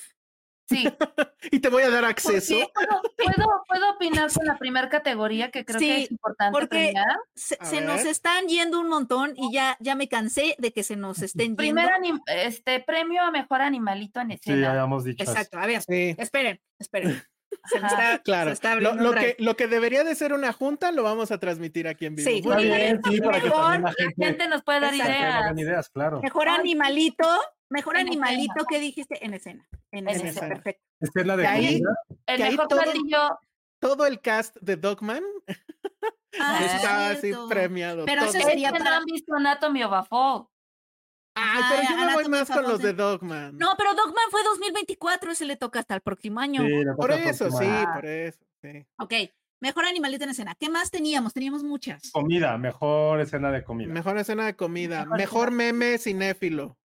[0.68, 0.84] Sí.
[1.50, 2.54] Y te voy a dar acceso.
[2.74, 3.02] Porque ¿Puedo,
[3.36, 7.18] puedo, puedo opinar con la primera categoría que creo que es importante porque- premiar?
[7.34, 10.96] Se, se nos están yendo un montón y ya, ya me cansé de que se
[10.96, 11.56] nos estén yendo.
[11.58, 11.90] Primer
[12.28, 14.70] este premio a mejor animalito en Sí, escena.
[14.70, 15.32] habíamos dicho eso.
[15.32, 17.22] Exacto, a ver, Sí, esperen, esperen.
[17.70, 18.50] Se está, se claro.
[18.50, 21.86] está Lo, lo que, lo que debería de ser una junta lo vamos a transmitir
[21.86, 22.28] aquí en vivo.
[22.28, 23.00] Sí, Muy bien.
[23.00, 25.34] bien, sí, para que Mejor la La gente, nos puede dar ideas.
[25.36, 26.20] hagan ideas, claro.
[26.20, 27.24] Mejor animalito,
[27.70, 28.66] mejor En animalito escena.
[28.68, 29.68] que dijiste en escena.
[29.90, 30.48] En, En escena, escena.
[30.48, 30.82] perfecto.
[31.00, 31.98] Esta es la de ahí- comida.
[32.26, 33.38] El mejor todo- platillo.
[33.80, 35.22] Todo el cast de Dogman
[36.40, 38.04] Ah, está así premiado.
[38.06, 38.30] Pero todo.
[38.30, 40.46] ese Es sería no para- han visto Anatomy of a Fall.
[41.36, 42.92] Ay, pero yo me voy más con los de.
[42.92, 43.56] Dogman.
[43.58, 46.62] No, pero Dogman fue 2024, ese le toca hasta el próximo año.
[46.62, 48.38] Sí, por eso, sí, por eso.
[48.62, 48.86] Sí.
[48.98, 49.12] Ok,
[49.60, 50.54] mejor animalito en escena.
[50.58, 51.32] ¿Qué más teníamos?
[51.34, 52.10] Teníamos muchas.
[52.12, 53.92] Comida, mejor escena de comida.
[53.92, 55.00] Mejor escena de comida.
[55.04, 56.78] Mejor Mejor meme cinéfilo.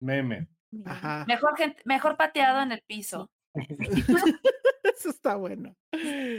[0.00, 0.48] Meme.
[0.86, 1.24] Ajá.
[1.28, 3.30] Mejor, gente, mejor pateado en el piso.
[4.96, 5.74] Eso está bueno.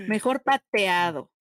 [0.07, 1.31] Mejor pateado.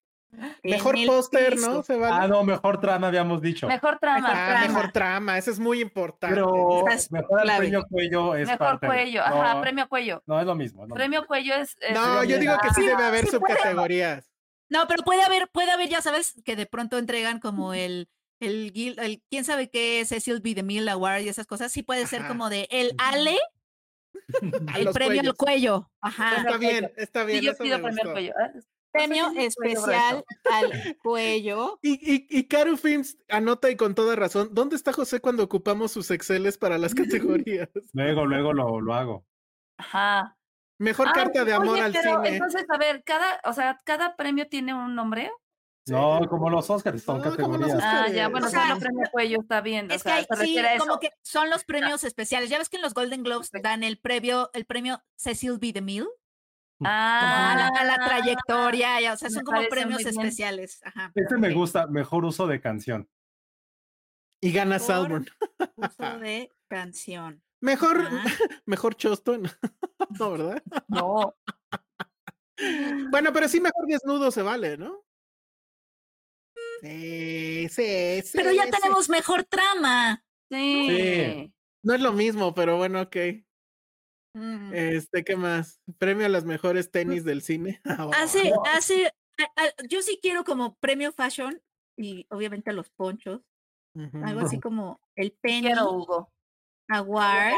[0.64, 1.56] Mejor póster.
[1.58, 1.82] ¿no?
[1.84, 2.24] Se vale.
[2.24, 3.68] Ah, no, mejor trama habíamos dicho.
[3.68, 4.18] Mejor trama.
[4.20, 4.66] Mejor Ah, trama.
[4.66, 5.38] mejor trama.
[5.38, 6.34] Eso es muy importante.
[6.34, 7.58] Pero mejor el clave.
[7.58, 9.22] premio cuello es Mejor parte de- cuello.
[9.22, 10.22] Ajá, no, premio cuello.
[10.26, 10.86] No es lo mismo.
[10.86, 11.76] lo Premio cuello es.
[11.80, 13.54] es- No, yo digo que sí Sí, debe haber sí puede.
[13.54, 14.28] subcategorías.
[14.70, 18.08] No, pero puede haber, puede haber, ya sabes, que de pronto entregan como el,
[18.40, 20.54] el, el quién sabe qué, Cecil B.
[20.54, 21.72] DeMille Award y esas cosas.
[21.72, 22.28] Sí puede ser Ajá.
[22.28, 23.38] como de el Ale,
[24.76, 25.90] el premio al cuello.
[26.00, 26.36] Ajá.
[26.38, 27.42] Está bien, está Sí, bien.
[27.44, 28.32] yo eso pido me premio al cuello.
[28.32, 28.60] ¿eh?
[28.92, 31.78] Premio especial al cuello.
[31.82, 35.90] Y, y, y Caro Films anota y con toda razón, ¿dónde está José cuando ocupamos
[35.90, 36.94] sus Exceles para las
[37.42, 37.68] categorías?
[37.92, 39.26] Luego, luego lo, lo hago.
[39.78, 40.36] Ajá.
[40.78, 42.36] Mejor Ah, carta de amor oye, al pero cine.
[42.36, 45.30] Entonces, a ver, cada, o sea, cada premio tiene un nombre.
[45.86, 47.80] No, como los Oscars, son No, como los categorías.
[47.82, 49.90] Ah, ya, bueno, O sea, solo premio cuello está bien.
[49.90, 50.86] O Es que hay- se sí, refiere a eso.
[50.86, 52.48] como que son los premios especiales.
[52.48, 55.72] Ya ves que en los Golden Globes dan el premio, el premio Cecil B.
[55.74, 56.06] DeMille,
[56.78, 60.80] como Ah, a, la, a la trayectoria, ya, o sea, son como premios especiales.
[60.84, 61.12] Ajá.
[61.14, 63.08] Este me gusta, mejor uso de canción.
[64.40, 65.26] Y gana Salmon.
[65.76, 67.42] Uso de canción.
[67.60, 68.24] Mejor, Ah.
[68.66, 69.42] mejor Choston.
[70.18, 70.62] No, ¿verdad?
[70.88, 71.34] no.
[73.10, 75.03] Bueno, pero sí mejor desnudo se vale, ¿no?
[76.80, 78.30] Sí, sí, sí.
[78.38, 78.70] Pero ya sí.
[78.70, 80.24] tenemos mejor trama.
[80.50, 80.86] Sí.
[80.88, 81.54] Sí.
[81.82, 83.16] No es lo mismo, pero bueno, ok.
[84.36, 84.74] Mm.
[84.74, 85.80] Este, ¿qué más?
[85.98, 87.80] Premio a las mejores tenis del cine.
[87.84, 91.60] Ah, Hace, hace, a- a- yo sí quiero como premio fashion
[91.96, 93.42] y obviamente los ponchos,
[94.24, 96.32] algo así como el Penny Quiero, Hugo.
[96.88, 97.54] Award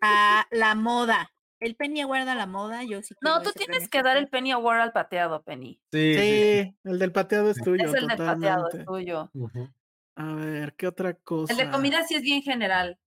[0.00, 1.32] a la moda.
[1.60, 4.16] El Penny Award a la moda, yo sí quiero No, tú tienes premio que dar
[4.16, 4.28] el.
[4.28, 5.80] Penny Award al pateado, Penny.
[5.92, 6.20] Sí, sí.
[6.20, 7.84] Sí, el del pateado es tuyo.
[7.86, 9.30] es el del pateado, es tuyo.
[10.16, 11.52] A ver, ¿qué otra cosa?
[11.52, 12.98] El de comida sí es bien general.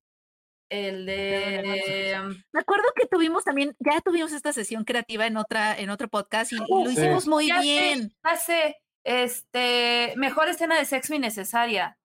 [0.70, 2.20] El de.
[2.52, 6.52] Me acuerdo que tuvimos también, ya tuvimos esta sesión creativa en otra, en otro podcast
[6.54, 6.94] y, lo Sí.
[6.94, 8.16] hicimos muy Ya sé, bien.
[8.24, 10.14] ya sé, este.
[10.16, 11.98] Mejor escena de sexo innecesaria.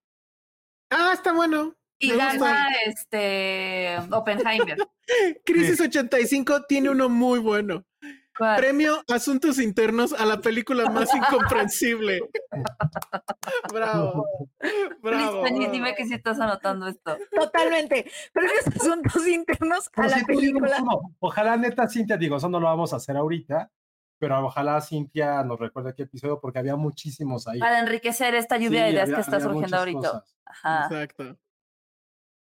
[0.90, 1.77] Ah, está bueno.
[2.00, 2.38] Y Me gusta.
[2.38, 3.96] gana este.
[4.10, 4.76] Oppenheimer.
[5.44, 7.84] Crisis 85 tiene uno muy bueno.
[8.36, 8.56] ¿Cuál?
[8.56, 12.20] Premio Asuntos Internos a la película más incomprensible.
[13.72, 14.24] bravo.
[15.02, 15.44] Bravo.
[15.72, 17.16] Dime que si estás anotando esto.
[17.32, 18.08] Totalmente.
[18.32, 20.76] Premios asuntos internos a Pero la película.
[21.18, 23.72] Ojalá neta Cintia, digo, eso no lo vamos a hacer ahorita,
[24.20, 27.58] pero ojalá Cintia nos recuerde qué episodio porque había muchísimos ahí.
[27.58, 30.24] Para enriquecer esta lluvia de ideas había- que está surgiendo ahorita.
[30.44, 30.84] Ajá.
[30.86, 31.36] Exacto.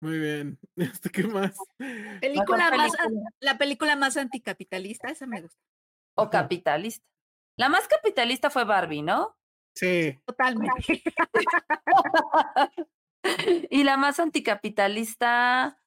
[0.04, 0.60] Muy bien.
[0.76, 1.56] Este, ¿Qué más?
[2.22, 3.30] Película más, película.
[3.40, 5.62] la película más anticapitalista, esa me gusta.
[6.16, 7.06] O capitalista.
[7.58, 9.38] La más capitalista fue Barbie, ¿no?
[9.76, 10.20] Sí.
[10.26, 11.04] Totalmente.
[13.70, 15.80] y la más anticapitalista.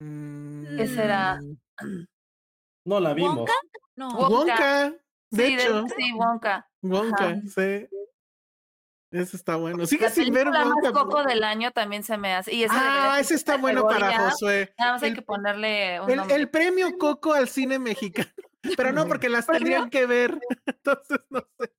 [0.00, 1.38] Mm, ¿Qué será?
[2.86, 3.36] No la vimos.
[3.36, 3.52] ¿Wonka?
[3.96, 4.08] No.
[4.08, 4.30] Wonka.
[4.30, 4.90] Wonka.
[5.30, 6.70] De sí, hecho, sí, Wonka.
[6.80, 7.40] Wonka, Ajá.
[7.54, 7.86] sí.
[9.10, 9.86] Eso está bueno.
[9.86, 12.54] Sigue La sin ver más Wonka, coco pero- del año también se me hace.
[12.54, 14.30] Y ese Ah, ese está bueno para.
[14.30, 14.74] Josué.
[14.78, 16.36] Nada más hay que ponerle un El, nombre.
[16.36, 18.28] el premio Coco al cine mexicano.
[18.76, 20.38] Pero no, porque las tendrían que ver.
[20.66, 21.72] Entonces, no sé.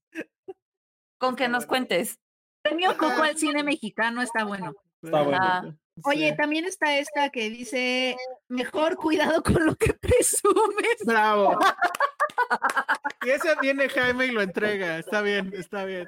[1.20, 2.20] Con que nos cuentes.
[2.64, 4.74] Premio Coco al cine mexicano está bueno.
[5.04, 5.38] Está bueno.
[5.42, 5.64] Ah,
[6.06, 6.38] Oye, Sí.
[6.38, 8.16] también está esta que dice,
[8.48, 10.98] mejor cuidado con lo que presumes.
[11.06, 11.60] Bravo.
[13.22, 14.98] Y ese viene Jaime y lo entrega.
[14.98, 16.08] Está bien, está bien.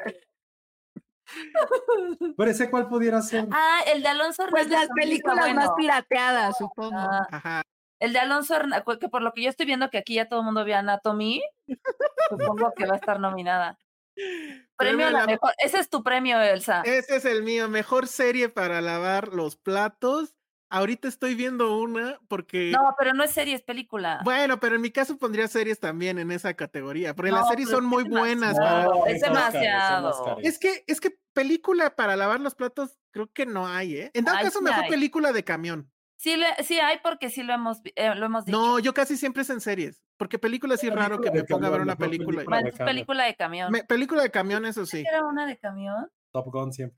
[2.38, 3.48] Pero ese cuál pudiera ser.
[3.52, 6.98] Ah, el de Alonso Pues Hernández las también está películas más pirateadas, supongo.
[6.98, 7.62] Ah, Ajá.
[8.00, 10.40] el de Alonso Hernández, que por lo que yo estoy viendo que aquí ya todo
[10.40, 11.42] el mundo ve Anatomy,
[12.30, 13.78] supongo que va a estar nominada.
[14.78, 15.54] Premio a la la- mejor.
[15.58, 16.82] Ese es tu premio, Elsa.
[16.86, 17.70] Ese es el mío.
[17.70, 20.36] Mejor serie para lavar los platos.
[20.74, 22.72] Ahorita estoy viendo una porque.
[22.72, 24.22] No, pero no es serie, es película.
[24.24, 27.86] Bueno, pero en mi caso pondría series también en esa categoría, porque las series son
[27.86, 28.54] muy buenas.
[28.58, 30.38] No, para- es demasiado.
[30.42, 34.12] Es que, es que película para lavar los platos creo que no hay, ¿eh?
[34.14, 34.90] En Ay, caso, sí mejor hay.
[34.90, 35.92] película de camión.
[36.18, 38.58] Sí, le- sí hay porque sí lo hemos, eh, lo hemos dicho.
[38.58, 41.68] No, yo casi siempre es en series, porque película sí es raro que me ponga
[41.68, 42.38] a ver una película.
[42.38, 42.44] película.
[42.46, 42.96] Bueno, de es camión.
[42.96, 43.72] película de camión.
[43.72, 45.04] Me- película de camión, eso sí.
[45.08, 46.10] ¿Era una de camión?
[46.32, 46.98] Top Gun siempre.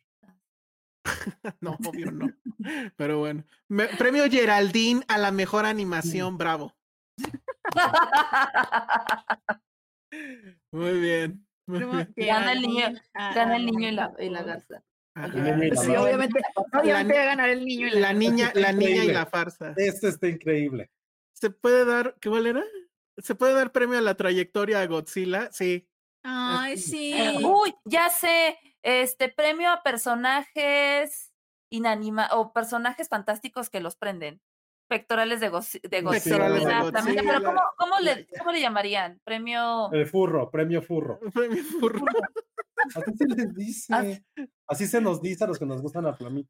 [1.61, 2.27] No, obvio no.
[2.97, 3.45] Pero bueno.
[3.69, 6.76] Me- premio Geraldine a la mejor animación, bravo.
[10.72, 11.47] Muy bien.
[12.15, 14.84] Gana el niño, Gana el niño y la, y la garza.
[15.15, 16.41] Sí, obviamente,
[16.73, 19.73] obviamente va a ganar el niño y la, La niña, la niña y la farsa.
[19.77, 20.90] Este está increíble.
[21.34, 22.64] ¿Se puede dar, qué cuál era?
[23.18, 25.52] ¿Se puede dar premio a la trayectoria a Godzilla?
[25.52, 25.88] Sí.
[26.23, 27.15] Ay, sí.
[27.44, 28.57] Uy, ya sé.
[28.81, 31.31] Este premio a personajes
[31.69, 34.41] inanima o personajes fantásticos que los prenden.
[34.97, 36.49] Pectorales de, de Godzilla.
[36.49, 37.43] De Exactamente, Pero.
[37.43, 39.19] ¿cómo, cómo le, ¿cómo le llamarían?
[39.23, 39.91] Premio.
[39.91, 41.19] El furro, premio furro.
[41.33, 42.05] Premio furro.
[42.95, 44.23] Así se les dice.
[44.67, 46.49] Así se nos dice a los que nos gustan la flamita.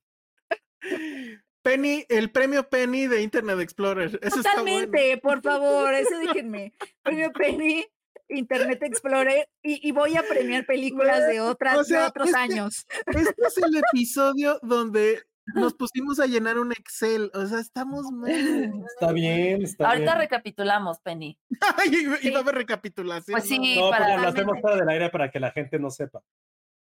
[1.61, 4.19] Penny, el premio Penny de Internet Explorer.
[4.21, 4.85] Eso está bueno.
[4.85, 6.73] Totalmente, por favor, eso déjenme.
[7.01, 7.85] Premio Penny,
[8.27, 12.33] Internet Explorer, y, y voy a premiar películas de otras, O sea, de otros es
[12.33, 12.85] que- años.
[13.05, 15.23] Este es el episodio donde
[15.55, 17.29] nos pusimos a llenar un Excel.
[17.33, 18.31] O sea, estamos mal.
[18.97, 20.17] Está bien, está Ahorita bien.
[20.17, 21.37] recapitulamos, Penny.
[21.91, 23.37] Iba- iba a haber recapitulación.
[23.37, 25.89] Pues sí, No, para pero lo hacemos fuera del aire para que la gente no
[25.89, 26.21] sepa.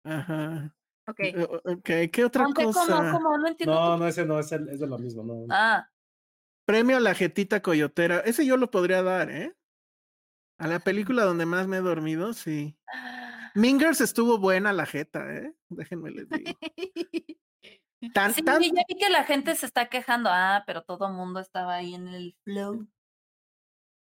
[0.05, 0.75] Ajá.
[1.09, 1.21] Ok.
[1.65, 2.87] Ok, ¿qué otra Aunque, cosa?
[2.97, 3.39] ¿cómo, cómo?
[3.39, 3.75] No entiendo.
[3.75, 5.25] No, no, ese no, es, el- es de lo mismo.
[5.25, 5.47] No.
[5.51, 5.89] Ah,
[6.65, 8.21] Premio a la jetita coyotera.
[8.21, 9.55] Ese yo lo podría dar, ¿eh?
[10.59, 12.77] A la película donde más me he dormido, sí.
[13.57, 15.53] Mingers estuvo buena la jeta, ¿eh?
[15.69, 16.53] Déjenme les digo.
[18.13, 20.29] Tan, sí, tan- ya vi que la gente se está quejando.
[20.33, 22.87] Ah, pero todo el mundo estaba ahí en el flow.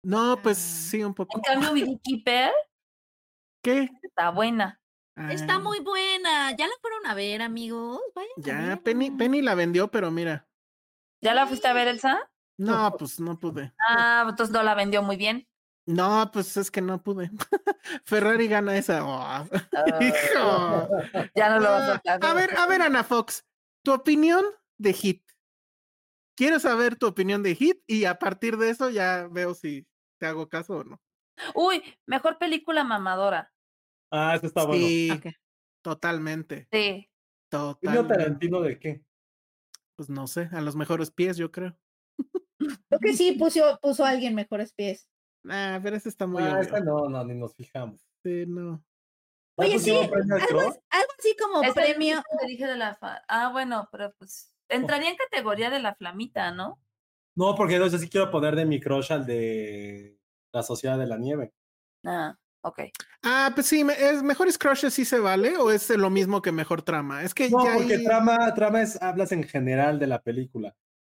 [0.04, 0.90] No, pues Ah.
[0.90, 1.38] sí, un poco.
[1.38, 2.52] En cambio, Beekeeper
[3.64, 3.90] ¿Qué?
[4.02, 4.80] está buena.
[5.30, 6.52] Está Ah, muy buena.
[6.56, 8.00] ¿Ya la fueron a ver, amigos?
[8.16, 8.78] Vayan Ya.
[8.82, 10.48] Penny, Penny la vendió, pero mira.
[11.22, 12.32] ¿Ya la fuiste a ver, Elsa?
[12.58, 13.74] No, pues no pude.
[13.88, 15.48] Ah, entonces no la vendió muy bien.
[15.86, 17.30] No, pues es que no pude.
[18.06, 19.06] Ferrari gana esa.
[19.06, 19.46] Oh,
[20.02, 20.88] hijo.
[21.36, 22.26] ya no lo vas a Ah, sacar.
[22.26, 23.46] A ver, a ver, Ana Fox,
[23.84, 24.44] tu opinión
[24.78, 25.24] de Hit.
[26.36, 29.88] Quiero saber tu opinión de Hit y a partir de eso ya veo si
[30.20, 31.02] te hago caso o no.
[31.56, 33.52] Uy, mejor película mamadora.
[34.12, 34.86] Ah, ese está bueno.
[34.88, 35.26] Sí, Ok.
[35.84, 36.68] totalmente.
[36.72, 37.10] Sí.
[37.50, 38.14] ¿Premio Totalmente.
[38.16, 39.04] Tarantino de qué?
[39.98, 41.78] Pues no sé, a los mejores pies, yo creo.
[42.58, 45.08] Creo que sí puso, puso a alguien mejores pies.
[45.50, 46.62] Ah, pero ese está muy Ah, obvio.
[46.62, 48.02] ese no, no, ni nos fijamos.
[48.24, 48.84] Sí, no.
[49.62, 50.74] ¿Ya Oye, sí, Algo,
[51.20, 52.22] así como premio.
[52.40, 56.52] te dije de la fa- Ah, bueno, pero pues entraría en categoría de la flamita,
[56.52, 56.80] ¿no?
[57.36, 60.18] No, porque no, yo sí quiero poner de mi crush al de
[60.52, 61.54] la Sociedad de la Nieve.
[62.06, 62.80] Ah, ok.
[63.24, 66.52] Ah, pues sí, me- es mejores crushes sí se vale o es lo mismo que
[66.52, 67.24] mejor trama.
[67.24, 70.76] Es que No, ya porque trama, trama es, hablas en general de la película.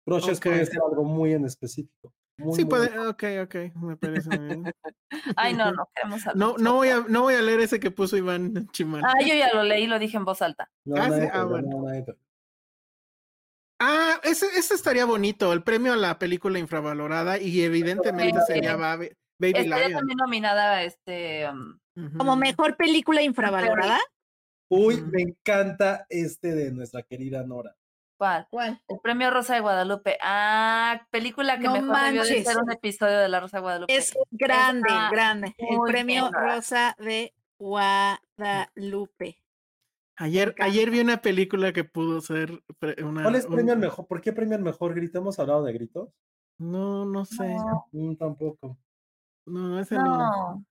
[0.06, 0.46] Crushes Ok.
[0.46, 2.14] puede ser algo muy en específico.
[2.42, 4.64] Muy, Sí muy- puede, ok, ok, me parece muy bien.
[5.36, 6.36] Ay, no, no queremos hablar.
[6.38, 9.04] No, no voy a, no voy a leer ese que puso Iván Chimán.
[9.06, 10.70] Ah, yo ya lo leí, lo dije en voz alta.
[10.86, 11.68] No, Ah, sí, ah, bueno.
[11.70, 11.88] no,
[13.84, 18.46] Ah, ese, ese estaría bonito, el premio a la película infravalorada y evidentemente Ok.
[18.46, 19.10] sería Baby,
[19.40, 20.00] Baby Estaría Lion.
[20.00, 21.50] también nominada a este.
[21.50, 21.80] um.
[22.18, 24.00] Como mejor película infravalorada.
[24.70, 27.76] Uy, me encanta este de nuestra querida Nora.
[28.22, 28.46] ¿Cuál?
[28.52, 28.80] ¿Cuál?
[28.88, 30.16] El premio Rosa de Guadalupe.
[30.22, 32.46] Ah, película que No mejor debió de manches.
[32.46, 33.96] ser un episodio de la Rosa de Guadalupe.
[33.98, 35.56] Es grande, grande.
[35.58, 36.40] El premio buena.
[36.40, 39.42] Rosa de Guadalupe.
[40.18, 42.62] Ayer, ayer vi una película que pudo ser
[43.04, 43.24] una.
[43.24, 44.06] ¿Cuál es un- premio al mejor?
[44.06, 45.18] ¿Por qué premio al mejor grito?
[45.18, 46.10] ¿Hemos hablado de gritos?
[46.60, 47.48] No, no sé.
[47.56, 48.78] No, Mm, tampoco.
[49.48, 50.64] No, ese no.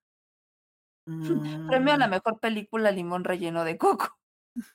[1.05, 1.67] no.
[1.67, 4.17] Premio a la mejor película Limón relleno de coco.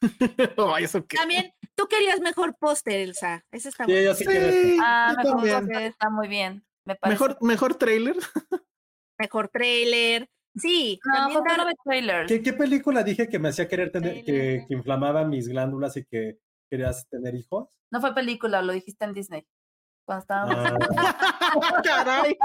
[0.75, 1.17] Ay, ¿eso qué?
[1.17, 3.43] También, tú querías mejor póster, Elsa.
[3.51, 4.05] Ese está Sí, bueno.
[4.07, 4.77] yo sí quiero Sí.
[4.81, 6.65] Ah, mejor está muy bien.
[6.85, 7.13] Me parece.
[7.23, 8.15] Mejor, mejor trailer.
[9.17, 10.29] Mejor trailer.
[10.55, 12.27] Sí, No, también José dar- no trailers.
[12.31, 16.05] ¿Qué, qué película dije que me hacía querer tener, que, que inflamaba mis glándulas y
[16.05, 16.37] que
[16.69, 17.67] querías tener hijos?
[17.91, 19.45] No fue película, lo dijiste en Disney.
[20.05, 20.57] Cuando estábamos.
[20.97, 22.37] Ah, Caray.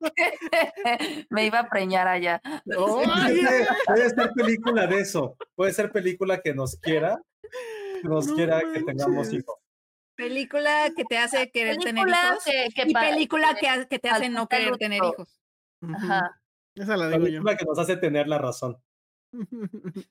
[1.30, 2.42] Me iba a preñar allá.
[2.64, 5.36] Puede, ser película de eso.
[5.54, 7.20] Puede ser película que nos quiera,
[8.02, 9.56] que nos No quiera que tengamos hijos.
[10.16, 12.44] película que te hace querer tener hijos.
[12.44, 15.40] que, que y película que, te hace no querer tener hijos.
[15.80, 16.40] Ajá.
[16.74, 17.24] Esa la digo yo.
[17.24, 18.76] Película que nos hace tener la razón.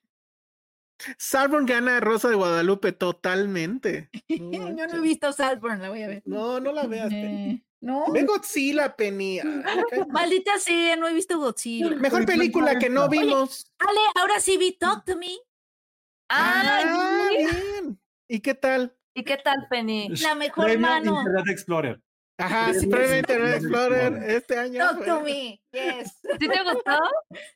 [1.18, 4.10] Salborn gana a Rosa de Guadalupe totalmente.
[4.40, 6.24] No, Yo no he visto Saltburn, la voy a ver.
[6.26, 7.10] no, no la veas.
[7.10, 7.52] Penny.
[7.52, 8.11] Eh, ¿No?
[8.11, 9.40] Ve Godzilla, Penny.
[9.40, 9.45] Ay.
[10.10, 11.90] Maldita sea, no he visto Godzilla.
[11.95, 13.72] Mejor película que no Oye, vimos.
[13.80, 15.38] Ale, ahora sí vi Talk to Me.
[16.30, 17.99] Ah, Ah, ¿y- bien.
[18.28, 18.94] ¿Y qué tal?
[19.14, 20.10] ¿y qué tal, Penny?
[20.22, 21.18] La mejor Premio mano.
[21.19, 22.02] Internet Explorer.
[22.40, 24.36] Ajá, Sí, sí, sí, sí, Internet sí, Explorer sí.
[24.36, 24.80] este año.
[24.80, 25.60] Talk to Me.
[25.72, 26.20] Yes.
[26.40, 27.00] ¿Sí te gustó?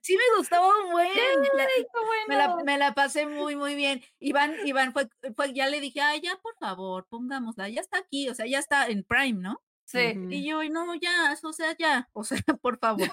[0.01, 1.07] Sí me gustó un buen.
[1.55, 2.63] La- Ay, qué me, la, bueno.
[2.65, 4.01] me la pasé muy, muy bien.
[4.19, 7.69] Iván, Iván fue, fue, ya le dije, ay, ya, por favor, pongámosla.
[7.69, 9.61] Ya está aquí, o sea, ya está en Prime, ¿no?
[9.85, 10.13] Sí.
[10.17, 10.31] Ujú.
[10.31, 13.09] Y yo, no, ya, o sea, ya, o sea, por favor.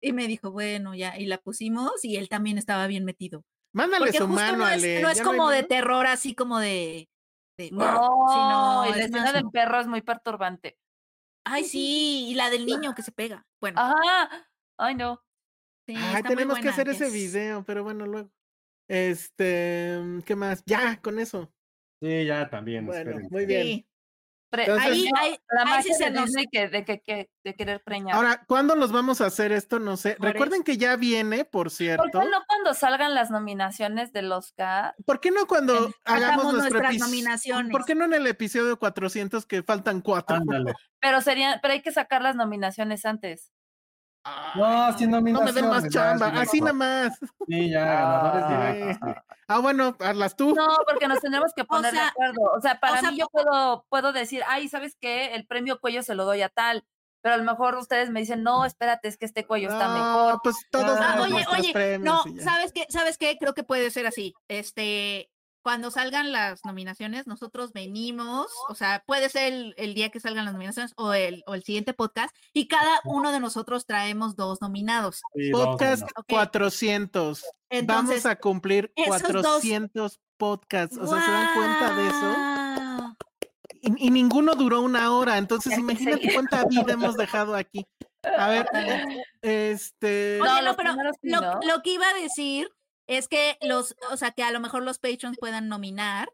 [0.00, 3.44] Y me dijo, bueno, ya, y la pusimos y él también estaba bien metido.
[3.74, 5.00] Mándale Porque su justo mano, no es, Ale.
[5.02, 7.08] no es ¿Ya hay como de terror, así como de.
[7.58, 10.78] de No, sino y la es escena del perro es muy perturbante.
[11.50, 13.46] Ay, sí, y la del niño que se pega.
[13.60, 14.48] Bueno, Ajá.
[14.78, 15.22] Ay, no.
[15.86, 18.30] sí, Ay, tenemos que hacer ese video, pero bueno, luego.
[18.88, 20.62] Este, ¿qué más?
[20.64, 21.52] Ya, con eso.
[22.00, 22.86] Sí, ya también.
[22.86, 23.30] Bueno, espérense.
[23.30, 23.62] muy bien.
[23.62, 23.87] Sí,
[24.50, 26.24] Pre- Entonces- ahí, no, ahí, la ahí magia sí se de nos.
[26.26, 28.16] Disney que, de, que, que- de querer preñar.
[28.16, 29.78] Ahora, ¿cuándo nos vamos a hacer esto?
[29.78, 30.14] No sé.
[30.16, 32.04] Por Recuerden que ya viene, por ¿Por cierto.
[32.20, 34.94] qué no cuando salgan las nominaciones del Oscar?
[35.04, 37.70] ¿Por qué no cuando Hagamos nuestras nominaciones.
[37.72, 40.36] ¿Por qué no en el episodio 400 que faltan cuatro?
[40.36, 40.72] Ándale.
[41.00, 43.52] Pero serían, pero hay que sacar las nominaciones antes.
[44.54, 47.18] No, sin No me den más nominaciones, chamba, ya, así nada más.
[47.46, 48.74] Sí, ya, ganadores Ay.
[48.76, 49.08] directos.
[49.08, 49.14] sí.
[49.50, 50.54] Ah, bueno, hazlas tú.
[50.54, 52.42] No, porque nos tenemos que poner de sea, acuerdo.
[52.56, 55.34] O sea, para sea, mí yo puedo, puedo decir, ay, ¿sabes qué?
[55.34, 56.84] El premio cuello se lo doy a tal.
[57.20, 59.94] Pero a lo mejor ustedes me dicen, no, espérate, es que este cuello está No,
[59.94, 60.40] mejor.
[60.42, 62.42] pues todos Ah, oye, oye, premios no.
[62.42, 62.86] ¿sabes qué?
[62.90, 63.36] ¿Sabes qué?
[63.38, 64.34] Creo que puede ser así.
[64.48, 65.28] Este,
[65.68, 70.46] cuando salgan las nominaciones, nosotros venimos, o sea, puede ser el, el día que salgan
[70.46, 74.62] las nominaciones o el, o el siguiente podcast, y cada uno de nosotros traemos dos
[74.62, 75.20] nominados.
[75.34, 76.14] Sí, Podcast bueno.
[76.16, 76.26] Ok.
[76.30, 77.44] 400.
[77.68, 80.96] Entonces, Vamos a cumplir esos dos- 400 podcasts.
[80.96, 83.16] O sea, ¿se dan cuenta de eso?
[83.82, 85.36] Y, y ninguno duró una hora.
[85.36, 87.86] Entonces, imagínate cuánta vida hemos dejado aquí.
[88.38, 88.66] A ver,
[89.42, 90.38] este.
[90.42, 92.70] No, Oye, no, pero lo que iba a decir
[93.08, 96.30] es que los, o sea, que a lo mejor los patrons puedan nominar.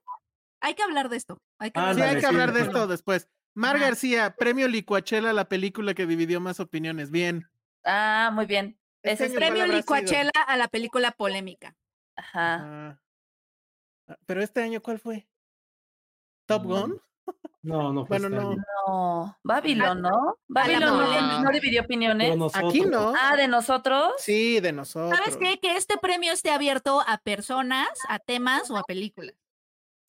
[0.61, 1.39] Hay que hablar de esto.
[1.59, 3.29] Hay que hablar Sí, hay que sí, hablar de esto después.
[3.55, 3.87] Mar Ajá.
[3.87, 7.11] García, premio Licuachela, la película que dividió más opiniones.
[7.11, 7.49] Bien.
[7.85, 8.79] Ah, muy bien.
[9.03, 9.77] Este Ese es año, ¿cuál Premio sido?
[9.77, 11.77] Licuachela a la película polémica.
[12.17, 12.61] Ajá.
[12.63, 13.01] Ah.
[14.09, 15.29] Ah, Pero este año, ¿cuál fue?
[16.47, 17.01] ¿Top Gun?
[17.65, 18.51] No, no fue Bueno, no.
[18.51, 19.37] No, ¿no?
[19.43, 21.41] Babylon no, polémica.
[21.41, 22.37] no dividió opiniones.
[22.37, 23.15] nosotros, Aquí no.
[23.19, 24.13] Ah, de nosotros.
[24.19, 25.17] Sí, de nosotros.
[25.19, 25.59] ¿Sabes qué?
[25.59, 29.35] Que este premio esté abierto a personas, a temas o a películas.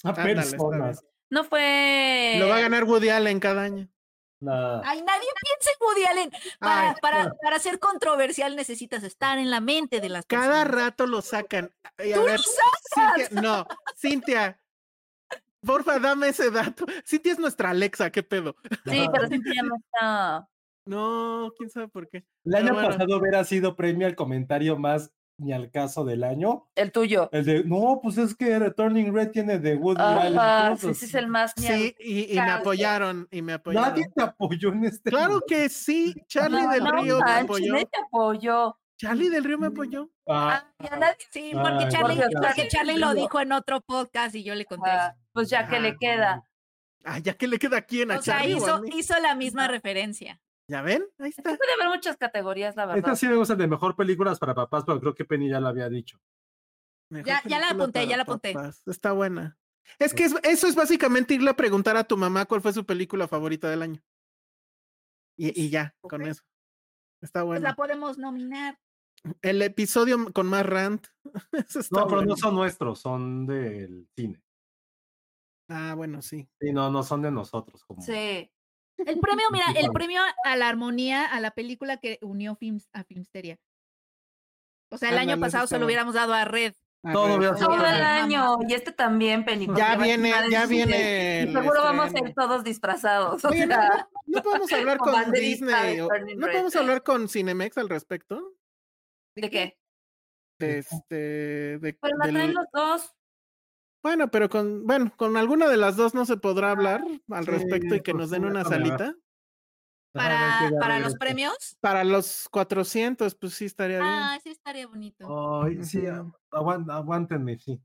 [0.04, 1.04] A personas.
[1.30, 2.36] No fue.
[2.40, 3.88] Lo va a ganar Woody Allen cada año.
[4.42, 4.82] Nada.
[4.86, 6.32] Ay, nadie piensa en Woody Allen.
[6.60, 10.84] Para, Ay, para, para ser controversial necesitas estar en la mente de las Cada personas.
[10.84, 11.72] rato lo sacan.
[11.86, 13.28] A ¡Tú ver, lo sacas!
[13.30, 13.66] Cintia, no,
[13.98, 14.60] Cintia,
[15.66, 16.86] porfa, dame ese dato.
[17.06, 18.56] Cintia es nuestra Alexa, ¿qué pedo?
[18.86, 20.48] Sí, pero Cintia no está.
[20.88, 22.24] No, quién sabe por qué.
[22.44, 22.90] El año bueno.
[22.90, 26.70] pasado hubiera sido premio al comentario más ni al caso del año.
[26.76, 27.30] El tuyo.
[27.34, 30.38] El de, no, pues es que Returning Red tiene de Allen.
[30.40, 31.54] Ajá, sí, Pues, sí, es el más.
[31.58, 33.90] Sí, y, y me apoyaron, y me apoyaron.
[33.90, 35.10] Nadie te apoyó en este.
[35.10, 37.74] Claro que sí, Charlie No, del no Río me manches, apoyó.
[37.74, 38.78] nadie te apoyó.
[38.98, 40.10] Charlie del Río me apoyó.
[40.28, 44.36] Ah, Ay, a nadie- Sí, porque Charlie, porque porque Charlie lo dijo en otro podcast
[44.36, 44.90] y yo le conté.
[44.90, 46.44] Ah, pues ya que Ah, le queda.
[47.04, 49.36] Ah, ya que le queda a quién, a o sea, Charlie o a hizo, la
[49.36, 50.42] misma referencia.
[50.68, 51.06] ¿Ya ven?
[51.20, 51.44] Ahí está.
[51.44, 52.98] Puede haber muchas categorías, la verdad.
[53.00, 55.68] esta sí me gusta de mejor películas para papás, pero creo que Penny ya lo
[55.68, 56.20] había dicho.
[57.12, 58.54] Ya- ya la apunté, ya la apunté.
[58.54, 58.82] papás.
[58.88, 59.58] Está buena.
[60.00, 62.84] Es que es- eso es básicamente irle a preguntar a tu mamá cuál fue su
[62.86, 64.02] película favorita del año.
[65.38, 66.42] Y, y ya, con eso.
[67.22, 67.62] Está Pues bueno.
[67.62, 68.80] la podemos nominar.
[69.42, 71.08] El episodio con más rant.
[71.92, 72.22] No, pero bueno.
[72.30, 74.42] no son nuestros, son del cine.
[75.70, 76.48] Ah, bueno, sí.
[76.60, 77.84] Sí, no, no son de nosotros.
[77.86, 78.02] Como...
[78.02, 78.52] Sí.
[78.98, 83.04] El premio, mira, el premio a la armonía a la película que unió films a
[83.04, 83.58] Filmsteria.
[84.92, 86.74] O sea, el año pasado se lo hubiéramos dado a Red.
[87.12, 88.58] Todo el año.
[88.68, 89.68] Y este también, Penny.
[89.76, 93.44] Ya viene- ya viene el Seguro vamos a ir todos disfrazados.
[93.46, 96.00] Oye, no, sea, no podemos hablar Con Disney.
[96.00, 98.54] o- no podemos hablar con Cinemex al respecto.
[99.36, 99.78] ¿De qué?
[100.60, 101.16] De este.
[101.80, 103.14] De, Pero la del- traen los dos.
[104.02, 107.52] Bueno, pero con, bueno, con alguna de las dos no se podrá hablar al Sí,
[107.52, 109.16] respecto y que pues nos den una salita.
[110.14, 111.76] Para, para los premios.
[111.82, 114.10] Para los 400, pues sí estaría bien.
[114.14, 115.62] Ah, sí estaría bonito.
[115.64, 116.04] Ay, sí,
[116.52, 117.82] aguántenme, sí.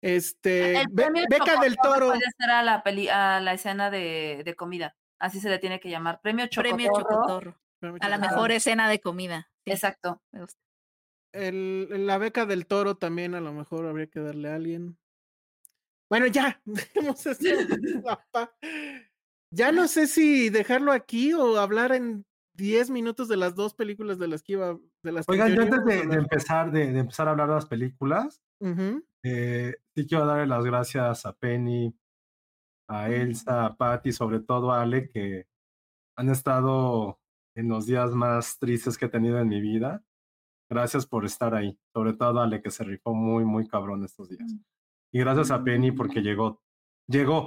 [0.00, 2.08] Este, El Be- premio Beca del Toro.
[2.08, 4.96] Puede ser a la, peli, a la escena de, de comida.
[5.18, 6.20] Así se le tiene que llamar.
[6.22, 6.76] Premio Chocotorro.
[6.76, 7.58] Premio Chocotorro.
[8.00, 9.50] A la mejor escena de comida.
[9.66, 10.20] Exacto.
[10.32, 10.60] me gusta.
[11.32, 14.96] El, la beca del toro también a lo mejor habría que darle a alguien.
[16.08, 17.44] Bueno, ya, dejemos esto.
[19.50, 24.18] Ya no sé si dejarlo aquí o hablar en 10 minutos de las dos películas
[24.18, 27.28] de las que iba de las que Oigan, yo antes de, empezar, de, de empezar
[27.28, 28.42] a hablar de las películas,
[29.22, 31.94] eh, sí quiero darle las gracias a Penny,
[32.88, 35.46] a Elsa, a Patty, sobre todo a Ale, que
[36.16, 37.20] han estado
[37.54, 40.02] en los días más tristes que he tenido en mi vida.
[40.68, 44.28] Gracias por estar ahí, sobre todo a Ale, que se rifó muy, muy cabrón estos
[44.28, 44.54] días.
[45.12, 46.62] Y gracias a Penny porque llegó,
[47.06, 47.46] llegó,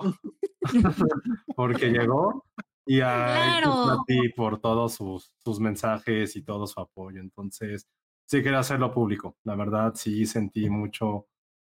[1.55, 2.45] porque llegó,
[2.87, 3.97] y a Claro.
[3.97, 7.19] Patty por todos sus, sus mensajes y todo su apoyo.
[7.19, 7.85] Entonces,
[8.25, 9.35] sí quería hacerlo público.
[9.43, 11.27] La verdad, sí sentí mucho,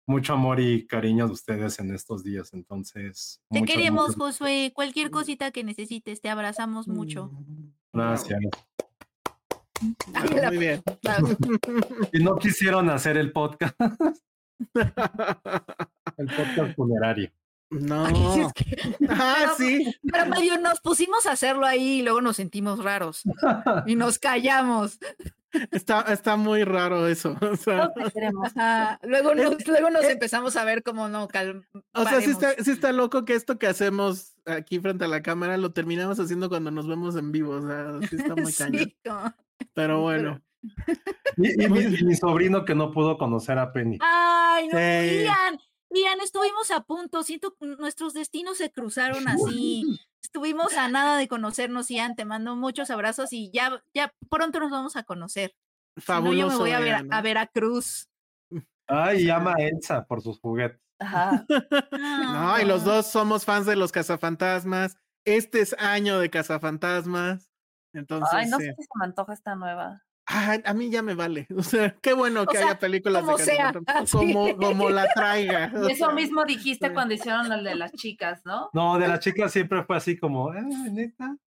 [0.06, 2.54] mucho amor y cariño de ustedes en estos días.
[2.54, 4.72] Entonces, Te muchas, queremos, muchas Josué.
[4.76, 7.32] Cualquier cosita que necesites, te abrazamos mucho.
[7.96, 8.40] Gracias.
[9.82, 10.82] Muy bien.
[12.14, 13.76] Y no quisieron hacer el podcast,
[14.74, 17.30] el podcast funerario.
[17.70, 18.06] No.
[18.06, 19.96] Ay, es que- Ah, Pero- sí.
[20.12, 23.24] Pero medio nos pusimos a hacerlo ahí y luego nos sentimos raros
[23.86, 25.00] y nos callamos.
[25.72, 27.38] Está, está muy raro eso.
[27.42, 27.90] O sea.
[29.04, 32.32] Luego Es- nos, luego nos es- empezamos a ver como no, cal, o sea sí
[32.32, 36.20] está, sí está loco que esto que hacemos aquí frente a la cámara lo terminamos
[36.20, 37.54] haciendo cuando nos vemos en vivo.
[37.54, 38.84] O sea, sí está muy cañón.
[38.84, 38.98] Sí,
[39.74, 40.42] Pero bueno.
[41.38, 43.98] Y, y mi, mi sobrino que no pudo conocer a Penny.
[44.02, 45.26] Ay, no, Sí.
[45.92, 47.24] Ian, Ian, estuvimos a punto.
[47.24, 49.84] Siento que nuestros destinos se cruzaron así.
[50.22, 52.16] Estuvimos a nada de conocernos, Ian.
[52.16, 55.52] Te mando muchos abrazos y ya, ya pronto nos vamos a conocer.
[55.96, 56.40] Si no, Fabuloso.
[56.40, 57.22] yo me voy a, ver, a ¿no?
[57.22, 58.10] Veracruz.
[58.88, 60.82] Ay, y ama a Elsa por sus juguetes.
[61.00, 61.46] Ajá.
[61.92, 64.98] No, y los dos somos fans de los cazafantasmas.
[65.26, 67.50] Este es año de cazafantasmas.
[67.94, 70.04] Entonces, Ay, no eh, sé si se me antoja esta nueva.
[70.26, 71.48] Ay, a mí ya me vale.
[71.58, 73.74] O sea, qué bueno O que sea, haya películas como de sea.
[74.12, 75.72] Como, como la traiga.
[75.76, 76.94] o eso sea, mismo dijiste sí.
[76.94, 78.70] cuando hicieron el de las chicas, ¿no?
[78.74, 80.62] No, de la chica siempre fue así como, "Ah,
[80.92, 81.38] neta.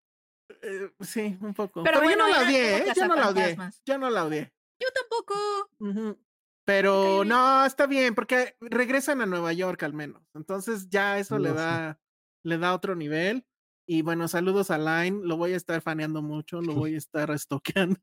[0.62, 1.82] eh, sí, un poco.
[1.84, 2.84] Pero Pero, yo no la odié, ¿eh?
[2.96, 3.56] Yo no la odié.
[3.84, 4.52] Yo no la odié.
[4.80, 5.34] Yo tampoco.
[5.80, 6.18] Ujú.
[6.64, 7.28] Pero bien.
[7.28, 10.22] no, está bien, porque regresan a Nueva York al menos.
[10.34, 11.60] Entonces ya eso le No, sí.
[11.60, 12.00] da,
[12.44, 13.46] le da otro nivel.
[13.90, 17.30] Y bueno, saludos a Line, lo voy a estar faneando mucho, lo voy a estar
[17.30, 17.98] estoqueando.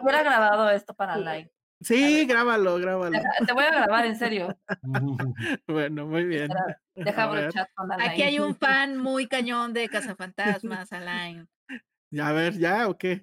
[0.00, 1.50] Hubiera grabado esto para live.
[1.80, 3.18] Sí, grábalo, grábalo.
[3.46, 4.56] Te voy a grabar, en serio.
[5.66, 6.50] Bueno, muy bien.
[6.94, 8.10] Deja ver, chat con Alain.
[8.10, 11.48] Aquí hay un fan muy cañón de Cazafantasmas, Alain.
[12.10, 13.22] ya, a ver, ya o qué.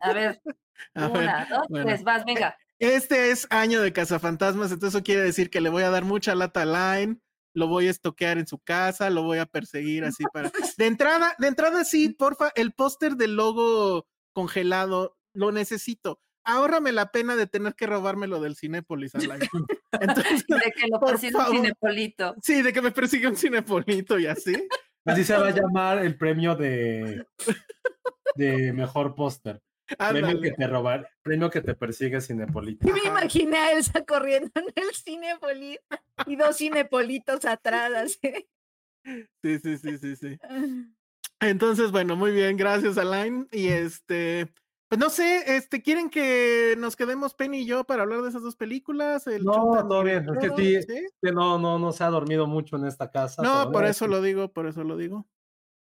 [0.00, 0.40] A ver,
[0.94, 1.86] A ver, una, dos, bueno.
[1.86, 2.56] tres, vas, venga.
[2.78, 6.34] Este es año de cazafantasmas, entonces eso quiere decir que le voy a dar mucha
[6.34, 7.18] lata a Line,
[7.54, 10.52] lo voy a estoquear en su casa, lo voy a perseguir así para.
[10.76, 16.20] De entrada, de entrada sí, porfa, el póster del logo congelado lo necesito.
[16.44, 19.40] Ahórrame la pena de tener que robármelo del Cinépolis, Alain.
[20.00, 22.34] Entonces, De que lo persigue un cinepolito.
[22.42, 24.54] sí, de que me persigue un cinepolito y así.
[25.04, 27.24] Así se va a llamar el premio de,
[28.34, 29.62] de mejor póster.
[29.96, 32.88] Premio que te robar, premio que te persigue Cinepolita.
[32.88, 35.80] Y me imaginé a Elsa corriendo en el cinepolito
[36.26, 37.92] y dos cinepolitos atrás.
[37.94, 38.48] así.
[39.42, 40.38] Sí, sí, sí, sí, sí.
[41.40, 43.46] Entonces, bueno, muy bien, gracias, Alain.
[43.52, 44.48] Y este,
[44.88, 48.42] pues no sé, este, ¿quieren que nos quedemos Penny y yo para hablar de esas
[48.42, 49.26] dos películas?
[49.26, 52.76] El No, todo bien, es que sí, que no, no, no se ha dormido mucho
[52.76, 53.42] en esta casa.
[53.42, 55.26] No, por eso lo digo, por eso lo digo.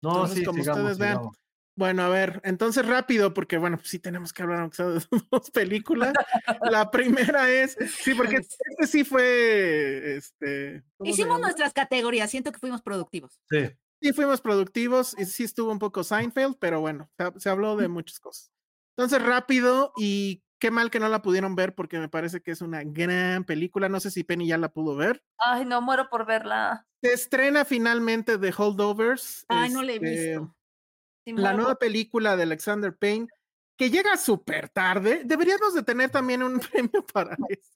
[0.01, 1.13] No, entonces, sí, como sigamos, ustedes vean.
[1.17, 1.37] sigamos.
[1.75, 5.01] Bueno, a ver, entonces rápido, porque bueno, pues sí tenemos que hablar aunque sea de
[5.31, 6.13] dos películas.
[6.61, 8.37] La primera es, sí, porque
[8.69, 10.83] este sí fue, este.
[10.97, 13.39] ¿cómo se Hicimos nuestras categorías, siento que fuimos productivos.
[13.49, 13.69] Sí.
[14.01, 17.87] Sí, fuimos productivos y sí estuvo un poco Seinfeld, pero bueno, se, se habló de
[17.87, 18.51] muchas cosas.
[18.97, 22.61] Entonces, rápido y qué mal que no la pudieron ver porque me parece que es
[22.61, 23.89] una gran película.
[23.89, 25.23] No sé si Penny ya la pudo ver.
[25.37, 26.87] Ay, no muero por verla.
[27.03, 29.45] Se estrena finalmente The Holdovers.
[29.49, 30.55] Ay, no la he este, visto.
[31.25, 33.27] Sí, La nueva película de Alexander Payne,
[33.77, 35.21] que llega súper tarde.
[35.25, 37.73] Deberíamos de tener también un premio para eso.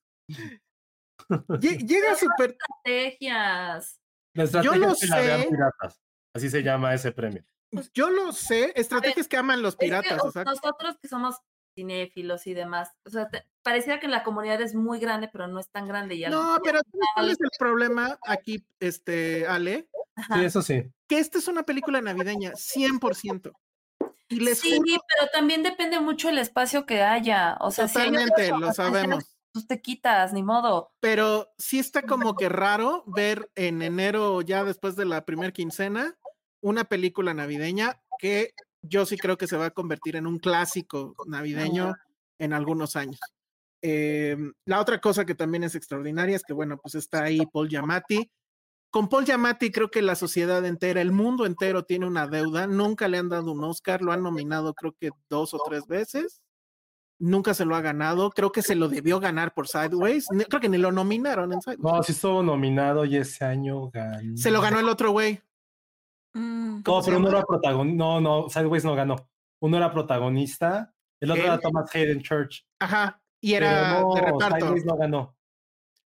[1.29, 2.57] Lle- Llega súper.
[2.57, 3.99] Estrategias.
[4.33, 5.47] La estrategia lo la vean sé.
[5.49, 6.01] piratas.
[6.33, 7.43] Así se llama ese premio.
[7.93, 10.21] Yo lo sé, estrategias que aman los Es que piratas.
[10.23, 11.35] o- nosotros que somos
[11.73, 15.59] cinéfilos y demás, o sea, te- pareciera que la comunidad es muy grande, pero no
[15.59, 16.15] es tan grande.
[16.15, 19.87] Y No, pero ¿sabes ¿cuál es el problema aquí, este, Ale?
[20.15, 20.35] Ajá.
[20.39, 20.83] Sí, eso sí.
[21.07, 23.53] Que esta es una película navideña, 100%.
[24.27, 27.57] Y les Sí, juro, pero también depende mucho el espacio que haya.
[27.61, 29.35] O sea, si hay otras totalmente, lo sabemos.
[29.53, 30.93] Pues te quitas, ni modo.
[31.01, 36.17] Pero sí está como que raro ver en enero, ya después de la primera quincena,
[36.61, 41.15] una película navideña que yo sí creo que se va a convertir en un clásico
[41.27, 41.95] navideño
[42.39, 43.19] en algunos años.
[43.83, 47.69] Eh, la otra cosa que también es extraordinaria es que, bueno, pues está ahí Paul
[47.69, 48.29] Giamatti.
[48.91, 52.67] Con Paul Giamatti creo que la sociedad entera, el mundo entero tiene una deuda.
[52.67, 56.41] Nunca le han dado un Oscar, lo han nominado creo que dos o tres veces.
[57.19, 58.31] Nunca se lo ha ganado.
[58.31, 60.27] Creo que se lo debió ganar por Sideways.
[60.49, 61.83] Creo que ni lo nominaron en Sideways.
[61.83, 64.35] No, sí estuvo nominado y ese año ganó.
[64.35, 65.39] Se lo ganó el otro güey.
[66.33, 67.97] Mm, ¿cómo No, pero uno era protagonista.
[67.97, 69.15] No, no, Sideways no ganó.
[69.59, 70.93] Uno era protagonista.
[71.19, 72.65] El otro era Thomas Hayden Church.
[72.79, 73.21] Ajá.
[73.39, 74.55] Y Pero era no, de reparto.
[74.65, 75.35] Sideways no ganó.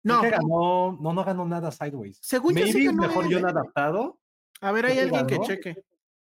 [0.02, 0.98] No, ganó.
[1.00, 2.18] No, no ganó nada Sideways.
[2.20, 4.18] según yo sí Maybe ganó mejor guion adaptado.
[4.60, 5.84] A ver, hay alguien que cheque.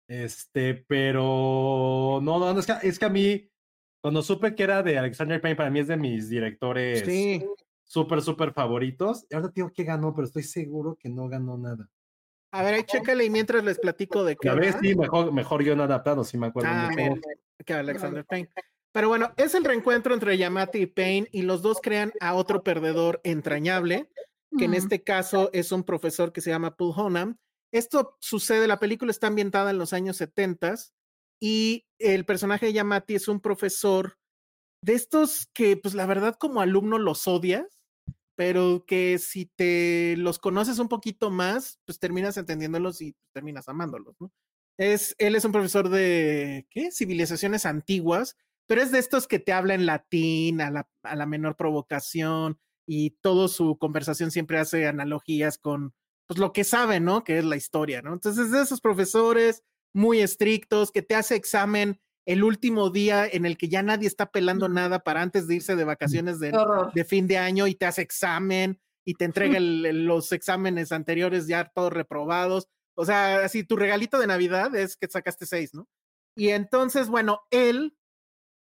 [0.07, 3.49] Este, pero no, no, no, es que, es que a mí,
[4.01, 7.43] cuando supe que era de Alexander Payne, para mí es de mis directores Sí.
[7.83, 9.25] súper, súper favoritos.
[9.29, 11.89] Y ahora digo que ganó, pero estoy seguro que no ganó nada.
[12.51, 14.49] A ver, ahí chécale y mientras les platico de qué.
[14.49, 16.69] A ver, sí, mejor, mejor guion adaptado, sí me acuerdo.
[16.71, 16.89] Ah,
[17.65, 18.49] que Alexander Payne.
[18.91, 22.63] Pero bueno, es el reencuentro entre Yamati y Payne y los dos crean a otro
[22.63, 24.09] perdedor entrañable,
[24.57, 27.37] que en este caso es un profesor que se llama Paul Honam.
[27.71, 30.75] Esto sucede, la película está ambientada en los años 70
[31.39, 34.17] y el personaje de Yamati es un profesor
[34.81, 37.76] de estos que, pues la verdad, como alumno los odias,
[38.37, 44.15] pero que si te los conoces un poquito más, pues terminas entendiéndolos y terminas amándolos,
[44.19, 44.31] ¿no?
[44.77, 46.91] Es, él es un profesor de, ¿qué?
[46.91, 48.37] Civilizaciones antiguas,
[48.67, 52.59] pero es de estos que te habla en latín, a la, a la menor provocación,
[52.87, 55.95] y toda su conversación siempre hace analogías con,
[56.27, 57.23] pues, lo que sabe, ¿no?
[57.23, 58.13] Que es la historia, ¿no?
[58.13, 63.45] Entonces, es de esos profesores muy estrictos que te hace examen el último día en
[63.45, 66.51] el que ya nadie está pelando nada para antes de irse de vacaciones de,
[67.05, 71.71] fin de año y te hace examen y te entrega el- los exámenes anteriores ya
[71.73, 72.67] todos reprobados.
[72.95, 75.87] O sea, así tu regalito de Navidad es que sacaste seis, ¿no?
[76.35, 77.97] Y entonces, bueno, él,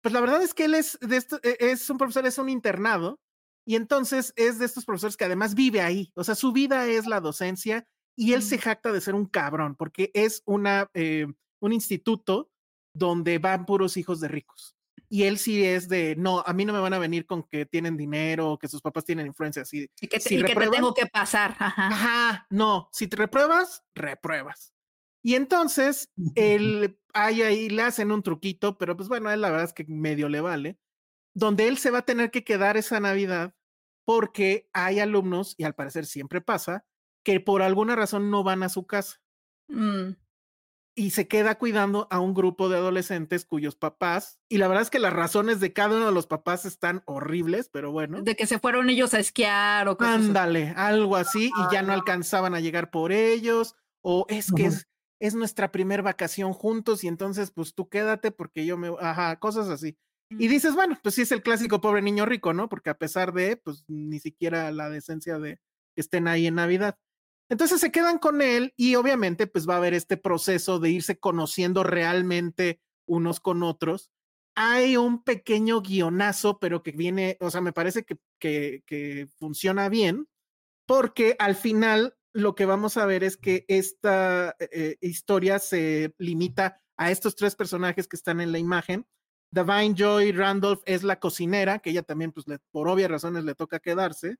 [0.02, 2.48] pues la verdad es que él es, de esto, e- es un profesor, es un
[2.48, 3.20] internado,
[3.66, 6.12] y entonces es de estos profesores que además vive ahí.
[6.14, 7.84] O sea, su vida es la docencia
[8.16, 11.26] y él se jacta de ser un cabrón, porque es una, eh,
[11.60, 12.50] un instituto
[12.96, 14.76] donde van puros hijos de ricos.
[15.08, 17.64] Y él sí es de, no, a mí no me van a venir con que
[17.64, 19.62] tienen dinero que sus papás tienen influencia.
[19.62, 21.54] Así, Y que te, si y que te tengo que pasar.
[21.58, 21.86] Ajá.
[21.88, 24.72] Ajá, no, si te repruebas, repruebas.
[25.22, 29.50] Y entonces, él, ahí, ahí le hacen un truquito, pero pues bueno, a él la
[29.50, 30.78] verdad es que medio le vale,
[31.34, 33.54] donde él se va a tener que quedar esa Navidad
[34.04, 36.84] porque hay alumnos, y al parecer siempre pasa,
[37.24, 39.20] que por alguna razón no van a su casa
[39.68, 40.16] Mm.
[40.96, 44.90] Y se queda cuidando a un grupo de adolescentes cuyos papás, y la verdad es
[44.90, 48.22] que las razones de cada uno de los papás están horribles, pero bueno.
[48.22, 50.14] De que se fueron ellos a esquiar o cosas.
[50.14, 54.70] Ándale, algo así, y ya no alcanzaban a llegar por ellos, o es que
[55.20, 59.68] es nuestra primer vacación juntos y entonces pues tú quédate porque yo me, ajá, cosas
[59.68, 59.96] así.
[60.30, 62.68] Y dices, bueno, pues sí es el clásico pobre niño rico, ¿no?
[62.68, 65.60] Porque a pesar de, pues ni siquiera la decencia de
[65.94, 66.98] que estén ahí en Navidad.
[67.48, 71.18] Entonces se quedan con él y obviamente pues va a haber este proceso de irse
[71.18, 74.10] conociendo realmente unos con otros.
[74.56, 80.28] Hay un pequeño guionazo, pero que viene, o sea, me parece que, que, funciona bien,
[80.86, 86.80] porque al final lo que vamos a ver es que esta eh, historia se limita
[86.96, 89.06] a estos tres personajes que están en la imagen.
[89.50, 93.78] Divine Joy Randolph es la cocinera, que ella también, pues, por obvias razones le toca
[93.78, 94.36] quedarse.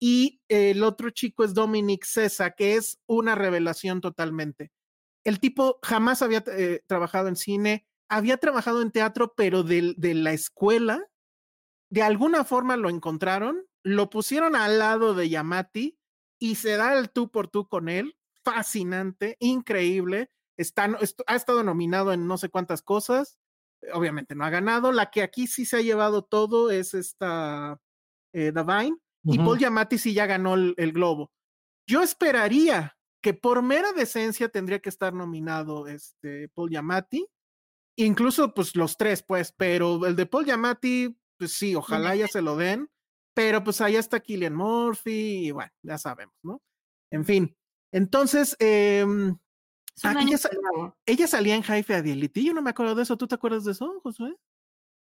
[0.00, 4.72] Y el otro chico es Dominic Cesa, que es una revelación totalmente.
[5.24, 10.14] El tipo jamás había eh, trabajado en cine, había trabajado en teatro, pero del- de,
[10.14, 11.06] la escuela,
[11.90, 15.98] de alguna forma lo encontraron, lo pusieron al lado de Yamati
[16.38, 18.16] y se da el tú por tú con él.
[18.44, 20.30] Fascinante, increíble.
[20.56, 20.88] Está,
[21.26, 23.38] ha estado nominado en no sé cuántas cosas.
[23.92, 24.92] Obviamente no ha ganado.
[24.92, 27.80] La que aquí sí se ha llevado todo es esta
[28.32, 28.52] eh,
[29.24, 29.38] Y.
[29.38, 31.30] Paul Giamatti sí ya ganó el, el Globo.
[31.86, 37.26] Yo esperaría que por mera decencia tendría que estar nominado este Paul Giamatti.
[37.96, 42.40] Incluso pues los tres, pues, pero el de Paul Giamatti, pues sí, ojalá ya se
[42.40, 42.88] lo den.
[43.34, 46.60] pero pues ahí está Killian Murphy y bueno, ya sabemos, ¿no?
[47.10, 47.56] En fin,
[47.92, 49.36] entonces, em,
[49.96, 50.38] Es un ah, ella,
[51.06, 53.72] ella salía en High Fidelity, yo no me acuerdo de eso, ¿tú te acuerdas de
[53.72, 54.36] eso, Josué?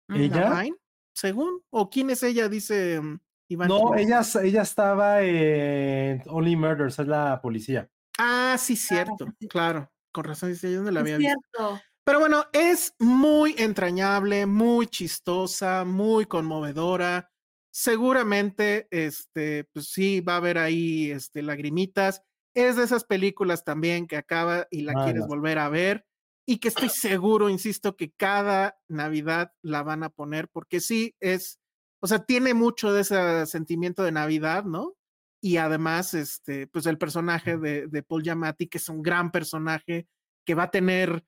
[0.09, 0.63] ¿Ella?
[0.63, 0.77] Nine,
[1.13, 3.21] según, o quién es ella, dice mm,
[3.51, 3.69] Iván.
[3.69, 7.89] No, ella, ella estaba en Only Murders, es la policía.
[8.19, 11.39] Ah, sí, cierto, claro, con razón, dice, yo no la Es había visto.
[11.59, 11.81] cierto.
[12.05, 17.31] Pero bueno, es muy entrañable, muy chistosa, muy conmovedora.
[17.73, 22.23] Seguramente, este, pues sí, va a haber ahí, este, lagrimitas.
[22.55, 25.29] Es de esas películas también que acaba y la quieres Malas.
[25.29, 26.07] volver a ver
[26.47, 31.60] y que estoy seguro, insisto, que cada Navidad la van a poner porque sí es,
[32.01, 34.97] o sea, tiene mucho de ese sentimiento de Navidad, ¿no?
[35.43, 40.07] Y además, este, pues el personaje de, de Paul Giamatti, que es un gran personaje,
[40.45, 41.25] que va a tener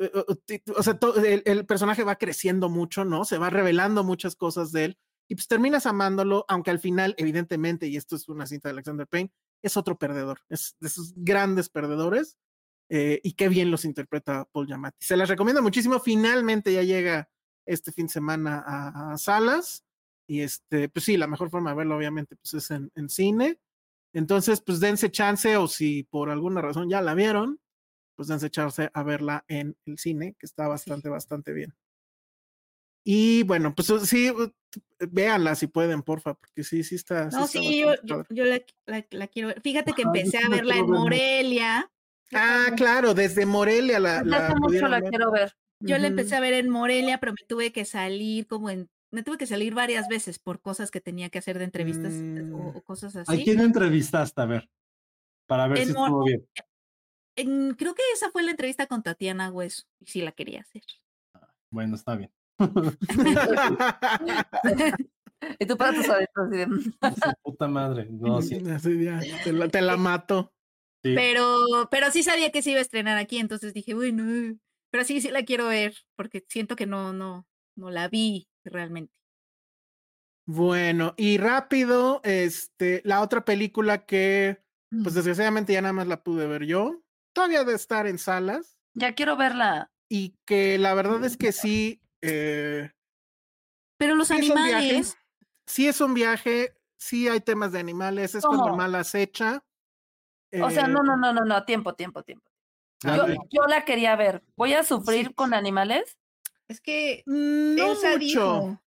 [0.00, 0.10] eh,
[0.74, 3.24] o sea, el, el personaje va creciendo mucho, ¿no?
[3.24, 7.86] Se va revelando muchas cosas de él y pues terminas amándolo, aunque al final, evidentemente,
[7.86, 9.32] y esto es una cinta de Alexander Payne,
[9.62, 12.36] es otro perdedor, es de esos grandes perdedores
[12.90, 15.04] eh, y qué bien los interpreta Paul Giamatti.
[15.04, 17.30] Se las recomiendo muchísimo, finalmente ya llega
[17.66, 19.84] este fin de semana a, a salas
[20.32, 23.58] y este, pues sí, la mejor forma de verlo obviamente pues es en, en cine.
[24.14, 27.60] Entonces, pues dense chance o si por alguna razón ya la vieron,
[28.16, 31.74] pues dense echarse a verla en el cine, que está bastante, bastante bien.
[33.04, 34.50] Y bueno, pues sí, uh,
[35.10, 37.24] véanla si pueden, porfa, porque sí, sí está.
[37.24, 38.28] No, está sí, yo, bastante yo, padre.
[38.30, 39.60] yo la, la- la quiero ver.
[39.60, 40.86] Fíjate que Ajá, yo empecé sí a la verla en.
[40.86, 41.90] Morelia.
[42.32, 44.22] Ah, claro, desde Morelia la.
[44.24, 45.10] La mucho la ver.
[45.10, 45.52] quiero ver.
[45.80, 46.06] Yo la Ujú.
[46.06, 49.46] empecé a ver en Morelia, pero me tuve que salir como en, me tuve que
[49.46, 52.54] salir varias veces por cosas que tenía que hacer de entrevistas o, Mm.
[52.76, 53.44] o cosas ¿A así.
[53.44, 54.40] quién entrevistaste?
[54.40, 54.70] A ver,
[55.46, 56.46] para ver En si estuvo bien.
[57.36, 60.82] En- creo que esa fue la entrevista con Tatiana Hueso, y sí la quería hacer.
[61.70, 62.30] Bueno, está bien.
[65.58, 66.46] Y tú para tus adentros.
[66.48, 66.66] así de,
[67.26, 68.06] Su puta madre.
[68.10, 68.54] No, sí.
[68.70, 70.52] Así ya, te, la, te la mato.
[71.02, 71.14] sí.
[71.16, 74.56] Pero, pero sí sabía que se iba a estrenar aquí, entonces dije, bueno,
[74.90, 77.44] pero sí, sí la quiero ver, porque siento que no, no,
[77.76, 79.12] no la vi realmente.
[80.46, 84.60] Bueno, y rápido, este, la otra película que,
[85.02, 89.14] pues desgraciadamente ya nada más la pude ver yo, todavía de estar en salas, Ya
[89.14, 89.90] quiero verla.
[90.08, 92.90] y que la verdad es que sí, eh,
[93.98, 95.16] Pero los Sí, es animales,
[95.66, 98.76] sí es un viaje, sí hay temas de animales, es cuando ¿Cómo?
[98.76, 99.64] mal acecha.
[100.60, 102.50] O sea, eh, no, no, no, no, no, tiempo, tiempo, tiempo.
[103.02, 104.44] Yo, yo la quería ver.
[104.56, 105.34] ¿Voy a sufrir Sí.
[105.34, 106.18] con animales?
[106.72, 108.18] Es que No Elsa mucho.
[108.18, 108.82] dijo,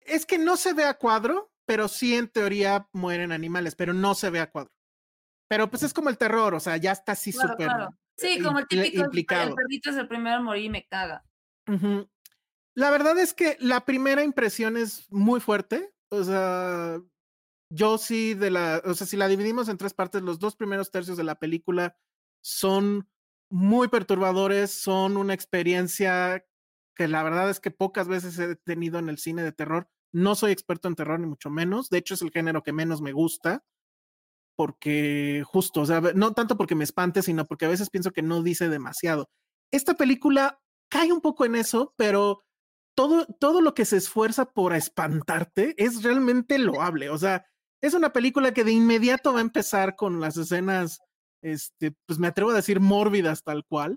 [0.00, 4.14] Es que no se ve a cuadro, pero sí en teoría mueren animales, pero no
[4.14, 4.72] se ve a cuadro.
[5.48, 7.98] Pero pues es como el terror, o sea, ya está así Claro, súper claro.
[8.16, 9.48] Sí, eh, como el típico, el- implicado.
[9.50, 11.24] el perrito es el primero en morir y me caga.
[12.74, 15.92] La verdad es que la primera impresión es muy fuerte.
[16.10, 17.00] O sea,
[17.70, 20.90] yo sí de la, o sea, si la dividimos en tres partes, los dos primeros
[20.90, 21.96] tercios de la película
[22.42, 23.08] son
[23.50, 26.46] muy perturbadores, son una experiencia
[26.98, 29.88] que la verdad es que pocas veces he tenido en el cine de terror.
[30.12, 31.90] No soy experto en terror, ni mucho menos.
[31.90, 33.64] De hecho, es el género que menos me gusta.
[34.56, 38.22] Porque justo, o sea, no tanto porque me espante, sino porque a veces pienso que
[38.22, 39.30] no dice demasiado.
[39.72, 40.60] Esta película
[40.90, 42.42] cae un poco en eso, pero
[42.96, 47.10] todo, todo lo que se esfuerza por espantarte es realmente loable.
[47.10, 47.46] O sea,
[47.80, 50.98] es una película que de inmediato va a empezar con las escenas,
[51.44, 53.96] este, pues me atrevo a decir mórbidas tal cual,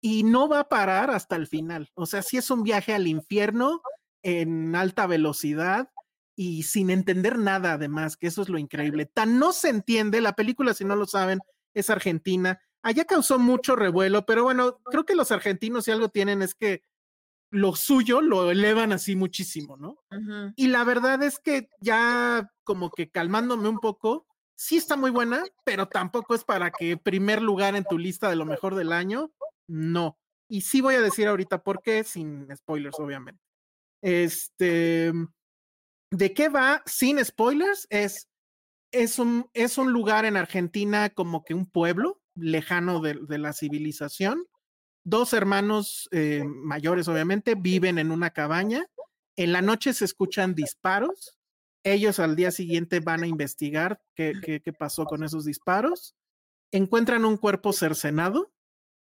[0.00, 1.90] y no va a parar hasta el final.
[1.94, 3.82] O sea, sí es un viaje al infierno
[4.22, 5.90] en alta velocidad
[6.36, 9.06] y sin entender nada además, que eso es lo increíble.
[9.06, 11.40] Tan no se entiende, la película, si no lo saben,
[11.74, 12.60] es argentina.
[12.82, 16.82] Allá causó mucho revuelo, pero bueno, creo que los argentinos si algo tienen es que
[17.50, 19.98] lo suyo lo elevan así muchísimo, ¿no?
[20.54, 25.42] Y la verdad es que ya como que calmándome un poco, sí está muy buena,
[25.64, 29.32] pero tampoco es para que primer lugar en tu lista de lo mejor del año,
[29.68, 30.18] no.
[30.48, 33.40] Y sí voy a decir ahorita por qué, sin spoilers, obviamente.
[34.02, 35.12] Este,
[36.10, 36.82] ¿de qué va?
[36.86, 38.28] Sin spoilers, es,
[38.92, 43.52] es, un, es un lugar en Argentina como que un pueblo lejano de, de la
[43.52, 44.46] civilización.
[45.04, 48.86] Dos hermanos eh, mayores, obviamente, viven en una cabaña.
[49.36, 51.38] En la noche se escuchan disparos.
[51.84, 56.14] Ellos al día siguiente van a investigar qué, qué, qué pasó con esos disparos.
[56.72, 58.52] Encuentran un cuerpo cercenado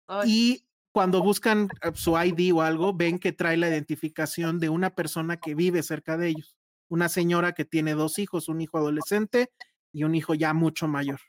[0.10, 4.70] Ay, y cuando buscan eh, su ID o algo, ven que trae la identificación de
[4.70, 6.56] una persona que vive cerca de ellos.
[6.90, 9.52] Una señora que tiene dos hijos, un hijo adolescente
[9.94, 11.20] y un hijo ya mucho mayor.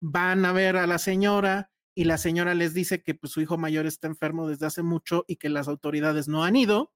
[0.00, 3.58] Van a ver a la señora y la señora les dice que pues, su hijo
[3.58, 6.92] mayor está enfermo desde hace mucho y que las autoridades no han ido.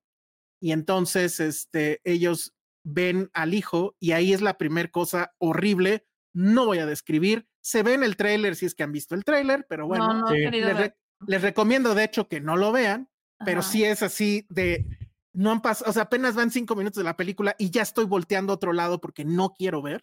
[0.63, 6.07] Y entonces este, ellos ven al hijo y ahí es la primera cosa horrible.
[6.35, 7.47] No voy a describir.
[7.63, 10.21] Se ve en el tráiler si es que han visto el tráiler, pero bueno, no,
[10.21, 10.39] no sí.
[10.39, 13.09] les, re- les recomiendo de hecho que no lo vean,
[13.45, 13.71] pero Ajá.
[13.71, 14.87] sí es así de
[15.33, 18.05] no han pasado, o sea, apenas van cinco minutos de la película y ya estoy
[18.05, 20.03] volteando a otro lado porque no quiero ver.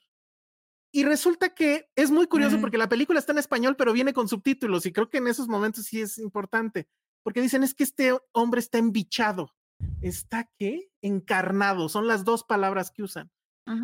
[0.92, 2.62] Y resulta que es muy curioso Mm.
[2.62, 5.48] porque la película está en español, pero viene con subtítulos y creo que en esos
[5.50, 6.88] momentos sí es importante,
[7.24, 9.54] porque dicen es que este hombre está embichado.
[10.02, 10.90] ¿Está qué?
[11.02, 13.30] Encarnado, son las dos palabras que usan.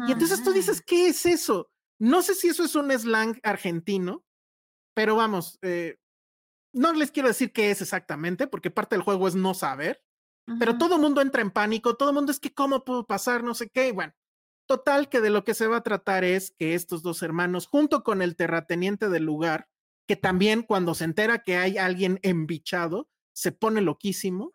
[0.08, 1.70] Y entonces tú dices, ¿qué es eso?
[2.00, 4.24] No sé si eso es un slang argentino,
[4.96, 5.98] pero vamos, eh,
[6.74, 10.04] no les quiero decir qué es exactamente, porque parte del juego es no saber,
[10.60, 13.44] pero todo el mundo entra en pánico, todo el mundo es que cómo puedo pasar,
[13.44, 14.14] no sé qué, y bueno.
[14.68, 18.02] Total que de lo que se va a tratar es que estos dos hermanos, junto
[18.04, 19.68] con el terrateniente del lugar,
[20.08, 24.54] que también cuando se entera que hay alguien embichado, se pone loquísimo,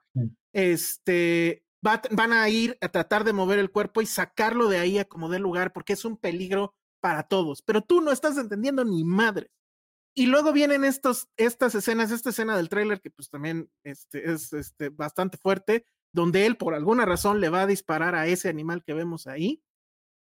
[0.52, 4.98] este, va- van a ir a tratar de mover el cuerpo y sacarlo de ahí
[4.98, 8.84] a como dé lugar, porque es un peligro para todos, pero tú no estás entendiendo
[8.84, 9.50] ni madre.
[10.18, 14.52] Y luego vienen estos, estas escenas, esta escena del tráiler que pues también este, es
[14.52, 18.82] este, bastante fuerte, donde él por alguna razón le va a disparar a ese animal
[18.82, 19.62] que vemos ahí.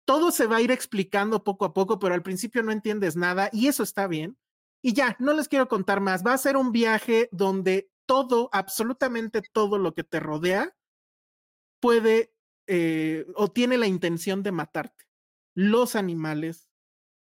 [0.05, 3.51] Todo se va a ir explicando poco a poco, pero al principio no entiendes nada
[3.53, 4.39] y eso está bien.
[4.81, 6.25] Y ya, no les quiero contar más.
[6.25, 10.73] Va a ser un viaje donde todo, absolutamente todo lo que te rodea
[11.81, 12.33] puede
[12.69, 15.07] eh, o tiene la intención de matarte.
[15.57, 16.71] Los animales,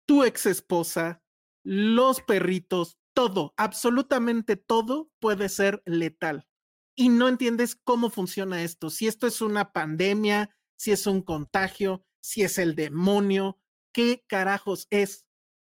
[0.05, 1.23] tu ex esposa,
[1.71, 6.49] los perritos, todo, absolutamente todo puede ser letal.
[6.97, 12.05] Y no entiendes cómo funciona esto, si esto es una pandemia, si es un contagio,
[12.21, 13.61] si es el demonio,
[13.93, 15.27] qué carajos es.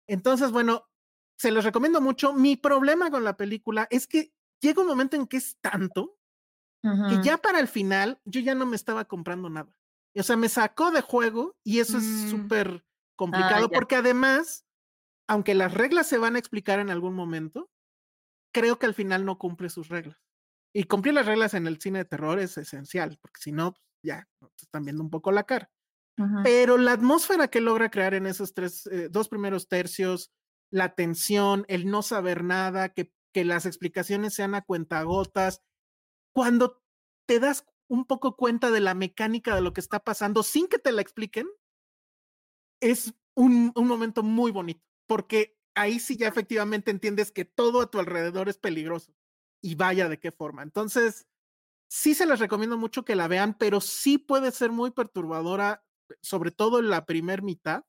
[0.09, 0.89] Entonces, bueno,
[1.39, 2.33] se los recomiendo mucho.
[2.33, 4.33] Mi problema con la película es que
[4.63, 6.19] llega un momento en que es tanto
[7.07, 7.21] que Ujú.
[7.21, 9.77] ya para el final yo ya no me estaba comprando nada.
[10.17, 12.29] O sea, me sacó de juego y eso es Mm.
[12.29, 12.85] súper
[13.17, 14.67] complicado porque además,
[15.31, 17.70] aunque las reglas se van a explicar en algún momento,
[18.52, 20.19] creo que al final no cumple sus reglas.
[20.74, 23.85] Y cumplir las reglas en el cine de terror es esencial, porque si no, pues,
[24.02, 25.70] ya te están viendo un poco la cara.
[26.19, 26.43] Ujú.
[26.43, 30.32] Pero la atmósfera que logra crear en esos tres, eh, dos primeros tercios,
[30.73, 35.62] la tensión, el no saber nada, que, que las explicaciones sean a cuentagotas,
[36.35, 36.82] cuando
[37.28, 40.81] te das un poco cuenta de la mecánica de lo que está pasando sin que
[40.81, 41.47] te la expliquen,
[42.82, 47.91] es un, un momento muy bonito, porque ahí sí ya efectivamente entiendes que todo a
[47.91, 49.12] tu alrededor es peligroso
[49.61, 50.62] y vaya de qué forma.
[50.62, 51.27] Entonces,
[51.91, 55.85] sí se les recomiendo mucho que la vean, pero sí puede ser muy perturbadora,
[56.23, 57.85] sobre todo en la primer mitad.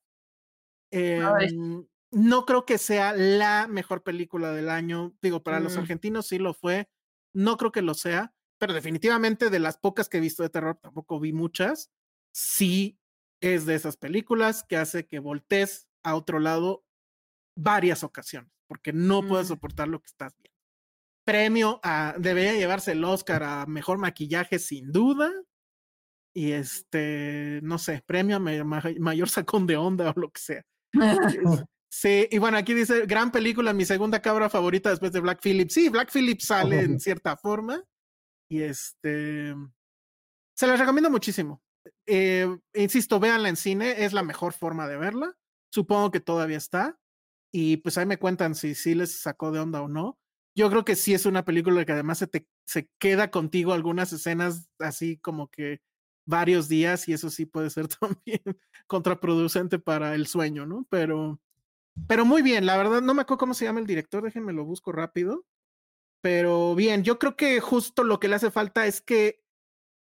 [0.91, 5.15] Em, no creo que sea la mejor película del año.
[5.21, 5.77] Digo, para los Mm.
[5.77, 6.89] argentinos sí lo fue.
[7.33, 10.79] No creo que lo sea, pero definitivamente de las pocas que he visto de terror,
[10.81, 11.91] tampoco vi muchas.
[12.33, 12.99] Sí
[13.41, 16.85] es de esas películas que hace que voltees a otro lado
[17.61, 19.53] varias ocasiones, porque no puedes Mm.
[19.53, 20.51] soportar lo que estás viendo.
[21.25, 25.31] Premio a, debería llevarse el Oscar a mejor maquillaje sin duda.
[26.33, 30.41] Y este, no sé, premio a ma- ma- mayor sacón de onda o lo que
[30.41, 30.63] sea.
[31.93, 35.69] Sí, y bueno, aquí dice, gran película, mi segunda cabra favorita después de Black Phillip.
[35.69, 37.83] Sí, Black Phillip sale en cierta forma.
[38.49, 39.53] Y este,
[40.57, 41.61] se las recomiendo muchísimo.
[42.07, 45.35] Eh, insisto, véanla en cine, es la mejor forma de verla.
[45.69, 46.97] Supongo que todavía está.
[47.53, 50.19] Y pues ahí me cuentan si sí les sacó de onda o no.
[50.55, 54.13] Yo creo que sí es una película que además se te se queda contigo algunas
[54.13, 55.81] escenas así como que
[56.25, 58.41] varios días y eso sí puede ser también
[58.87, 60.85] contraproducente para el sueño, ¿no?
[60.89, 61.41] Pero,
[62.07, 64.65] pero muy bien, la verdad no me acuerdo cómo se llama el director, déjenme lo
[64.65, 65.45] busco rápido.
[66.21, 69.41] Pero bien, yo creo que justo lo que le hace falta es que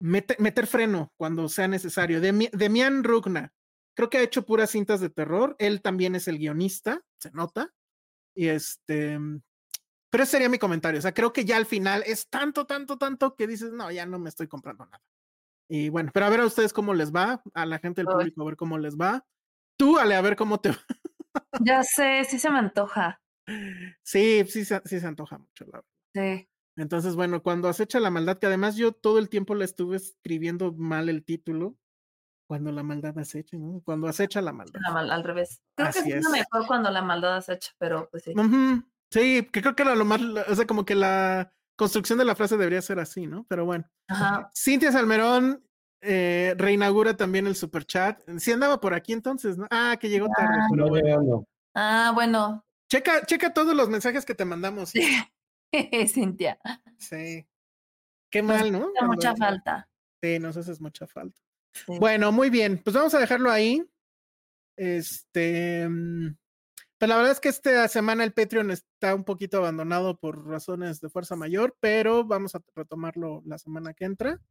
[0.01, 2.21] mete- meter freno cuando sea necesario.
[2.21, 3.53] Demi- Demian Rugna,
[3.95, 5.55] creo que ha hecho puras cintas de terror.
[5.59, 7.73] Él también es el guionista, se nota.
[8.35, 9.17] Y este,
[10.09, 10.99] pero ese sería mi comentario.
[10.99, 14.05] O sea, creo que ya al final es tanto, tanto, tanto que dices, no, ya
[14.05, 15.01] no me estoy comprando nada.
[15.69, 18.15] Y bueno, pero a ver a ustedes cómo les va, a la gente del Ay.
[18.15, 19.25] público a ver cómo les va.
[19.77, 20.77] Tú, Ale, a ver cómo te va.
[21.61, 23.21] Ya sé, sí se me antoja.
[24.03, 25.85] Sí, sí, se- sí se antoja mucho, la verdad.
[26.13, 26.49] Sí.
[26.77, 30.73] Entonces, bueno, cuando acecha la maldad, que además yo todo el tiempo le estuve escribiendo
[30.73, 31.77] mal el título,
[32.51, 33.81] cuando la maldad acecha, ¿no?
[33.85, 34.77] Cuando acecha la maldad.
[34.83, 35.61] La mal- al revés.
[35.73, 36.29] Creo Así que es es.
[36.29, 38.33] mejor cuando la maldad es hecha, pero pues sí.
[38.35, 42.25] Ujú, Sí, que creo que era lo más, o sea, como que la construcción de
[42.25, 43.45] la frase debería ser así, ¿no?
[43.47, 43.89] Pero bueno.
[44.09, 44.49] Ajá.
[44.53, 45.65] Cintia Salmerón
[46.01, 48.21] eh, reinaugura también el super chat.
[48.37, 49.65] Sí andaba por aquí entonces, ¿no?
[49.71, 50.55] Ah, que llegó tarde.
[50.59, 50.67] Ah.
[50.71, 51.05] pero No bueno.
[51.07, 51.47] llegando.
[51.73, 52.65] Ah, bueno.
[52.91, 54.91] Checa, checa todos los mensajes que te mandamos.
[56.07, 56.59] Cintia.
[56.97, 57.47] Sí.
[58.29, 58.77] Qué Nos mal, ¿no?
[58.97, 59.89] hace mucha Cuando- falta.
[60.21, 61.39] Sí, nos haces mucha falta.
[61.73, 61.93] Sí.
[61.99, 62.81] Bueno, muy bien.
[62.83, 63.83] Pues vamos a dejarlo ahí.
[64.77, 65.87] Este.
[65.89, 66.35] mm,
[66.99, 71.01] Pues la verdad es que esta semana el Patreon está un poquito abandonado por razones
[71.01, 74.41] de fuerza mayor, pero vamos a retomarlo la semana que entra.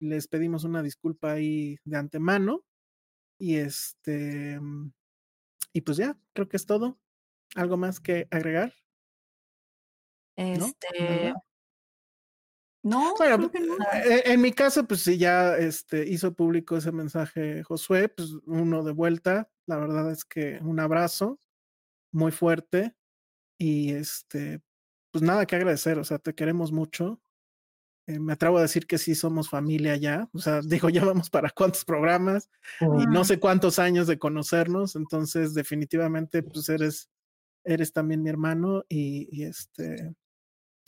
[0.00, 2.64] Les pedimos una disculpa ahí de antemano.
[3.38, 4.60] Y este.
[4.60, 4.92] mm,
[5.74, 6.98] Y pues ya, creo que es todo.
[7.56, 8.74] ¿Algo más que agregar?
[10.36, 11.34] Este.
[12.82, 13.76] No, Bueno, creo que no.
[13.94, 18.82] eh, en mi caso, pues sí, ya este, hizo público ese mensaje Josué, pues uno
[18.82, 19.50] de vuelta.
[19.66, 21.38] La verdad es que un abrazo
[22.12, 22.94] muy fuerte
[23.58, 24.62] y este,
[25.12, 27.20] pues nada que agradecer, o sea, te queremos mucho.
[28.06, 31.30] Eh, me atrevo a decir que sí somos familia ya, o sea, digo, ya vamos
[31.30, 32.50] para cuántos programas
[32.80, 37.10] y no sé cuántos años de conocernos, entonces definitivamente pues eres,
[37.64, 40.14] eres también mi hermano y, y este,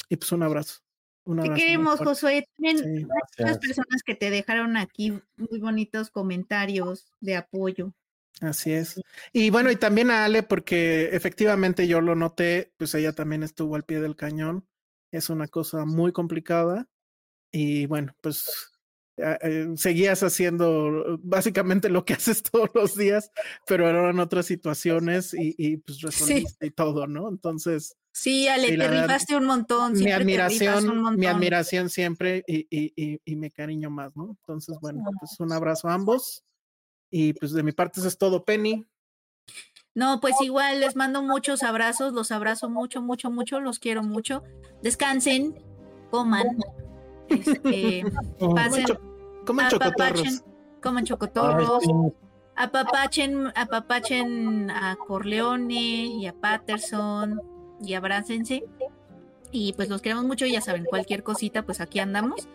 [0.09, 0.81] y pues un abrazo.
[1.25, 1.99] Un Te queremos.
[2.01, 2.49] Josué.
[2.57, 3.07] También Sí.
[3.39, 7.95] muchas personas que te dejaron aquí muy bonitos comentarios de apoyo.
[8.41, 9.01] Así es.
[9.33, 13.77] Y bueno, y también a Ale, porque efectivamente yo lo noté, pues ella también estuvo
[13.77, 14.67] al pie del cañón.
[15.13, 16.89] Es una cosa muy complicada.
[17.53, 18.73] Y bueno, pues
[19.17, 23.31] eh, seguías haciendo básicamente lo que haces todos los días,
[23.67, 27.29] pero en otras situaciones y, y pues resolviste y todo, ¿no?
[27.29, 29.95] Entonces, Sí, Ale, te rifaste un montón.
[29.95, 34.37] mi un admiración, mi admiración siempre y, y, y, y mi cariño más, ¿no?
[34.41, 36.45] Entonces, bueno, pues un abrazo a ambos.
[37.11, 38.85] Y pues de mi parte eso es todo, Penny.
[39.95, 44.43] No, pues igual les mando muchos abrazos, los abrazo mucho, mucho, mucho, los quiero mucho.
[44.83, 45.63] Descansen,
[46.11, 46.47] coman,
[47.35, 48.05] este,
[48.55, 49.01] pasen, cho-
[49.47, 50.21] coman chocotorros.
[50.21, 50.41] apapachen,
[50.83, 51.91] coman chocotorros, sí.
[52.57, 55.75] apapachen, apapachen a Corleone
[56.07, 57.41] y a Patterson
[57.83, 58.65] y abrácense.
[59.55, 62.49] Y pues los queremos mucho, ya saben, cualquier cosita, pues aquí andamos.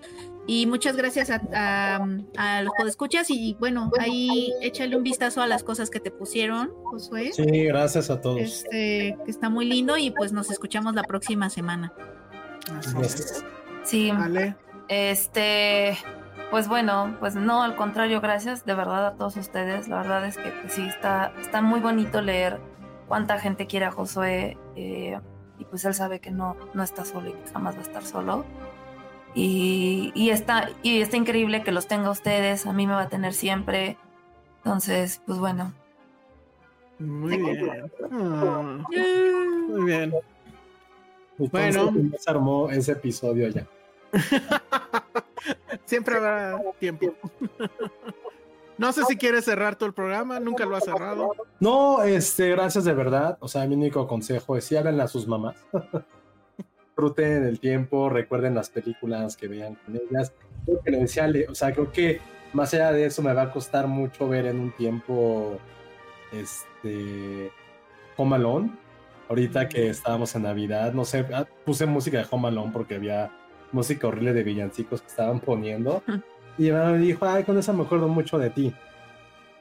[0.48, 5.48] Y muchas gracias a, a, a los podescuchas y bueno, ahí échale un vistazo a
[5.48, 7.34] las cosas que te pusieron, Josué.
[7.34, 8.40] Sí, gracias a todos.
[8.40, 11.94] Este, que está muy lindo y pues nos escuchamos la próxima semana.
[12.72, 13.44] Así es.
[13.84, 14.56] sí, Ale,
[14.88, 15.98] este,
[16.52, 19.88] pues bueno, pues no, al contrario, gracias de verdad a todos ustedes.
[19.88, 22.60] La verdad es que pues, sí, está, está muy bonito leer
[23.08, 25.20] cuánta gente quiere a Josué eh,
[25.60, 28.04] y pues él sabe que no, no está solo y que jamás va a estar
[28.04, 28.46] solo.
[29.34, 33.10] Y, y, está, y está increíble que los tenga ustedes, a mí me va a
[33.10, 33.98] tener siempre.
[34.64, 35.74] Entonces, pues bueno,
[37.00, 37.92] muy bien.
[38.12, 38.80] Ah,
[39.68, 40.14] muy bien.
[41.38, 41.94] Entonces, Bueno.
[42.18, 43.68] se armó ese episodio ya.
[45.86, 47.14] Siempre habrá tiempo.
[48.78, 51.32] No sé si quieres cerrar todo el programa, nunca lo has cerrado.
[51.60, 53.38] No, este, gracias de verdad.
[53.42, 55.56] O sea, mi único consejo es si háganle a sus mamás.
[56.86, 60.32] Disfruten el tiempo, recuerden las películas que vean con ellas.
[60.66, 62.22] Creo que decía Ale, o sea, creo que
[62.54, 65.58] más allá de eso me va a costar mucho ver en un tiempo
[66.32, 67.52] este
[68.16, 68.72] Home Alone.
[69.30, 73.32] Ahorita que estábamos en Navidad, no sé, ah, puse música de Home Alone porque había
[73.72, 76.04] música horrible de villancicos que estaban poniendo.
[76.58, 78.74] Y mi mamá me dijo, ay, con esa me acuerdo mucho de ti.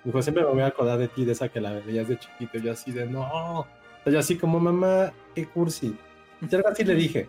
[0.04, 2.58] Dijo, siempre me voy a acordar de ti, de esa que la veías de chiquito.
[2.58, 3.66] Yo así de, no.
[4.04, 5.96] Yo así como, mamá, qué cursi.
[6.40, 7.28] Y algo así le dije.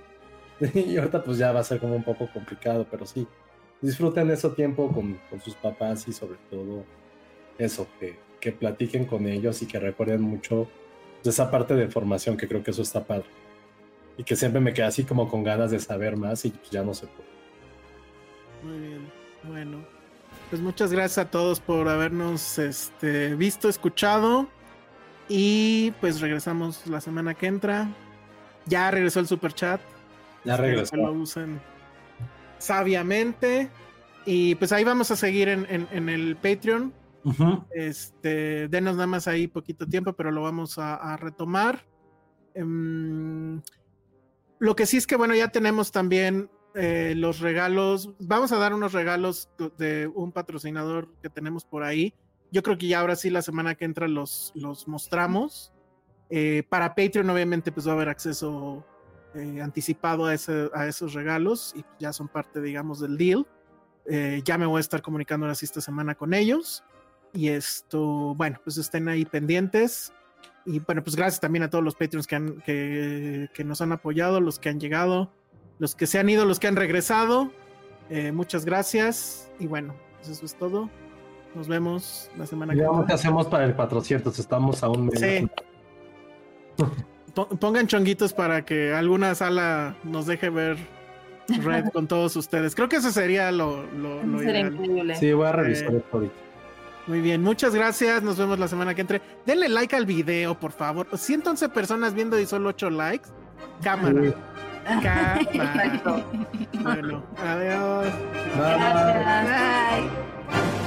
[0.74, 3.28] Y ahorita pues ya va a ser como un poco complicado, pero sí.
[3.80, 6.84] Disfruten ese tiempo con, con sus papás y sobre todo
[7.60, 10.68] eso, que, que platiquen con ellos y que recuerden mucho
[11.24, 13.28] de esa parte de formación, que creo que eso está padre.
[14.18, 16.84] Y que siempre me quedé así como con ganas de saber más y pues ya
[16.84, 17.30] no se puede.
[18.64, 19.12] Muy bien,
[19.44, 19.78] bueno.
[20.50, 24.48] Pues muchas gracias a todos por habernos este, visto, escuchado.
[25.30, 27.90] Y pues regresamos la semana que entra.
[28.66, 29.82] Ya regresó el super chat.
[30.46, 30.92] Ya regresó.
[30.92, 31.60] que lo usen
[32.60, 33.70] sabiamente.
[34.26, 36.94] Y pues ahí vamos a seguir en, en- en el Patreon.
[37.72, 41.84] Este, denos nada más ahí poquito tiempo, pero lo vamos a, a retomar.
[42.54, 43.62] Em,
[44.60, 48.12] lo que sí es que, bueno, ya tenemos también eh, los regalos.
[48.20, 52.14] Vamos a dar unos regalos de un patrocinador que tenemos por ahí.
[52.52, 55.72] Yo creo que ya ahora sí la semana que entra los, los mostramos.
[56.30, 58.86] Eh, para Patreon, obviamente, pues va a haber acceso
[59.36, 63.46] eh, anticipado a, ese- a esos regalos y ya son parte, digamos, del deal.
[64.46, 66.84] Ya me voy a estar comunicando ahora sí esta semana con ellos.
[67.34, 70.14] Y esto, bueno, pues estén ahí pendientes.
[70.68, 73.92] Y bueno, pues gracias también a todos los Patreons que, han, que, que nos han
[73.94, 75.32] apoyado, los que han llegado,
[75.80, 77.52] los que se han ido, los que han regresado.
[78.10, 79.50] Eh, muchas gracias.
[79.60, 80.90] Y bueno, pues eso es todo.
[81.56, 83.14] Nos vemos la semana que viene.
[83.14, 85.20] hacemos para el 400, estamos a un mes.
[85.20, 85.48] Sí.
[87.34, 90.78] Po- Pongan chonguitos para que alguna sala nos deje ver
[91.64, 92.76] red con todos ustedes.
[92.76, 94.74] Creo que eso sería lo, lo, lo Sería ideal.
[94.76, 95.16] increíble.
[95.16, 96.34] Sí, voy a revisar Eh, esto ahorita.
[97.08, 98.22] Muy bien, muchas gracias.
[98.22, 99.22] Nos vemos la semana que entre.
[99.46, 101.08] Denle like al video, por favor.
[101.18, 103.30] 111 personas viendo y solo 8 likes.
[103.82, 104.22] Cámara.
[104.22, 104.34] Sí.
[105.02, 105.42] Cámara.
[105.52, 106.26] Exacto.
[106.82, 108.08] Bueno, adiós.
[108.56, 108.78] Bye.
[108.78, 110.02] Gracias.
[110.02, 110.87] Bye.